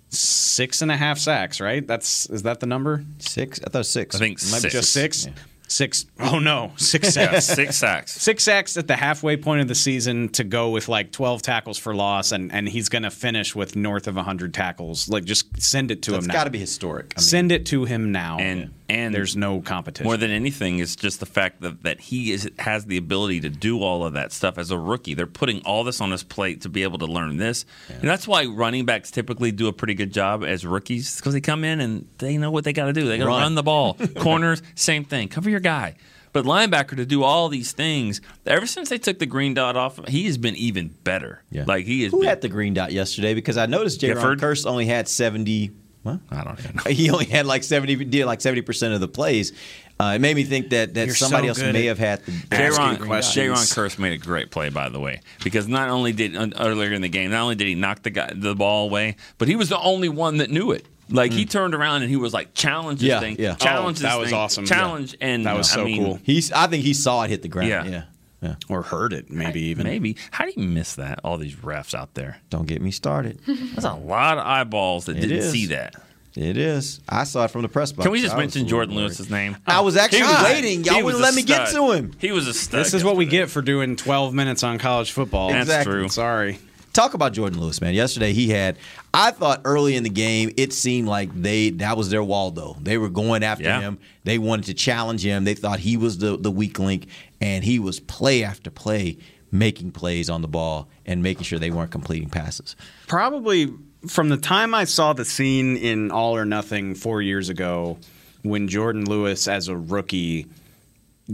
six 0.08 0.80
and 0.82 0.90
a 0.90 0.96
half 0.96 1.18
sacks, 1.18 1.60
right? 1.60 1.86
That's 1.86 2.30
is 2.30 2.44
that 2.44 2.60
the 2.60 2.66
number? 2.66 3.04
Six? 3.18 3.60
I 3.66 3.70
thought 3.70 3.86
six. 3.86 4.16
I 4.16 4.18
think 4.20 4.38
Might 4.50 4.62
six. 4.62 4.72
just 4.72 4.92
six. 4.92 5.26
Yeah. 5.26 5.32
Six. 5.70 6.04
Oh 6.18 6.40
no, 6.40 6.72
six 6.76 7.14
Yeah, 7.16 7.30
sacks. 7.38 7.44
six 7.46 7.76
sacks. 7.76 8.12
Six 8.12 8.42
sacks 8.42 8.76
at 8.76 8.88
the 8.88 8.96
halfway 8.96 9.36
point 9.36 9.60
of 9.60 9.68
the 9.68 9.74
season 9.76 10.28
to 10.30 10.42
go 10.42 10.70
with 10.70 10.88
like 10.88 11.12
12 11.12 11.42
tackles 11.42 11.78
for 11.78 11.94
loss, 11.94 12.32
and, 12.32 12.52
and 12.52 12.68
he's 12.68 12.88
going 12.88 13.04
to 13.04 13.10
finish 13.10 13.54
with 13.54 13.76
north 13.76 14.08
of 14.08 14.16
100 14.16 14.52
tackles. 14.52 15.08
Like, 15.08 15.24
just 15.24 15.62
send 15.62 15.92
it 15.92 16.02
to 16.02 16.10
That's 16.10 16.24
him 16.24 16.28
now. 16.28 16.32
It's 16.34 16.40
got 16.40 16.44
to 16.44 16.50
be 16.50 16.58
historic. 16.58 17.14
I 17.16 17.20
mean, 17.20 17.24
Send 17.24 17.52
it 17.52 17.66
to 17.66 17.84
him 17.84 18.10
now. 18.10 18.38
And 18.38 18.74
and 18.88 19.14
there's 19.14 19.36
no 19.36 19.60
competition. 19.60 20.06
More 20.06 20.16
than 20.16 20.32
anything, 20.32 20.80
it's 20.80 20.96
just 20.96 21.20
the 21.20 21.26
fact 21.26 21.60
that, 21.60 21.84
that 21.84 22.00
he 22.00 22.32
is, 22.32 22.50
has 22.58 22.86
the 22.86 22.96
ability 22.96 23.38
to 23.42 23.48
do 23.48 23.80
all 23.84 24.04
of 24.04 24.14
that 24.14 24.32
stuff 24.32 24.58
as 24.58 24.72
a 24.72 24.78
rookie. 24.78 25.14
They're 25.14 25.28
putting 25.28 25.60
all 25.64 25.84
this 25.84 26.00
on 26.00 26.10
his 26.10 26.24
plate 26.24 26.62
to 26.62 26.68
be 26.68 26.82
able 26.82 26.98
to 26.98 27.06
learn 27.06 27.36
this. 27.36 27.64
And 27.88 28.02
that's 28.02 28.26
why 28.26 28.46
running 28.46 28.86
backs 28.86 29.12
typically 29.12 29.52
do 29.52 29.68
a 29.68 29.72
pretty 29.72 29.94
good 29.94 30.12
job 30.12 30.42
as 30.42 30.66
rookies 30.66 31.14
because 31.14 31.34
they 31.34 31.40
come 31.40 31.62
in 31.62 31.80
and 31.80 32.08
they 32.18 32.36
know 32.36 32.50
what 32.50 32.64
they 32.64 32.72
got 32.72 32.86
to 32.86 32.92
do. 32.92 33.06
They 33.06 33.18
got 33.18 33.26
to 33.26 33.30
Run. 33.30 33.42
run 33.42 33.54
the 33.54 33.62
ball. 33.62 33.94
Corners, 34.18 34.60
same 34.74 35.04
thing. 35.04 35.28
Cover 35.28 35.48
your 35.50 35.59
guy. 35.60 35.96
But 36.32 36.44
linebacker 36.44 36.96
to 36.96 37.04
do 37.04 37.24
all 37.24 37.48
these 37.48 37.72
things, 37.72 38.20
ever 38.46 38.66
since 38.66 38.88
they 38.88 38.98
took 38.98 39.18
the 39.18 39.26
green 39.26 39.54
dot 39.54 39.76
off, 39.76 39.98
he 40.06 40.26
has 40.26 40.38
been 40.38 40.54
even 40.56 40.94
better. 41.02 41.42
Yeah. 41.50 41.64
Like 41.66 41.86
he 41.86 42.04
is. 42.04 42.12
Who 42.12 42.22
had 42.22 42.40
the 42.40 42.48
green 42.48 42.74
dot 42.74 42.92
yesterday? 42.92 43.34
Because 43.34 43.56
I 43.56 43.66
noticed 43.66 44.00
J. 44.00 44.12
Ron 44.12 44.16
Gifford? 44.16 44.40
Kearse 44.40 44.66
only 44.66 44.86
had 44.86 45.08
seventy. 45.08 45.72
Well, 46.04 46.20
I 46.30 46.44
don't 46.44 46.58
even 46.58 46.76
know. 46.76 46.82
he 46.90 47.10
only 47.10 47.24
had 47.24 47.46
like 47.46 47.64
seventy. 47.64 47.96
Did 47.96 48.26
like 48.26 48.40
seventy 48.40 48.62
percent 48.62 48.94
of 48.94 49.00
the 49.00 49.08
plays. 49.08 49.52
Uh, 49.98 50.14
it 50.14 50.20
made 50.20 50.34
me 50.34 50.44
think 50.44 50.70
that 50.70 50.94
that 50.94 51.06
You're 51.06 51.14
somebody 51.16 51.52
so 51.52 51.62
else 51.62 51.72
may 51.74 51.86
have 51.86 51.98
had 51.98 52.24
the 52.24 52.32
Jayron, 52.32 52.98
green 52.98 53.10
dot. 53.10 53.22
Jayron 53.24 53.74
Kearse 53.74 53.98
made 53.98 54.12
a 54.12 54.18
great 54.18 54.50
play, 54.50 54.70
by 54.70 54.88
the 54.88 55.00
way, 55.00 55.20
because 55.42 55.66
not 55.68 55.90
only 55.90 56.12
did 56.12 56.36
uh, 56.36 56.48
earlier 56.58 56.92
in 56.92 57.02
the 57.02 57.08
game, 57.08 57.32
not 57.32 57.42
only 57.42 57.56
did 57.56 57.66
he 57.66 57.74
knock 57.74 58.02
the 58.02 58.10
guy, 58.10 58.32
the 58.34 58.54
ball 58.54 58.86
away, 58.88 59.16
but 59.36 59.48
he 59.48 59.56
was 59.56 59.68
the 59.68 59.80
only 59.80 60.08
one 60.08 60.38
that 60.38 60.48
knew 60.48 60.70
it. 60.70 60.86
Like 61.10 61.32
he 61.32 61.44
mm. 61.44 61.50
turned 61.50 61.74
around 61.74 62.02
and 62.02 62.10
he 62.10 62.16
was 62.16 62.32
like 62.32 62.54
challenge 62.54 63.00
this 63.00 63.08
Yeah, 63.08 63.20
thing, 63.20 63.36
yeah. 63.38 63.54
challenge 63.56 63.98
Oh, 63.98 64.02
this 64.02 64.10
that 64.10 64.18
was 64.18 64.28
thing, 64.30 64.38
awesome. 64.38 64.64
challenge, 64.66 65.16
and 65.20 65.44
That 65.46 65.56
was 65.56 65.70
I 65.72 65.74
so 65.76 65.84
mean, 65.84 66.04
cool. 66.04 66.18
He's. 66.22 66.52
I 66.52 66.66
think 66.66 66.84
he 66.84 66.94
saw 66.94 67.22
it 67.24 67.30
hit 67.30 67.42
the 67.42 67.48
ground. 67.48 67.68
Yeah. 67.68 67.84
Yeah. 67.84 68.02
Yeah. 68.42 68.54
or 68.70 68.80
heard 68.80 69.12
it, 69.12 69.30
maybe 69.30 69.60
even. 69.64 69.84
Maybe 69.86 70.16
how 70.30 70.46
do 70.46 70.52
you 70.56 70.66
miss 70.66 70.94
that? 70.94 71.20
All 71.24 71.36
these 71.36 71.56
refs 71.56 71.94
out 71.94 72.14
there. 72.14 72.38
Don't 72.48 72.66
get 72.66 72.80
me 72.80 72.90
started. 72.90 73.38
There's 73.46 73.84
a 73.84 73.92
lot 73.92 74.38
of 74.38 74.46
eyeballs 74.46 75.04
that 75.06 75.18
It 75.18 75.20
didn't 75.20 75.36
is. 75.38 75.52
see 75.52 75.66
that. 75.66 75.94
It 76.36 76.56
is. 76.56 77.00
I 77.08 77.24
saw 77.24 77.44
it 77.44 77.50
from 77.50 77.62
the 77.62 77.68
press 77.68 77.92
box. 77.92 78.04
Can 78.04 78.12
we 78.12 78.22
just 78.22 78.34
I 78.34 78.38
mention 78.38 78.64
Jourdan 78.66 78.70
worried. 78.70 78.90
Lewis's 78.92 79.28
name? 79.30 79.56
I 79.66 79.80
was 79.80 79.96
actually 79.96 80.20
God, 80.20 80.44
waiting. 80.44 80.84
Y'all 80.84 81.02
wouldn't 81.04 81.20
a 81.20 81.22
let 81.22 81.34
me 81.34 81.42
get 81.42 81.68
to 81.72 81.90
him. 81.92 82.12
He 82.18 82.30
was 82.32 82.46
a 82.46 82.54
stud. 82.54 82.80
This 82.80 82.94
is 82.94 83.04
what 83.04 83.16
we 83.16 83.26
get 83.26 83.50
for 83.50 83.60
doing 83.62 83.96
12 83.96 84.32
minutes 84.32 84.62
on 84.62 84.78
college 84.78 85.10
football. 85.12 85.50
That's 85.50 85.84
true. 85.84 86.08
Sorry. 86.08 86.60
Talk 86.92 87.14
about 87.14 87.34
Jourdan 87.34 87.56
Lewis, 87.56 87.80
man. 87.80 87.94
Yesterday 87.94 88.32
he 88.32 88.48
had. 88.48 88.76
I 89.12 89.32
thought 89.32 89.62
early 89.64 89.96
in 89.96 90.02
the 90.04 90.08
game 90.10 90.52
it 90.56 90.72
seemed 90.72 91.08
like 91.08 91.30
they 91.34 91.70
that 91.70 91.96
was 91.96 92.10
their 92.10 92.22
Waldo. 92.22 92.76
They 92.80 92.96
were 92.98 93.08
going 93.08 93.42
after 93.42 93.64
Yeah. 93.64 93.80
him. 93.80 93.98
They 94.24 94.38
wanted 94.38 94.66
to 94.66 94.74
challenge 94.74 95.24
him. 95.24 95.44
They 95.44 95.54
thought 95.54 95.80
he 95.80 95.96
was 95.96 96.18
the 96.18 96.36
the 96.36 96.50
weak 96.50 96.78
link, 96.78 97.06
and 97.40 97.64
he 97.64 97.78
was 97.78 97.98
play 98.00 98.44
after 98.44 98.70
play 98.70 99.18
making 99.52 99.90
plays 99.90 100.30
on 100.30 100.42
the 100.42 100.48
ball 100.48 100.88
and 101.04 101.24
making 101.24 101.42
sure 101.42 101.58
they 101.58 101.72
weren't 101.72 101.90
completing 101.90 102.28
passes. 102.30 102.76
Probably 103.08 103.72
from 104.06 104.28
the 104.28 104.36
time 104.36 104.74
I 104.74 104.84
saw 104.84 105.12
the 105.12 105.24
scene 105.24 105.76
in 105.76 106.12
All 106.12 106.36
or 106.36 106.44
Nothing 106.44 106.94
four 106.94 107.20
years 107.20 107.48
ago, 107.48 107.98
when 108.42 108.68
Jourdan 108.68 109.08
Lewis, 109.08 109.48
as 109.48 109.66
a 109.66 109.76
rookie, 109.76 110.46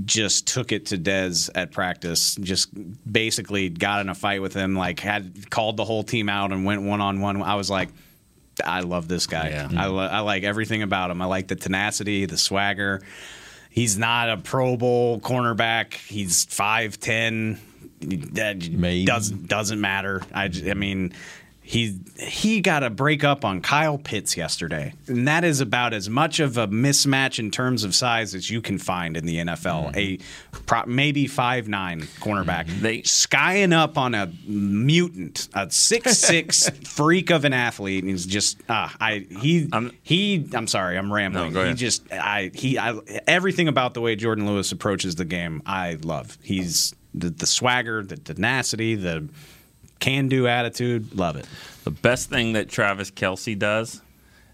just 0.05 0.47
took 0.47 0.73
it 0.73 0.87
to 0.87 0.99
Dez 0.99 1.51
at 1.55 1.73
practice, 1.73 2.35
just 2.37 2.69
basically 3.11 3.69
got 3.69 4.01
in 4.01 4.09
a 4.09 4.15
fight 4.15 4.43
with 4.43 4.55
him, 4.55 4.75
like 4.77 5.01
had 5.01 5.51
called 5.51 5.77
the 5.77 5.85
whole 5.85 6.03
team 6.03 6.29
out 6.29 6.53
and 6.53 6.65
went 6.65 6.83
one 6.83 7.01
on 7.01 7.21
one. 7.21 7.43
I 7.43 7.55
was 7.55 7.71
like, 7.71 7.89
I 8.65 8.81
love 8.81 9.09
this 9.09 9.27
guy. 9.27 9.51
Yeah. 9.51 9.69
I, 9.77 9.87
lo- 9.87 10.07
I 10.07 10.21
like 10.21 10.43
everything 10.43 10.83
about 10.83 11.11
him. 11.11 11.21
I 11.23 11.27
like 11.27 11.49
the 11.49 11.57
tenacity, 11.57 12.27
the 12.27 12.39
swagger. 12.39 13.03
He's 13.71 13.99
not 13.99 14.31
a 14.31 14.37
Pro 14.39 14.77
Bowl 14.77 15.21
cornerback. 15.21 15.95
He's 15.95 16.45
five 16.47 16.99
ten. 16.99 17.61
That 18.01 18.69
Maybe. 18.71 19.05
doesn't 19.05 19.49
doesn't 19.49 19.81
matter. 19.81 20.23
I, 20.33 20.51
I 20.69 20.75
mean, 20.75 21.13
he 21.69 21.99
he 22.17 22.61
got 22.61 22.85
a 22.85 22.91
break 22.91 23.25
up 23.25 23.45
on 23.45 23.61
Kyle 23.61 23.99
Pitts 23.99 24.37
yesterday, 24.37 24.95
and 25.09 25.27
that 25.27 25.43
is 25.43 25.61
about 25.61 25.93
as 25.93 26.09
much 26.09 26.39
of 26.39 26.57
a 26.57 26.69
mismatch 26.69 27.41
in 27.41 27.51
terms 27.51 27.83
of 27.83 27.93
size 27.93 28.37
as 28.37 28.49
you 28.49 28.61
can 28.63 28.79
find 28.79 29.17
in 29.17 29.27
the 29.27 29.39
NFL. 29.39 29.97
A 29.97 30.19
pro, 30.67 30.87
maybe 30.87 31.27
five 31.27 31.67
nine 31.67 32.03
cornerback, 32.21 32.69
They- 32.81 33.03
skying 33.03 33.73
up 33.73 33.99
on 33.99 34.15
a 34.15 34.31
mutant, 34.47 35.49
a 35.55 35.69
six 35.71 36.19
six 36.19 36.69
freak 36.85 37.31
of 37.31 37.45
an 37.45 37.53
athlete, 37.53 38.05
and 38.05 38.11
he's 38.13 38.27
just 38.27 38.59
ah, 38.69 38.95
I 39.01 39.27
he 39.41 39.69
I'm- 39.73 39.91
he. 40.05 40.49
I'm 40.55 40.69
sorry, 40.69 40.97
I'm 40.97 41.13
rambling. 41.13 41.53
No, 41.53 41.63
go 41.63 41.69
He 41.69 41.75
just 41.75 42.11
I 42.13 42.53
he 42.55 42.79
I 42.79 42.97
everything 43.27 43.67
about 43.67 43.95
the 43.95 44.01
way 44.01 44.15
Jourdan 44.15 44.47
Lewis 44.47 44.71
approaches 44.71 45.17
the 45.17 45.25
game, 45.25 45.63
I 45.67 45.99
love. 46.03 46.39
He's 46.43 46.95
the, 47.13 47.31
the 47.31 47.47
swagger, 47.47 48.05
the 48.05 48.17
tenacity, 48.19 48.95
the 48.95 49.29
can 49.99 50.29
do 50.29 50.47
attitude. 50.47 51.15
Love 51.15 51.37
it. 51.37 51.47
The 51.85 51.91
best 51.91 52.29
thing 52.31 52.53
that 52.55 52.69
Travis 52.69 53.11
Kelce 53.11 53.59
does, 53.59 54.03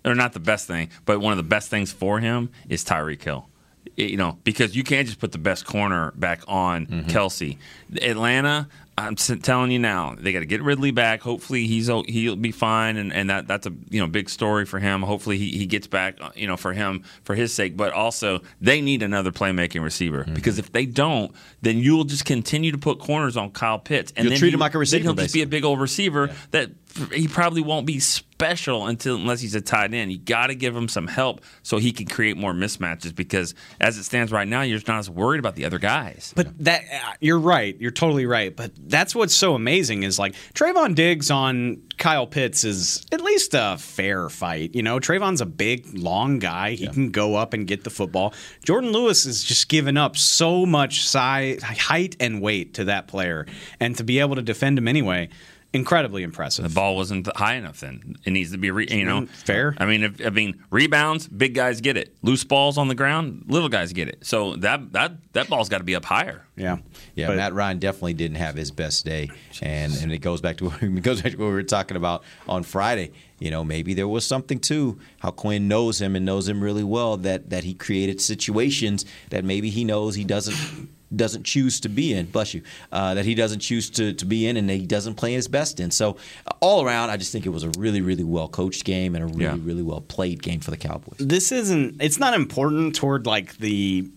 or 0.05 0.15
not 0.15 0.33
the 0.33 0.41
best 0.41 0.67
thing, 0.67 0.91
but 1.05 1.21
one 1.21 1.33
of 1.33 1.37
the 1.37 1.43
best 1.43 1.69
things 1.71 1.93
for 1.93 2.21
him 2.21 2.51
is 2.69 2.85
Tyreek 2.85 3.23
Hill. 3.23 3.49
It- 3.97 4.11
You 4.11 4.17
know, 4.17 4.39
because 4.45 4.75
you 4.77 4.85
can't 4.85 5.07
just 5.07 5.19
put 5.19 5.33
the 5.33 5.39
best 5.39 5.65
corner 5.67 6.13
back 6.17 6.43
on 6.49 6.87
Mm-hmm. 6.87 7.11
Kelce. 7.11 7.57
Atlanta, 8.01 8.69
I'm 8.99 9.17
telling 9.17 9.71
you 9.71 9.79
now, 9.79 10.15
they 10.19 10.33
got 10.35 10.41
to 10.41 10.47
get 10.47 10.63
Ridley 10.63 10.91
back. 10.91 11.23
Hopefully, 11.23 11.67
he's 11.67 11.87
he'll 11.87 12.37
be 12.37 12.53
fine, 12.53 12.99
and, 12.99 13.11
and 13.13 13.31
that 13.31 13.49
that's 13.49 13.67
a 13.67 13.73
you 13.89 14.01
know 14.01 14.07
big 14.07 14.29
story 14.29 14.67
for 14.67 14.79
him. 14.79 15.01
Hopefully, 15.03 15.39
he, 15.39 15.51
he 15.57 15.65
gets 15.67 15.87
back. 15.87 16.19
uh, 16.21 16.31
You 16.35 16.47
know, 16.47 16.59
for 16.59 16.75
him 16.75 17.03
for 17.25 17.35
his 17.35 17.55
sake, 17.55 17.75
but 17.77 17.93
also 17.95 18.41
they 18.61 18.83
need 18.83 19.03
another 19.03 19.33
playmaking 19.33 19.83
receiver 19.83 20.25
Mm-hmm. 20.25 20.35
because 20.35 20.59
if 20.59 20.73
they 20.73 20.85
don't, 20.85 21.33
then 21.63 21.79
you'll 21.79 22.05
just 22.05 22.27
continue 22.27 22.71
to 22.71 22.79
put 22.79 22.99
corners 22.99 23.37
on 23.37 23.51
Kyle 23.51 23.79
Pitts, 23.79 24.13
and 24.15 24.25
You'll 24.25 24.31
then 24.33 24.39
treat 24.39 24.49
he- 24.49 24.55
him 24.55 24.61
like 24.61 24.73
a 24.73 24.75
then 24.75 24.81
receiver, 24.81 25.03
He'll 25.05 25.15
just 25.15 25.35
be 25.35 25.43
a 25.43 25.47
big 25.47 25.65
old 25.65 25.81
receiver 25.81 26.31
that 26.51 26.71
he 27.13 27.29
probably 27.29 27.63
won't 27.63 27.87
be 27.87 28.01
special 28.01 28.87
until 28.87 29.15
unless 29.15 29.41
he's 29.41 29.55
a 29.55 29.61
tight 29.61 29.95
end. 29.95 30.11
You 30.11 30.19
got 30.19 30.49
to 30.49 30.55
give 30.55 30.75
him 30.75 30.89
some 30.89 31.07
help 31.07 31.43
so 31.63 31.79
he 31.79 31.93
can 31.93 32.07
create 32.07 32.37
more 32.37 32.53
mismatches 32.53 33.15
because 33.15 33.55
as 33.81 33.99
it 33.99 34.05
stands 34.05 34.33
right 34.33 34.49
now, 34.49 34.63
you're 34.63 34.79
just 34.79 34.89
not 34.89 34.99
as 34.99 35.09
worried 35.09 35.39
about 35.39 35.55
the 35.55 35.65
other 35.65 35.79
guys. 35.79 36.33
But 36.35 36.65
that 36.65 36.83
uh, 36.93 37.13
you're 37.21 37.39
right. 37.39 37.77
You're 37.81 37.93
totally 37.93 38.27
right. 38.27 38.55
But 38.55 38.73
that's 38.77 39.15
what's 39.15 39.35
so 39.35 39.55
amazing 39.55 40.03
is 40.03 40.19
like 40.19 40.35
Trevon 40.55 40.95
Diggs 40.95 41.31
on 41.31 41.83
Kyle 41.99 42.27
Pitts 42.27 42.65
is 42.65 43.07
at 43.13 43.21
least 43.21 43.55
a 43.55 43.77
fair 43.79 44.29
fight. 44.29 44.75
You 44.75 44.83
know, 44.83 44.99
Trevon's 44.99 45.41
a 45.41 45.47
big, 45.47 45.97
long 45.97 46.41
guy. 46.41 46.73
He 46.73 46.89
can 46.89 47.11
go 47.11 47.37
up 47.37 47.53
and 47.53 47.65
get 47.67 47.85
the 47.85 47.91
football. 47.91 48.35
Jourdan 48.67 48.93
Lewis 48.93 49.25
is 49.25 49.45
just 49.45 49.69
giving 49.69 49.97
up 49.97 50.17
so 50.17 50.67
much 50.67 51.07
size, 51.07 51.63
height, 51.63 52.17
and 52.19 52.41
weight 52.41 52.75
to 52.75 52.85
that 52.85 53.07
player, 53.07 53.47
and 53.79 53.97
to 53.99 54.05
be 54.05 54.19
able 54.19 54.35
to 54.35 54.43
defend 54.43 54.79
him 54.79 54.89
anyway, 54.89 55.29
incredibly 55.73 56.23
impressive. 56.23 56.69
The 56.69 56.75
ball 56.75 56.97
wasn't 56.97 57.35
high 57.37 57.55
enough 57.55 57.81
then. 57.81 58.17
It 58.25 58.31
needs 58.31 58.53
to 58.53 58.59
be, 58.59 58.71
re- 58.71 58.87
you 58.91 59.05
know, 59.05 59.23
mm-hmm. 59.23 59.33
Fair. 59.33 59.75
I 59.79 59.87
mean, 59.87 60.05
if, 60.05 60.25
I 60.25 60.31
mean, 60.31 60.63
rebounds, 60.71 61.27
big 61.29 61.55
guys 61.55 61.81
get 61.81 61.97
it. 61.97 62.15
Loose 62.23 62.45
balls 62.45 62.79
on 62.79 62.89
the 62.89 62.95
ground, 62.95 63.45
little 63.49 63.69
guys 63.69 63.93
get 63.93 64.09
it. 64.09 64.25
So 64.27 64.57
that 64.57 64.93
that 64.93 65.13
that 65.33 65.49
ball's 65.49 65.69
got 65.69 65.79
to 65.79 65.85
be 65.85 65.95
up 65.95 66.05
higher. 66.05 66.47
Yeah. 66.57 66.79
Yeah, 67.15 67.29
But- 67.29 67.37
Matt 67.37 67.55
Ryan 67.55 67.79
definitely 67.79 68.15
didn't 68.15 68.37
have 68.37 68.55
his 68.55 68.71
best 68.71 69.05
day, 69.05 69.31
and 69.61 69.93
and 69.95 70.13
it 70.13 70.19
goes 70.19 70.41
back 70.41 70.59
to 70.59 70.67
it 70.81 71.03
goes 71.03 71.23
back 71.23 71.33
to 71.33 71.39
what 71.39 71.47
we 71.47 71.53
were 71.53 71.63
talking 71.63 71.97
about 71.97 72.25
on 72.49 72.63
Friday. 72.63 73.13
You 73.39 73.51
know, 73.51 73.65
maybe 73.65 73.95
there 73.95 74.07
was 74.07 74.27
something 74.27 74.61
too 74.61 75.01
how 75.21 75.31
Quinn 75.31 75.67
knows 75.67 76.01
him 76.01 76.15
and 76.15 76.25
knows 76.25 76.49
him 76.49 76.63
really 76.63 76.85
well 76.85 77.17
that 77.19 77.51
that 77.51 77.65
he 77.65 77.75
created 77.75 78.21
situations 78.21 79.05
that 79.31 79.45
maybe 79.45 79.71
he 79.71 79.85
knows 79.85 80.15
he 80.15 80.25
doesn't 80.25 80.89
doesn't 81.15 81.45
choose 81.45 81.81
to 81.81 81.89
be 81.89 82.13
in. 82.15 82.27
Bless 82.27 82.55
you. 82.55 82.63
Uh, 82.91 83.15
that 83.15 83.25
he 83.25 83.35
doesn't 83.35 83.61
choose 83.61 83.91
to, 83.91 84.13
to 84.15 84.25
be 84.25 84.47
in, 84.47 84.57
and 84.57 84.69
that 84.69 84.75
he 84.77 84.87
doesn't 84.87 85.15
play 85.15 85.33
his 85.35 85.49
best 85.49 85.81
in. 85.81 85.91
So 85.91 86.17
all 86.61 86.85
around, 86.85 87.11
I 87.11 87.17
just 87.17 87.33
think 87.33 87.47
it 87.47 87.51
was 87.51 87.63
a 87.65 87.71
really, 87.79 88.01
really 88.01 88.25
well 88.25 88.49
coached 88.49 88.85
game 88.85 89.15
and 89.15 89.25
a 89.25 89.27
really, 89.27 89.45
Yeah. 89.45 89.57
really 89.63 89.83
well 89.83 90.01
played 90.01 90.43
game 90.43 90.61
for 90.61 90.71
the 90.71 90.77
Cowboys. 90.77 91.19
this 91.19 91.53
isn't 91.53 92.01
it's 92.03 92.19
not 92.19 92.35
important 92.35 92.95
toward 92.95 93.27
like 93.27 93.57
the 93.59 94.09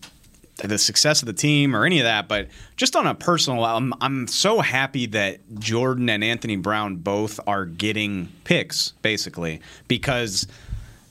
the 0.63 0.77
success 0.77 1.21
of 1.21 1.25
the 1.25 1.33
team 1.33 1.75
or 1.75 1.85
any 1.85 1.99
of 1.99 2.05
that 2.05 2.29
but 2.29 2.47
just 2.77 2.95
on 2.95 3.05
a 3.05 3.13
personal 3.13 3.61
level 3.61 3.75
I'm, 3.77 3.93
I'm 3.99 4.27
so 4.27 4.61
happy 4.61 5.05
that 5.07 5.45
jourdan 5.55 6.09
and 6.09 6.23
anthony 6.23 6.55
brown 6.55 6.95
both 6.95 7.41
are 7.45 7.65
getting 7.65 8.29
picks 8.45 8.91
basically 9.01 9.59
because 9.89 10.47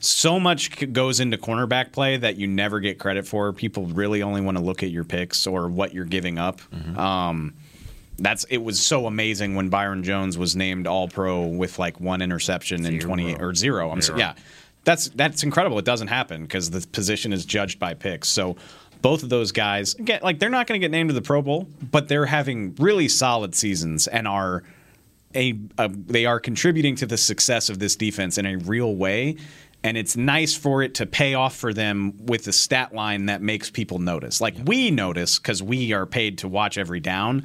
so 0.01 0.39
much 0.39 0.93
goes 0.93 1.21
into 1.21 1.37
cornerback 1.39 1.93
play 1.93 2.17
that 2.17 2.37
you 2.37 2.47
never 2.47 2.81
get 2.81 2.99
credit 2.99 3.27
for 3.27 3.53
people 3.53 3.87
really 3.87 4.23
only 4.23 4.41
want 4.41 4.57
to 4.59 4.63
look 4.63 4.83
at 4.83 4.91
your 4.91 5.05
picks 5.05 5.47
or 5.47 5.69
what 5.69 5.95
you're 5.95 6.05
giving 6.05 6.39
up 6.39 6.61
um, 6.99 7.55
that's 8.19 8.45
it 8.45 8.59
was 8.59 8.81
so 8.81 9.07
amazing 9.07 9.55
when 9.55 9.69
Byron 9.69 10.03
Jones 10.03 10.39
was 10.39 10.55
named 10.55 10.87
All 10.87 11.09
Pro 11.09 11.47
with 11.47 11.79
like 11.79 12.01
one 12.01 12.23
interception 12.23 12.85
in 12.87 13.01
twenty 13.01 13.35
or 13.37 13.55
zero. 13.55 13.91
I'm 13.91 14.01
so, 14.03 14.17
yeah, 14.17 14.35
that's 14.85 15.09
that's 15.11 15.43
incredible. 15.43 15.79
It 15.79 15.85
doesn't 15.85 16.09
happen 16.09 16.43
because 16.43 16.71
the 16.71 16.87
position 16.89 17.33
is 17.33 17.45
judged 17.45 17.79
by 17.79 17.95
picks. 17.95 18.29
So 18.29 18.57
both 19.03 19.23
of 19.23 19.29
those 19.29 19.53
guys 19.53 19.95
get 19.95 20.23
like 20.23 20.39
they're 20.39 20.49
not 20.49 20.67
going 20.67 20.81
to 20.81 20.85
get 20.85 20.91
named 20.91 21.11
to 21.11 21.15
the 21.15 21.23
Pro 21.23 21.43
Bowl, 21.43 21.69
but 21.91 22.09
they're 22.09 22.27
having 22.27 22.75
really 22.77 23.09
solid 23.09 23.55
seasons 23.55 24.07
and 24.07 24.29
are 24.29 24.63
a, 25.35 25.59
a 25.79 25.89
they 25.89 26.27
are 26.27 26.39
contributing 26.39 26.95
to 26.97 27.07
the 27.07 27.17
success 27.17 27.69
of 27.69 27.79
this 27.79 27.97
defense 27.97 28.39
in 28.39 28.47
a 28.47 28.57
real 28.57 28.95
way. 28.95 29.37
And 29.85 29.99
it's 29.99 30.17
nice 30.17 30.57
for 30.57 30.83
it 30.83 30.95
to 30.95 31.07
pay 31.07 31.35
off 31.35 31.55
for 31.55 31.75
them 31.75 32.15
with 32.25 32.49
a 32.49 32.53
stat 32.53 32.95
line 32.95 33.27
that 33.27 33.43
makes 33.43 33.71
people 33.71 33.99
notice. 33.99 34.41
Like 34.41 34.55
we 34.65 34.91
notice 34.91 35.39
because 35.39 35.63
we 35.63 35.93
are 35.93 36.07
paid 36.07 36.39
to 36.39 36.49
watch 36.49 36.79
every 36.79 37.01
down. 37.01 37.45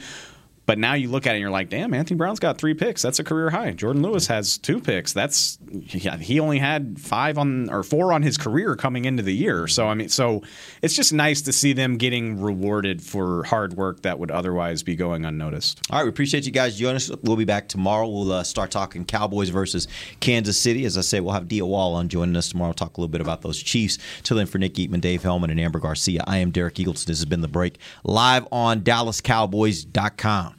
But 0.70 0.78
now 0.78 0.94
you 0.94 1.10
look 1.10 1.26
at 1.26 1.32
it 1.32 1.38
and 1.38 1.42
you're 1.42 1.50
like, 1.50 1.70
damn, 1.70 1.96
Anthony 1.96 2.16
Brown's 2.16 2.38
got 2.38 2.60
three 2.60 2.76
picks. 2.76 3.02
That's 3.02 3.18
a 3.18 3.24
career 3.24 3.50
high. 3.50 3.72
Jourdan 3.72 4.04
Lewis 4.04 4.28
has 4.28 4.60
two 4.60 4.80
picks. 4.80 5.14
That's 5.14 5.58
yeah, 5.72 6.16
he 6.18 6.40
only 6.40 6.60
had 6.60 7.02
five 7.02 7.40
on 7.40 7.72
or 7.72 7.82
four 7.82 8.14
on 8.14 8.22
his 8.22 8.38
career 8.38 8.76
coming 8.76 9.06
into 9.06 9.24
the 9.24 9.34
year. 9.34 9.68
So 9.68 9.88
I 9.88 9.96
mean, 9.96 10.10
so 10.10 10.44
it's 10.84 10.96
just 10.96 11.12
nice 11.12 11.42
to 11.42 11.52
see 11.52 11.74
them 11.74 11.98
getting 11.98 12.40
rewarded 12.40 13.02
for 13.02 13.46
hard 13.46 13.74
work 13.74 14.04
that 14.04 14.20
would 14.20 14.30
otherwise 14.30 14.84
be 14.84 14.96
going 14.96 15.26
unnoticed. 15.26 15.82
All 15.90 15.98
right, 15.98 16.04
we 16.04 16.10
appreciate 16.10 16.46
you 16.46 16.52
guys 16.52 16.78
joining 16.78 16.98
us. 16.98 17.10
We'll 17.24 17.36
be 17.36 17.46
back 17.46 17.68
tomorrow. 17.68 18.08
We'll 18.08 18.32
uh, 18.32 18.44
start 18.44 18.70
talking 18.70 19.06
Cowboys 19.06 19.50
versus 19.50 19.88
Kansas 20.20 20.62
City. 20.62 20.86
As 20.86 21.00
I 21.00 21.02
say, 21.02 21.20
we'll 21.20 21.34
have 21.34 21.48
Dia 21.48 21.66
Wall 21.66 21.96
on 21.96 22.10
joining 22.10 22.36
us 22.36 22.48
tomorrow. 22.48 22.70
We'll 22.70 22.74
Talk 22.76 22.96
a 22.96 23.02
little 23.02 23.12
bit 23.12 23.22
about 23.22 23.42
those 23.42 23.58
Chiefs. 23.58 23.98
Till 24.22 24.38
then, 24.38 24.46
for 24.46 24.60
Nick 24.60 24.76
Eatman, 24.76 25.02
Dave 25.02 25.24
Helman, 25.24 25.50
and 25.50 25.60
Amber 25.60 25.80
Garcia, 25.80 26.24
I 26.28 26.38
am 26.38 26.52
Derek 26.52 26.76
Eagleton. 26.76 27.06
This 27.06 27.18
has 27.18 27.26
been 27.26 27.42
The 27.42 27.48
Break, 27.48 27.80
live 28.04 28.48
on 28.52 28.82
DallasCowboys.com 28.82 30.59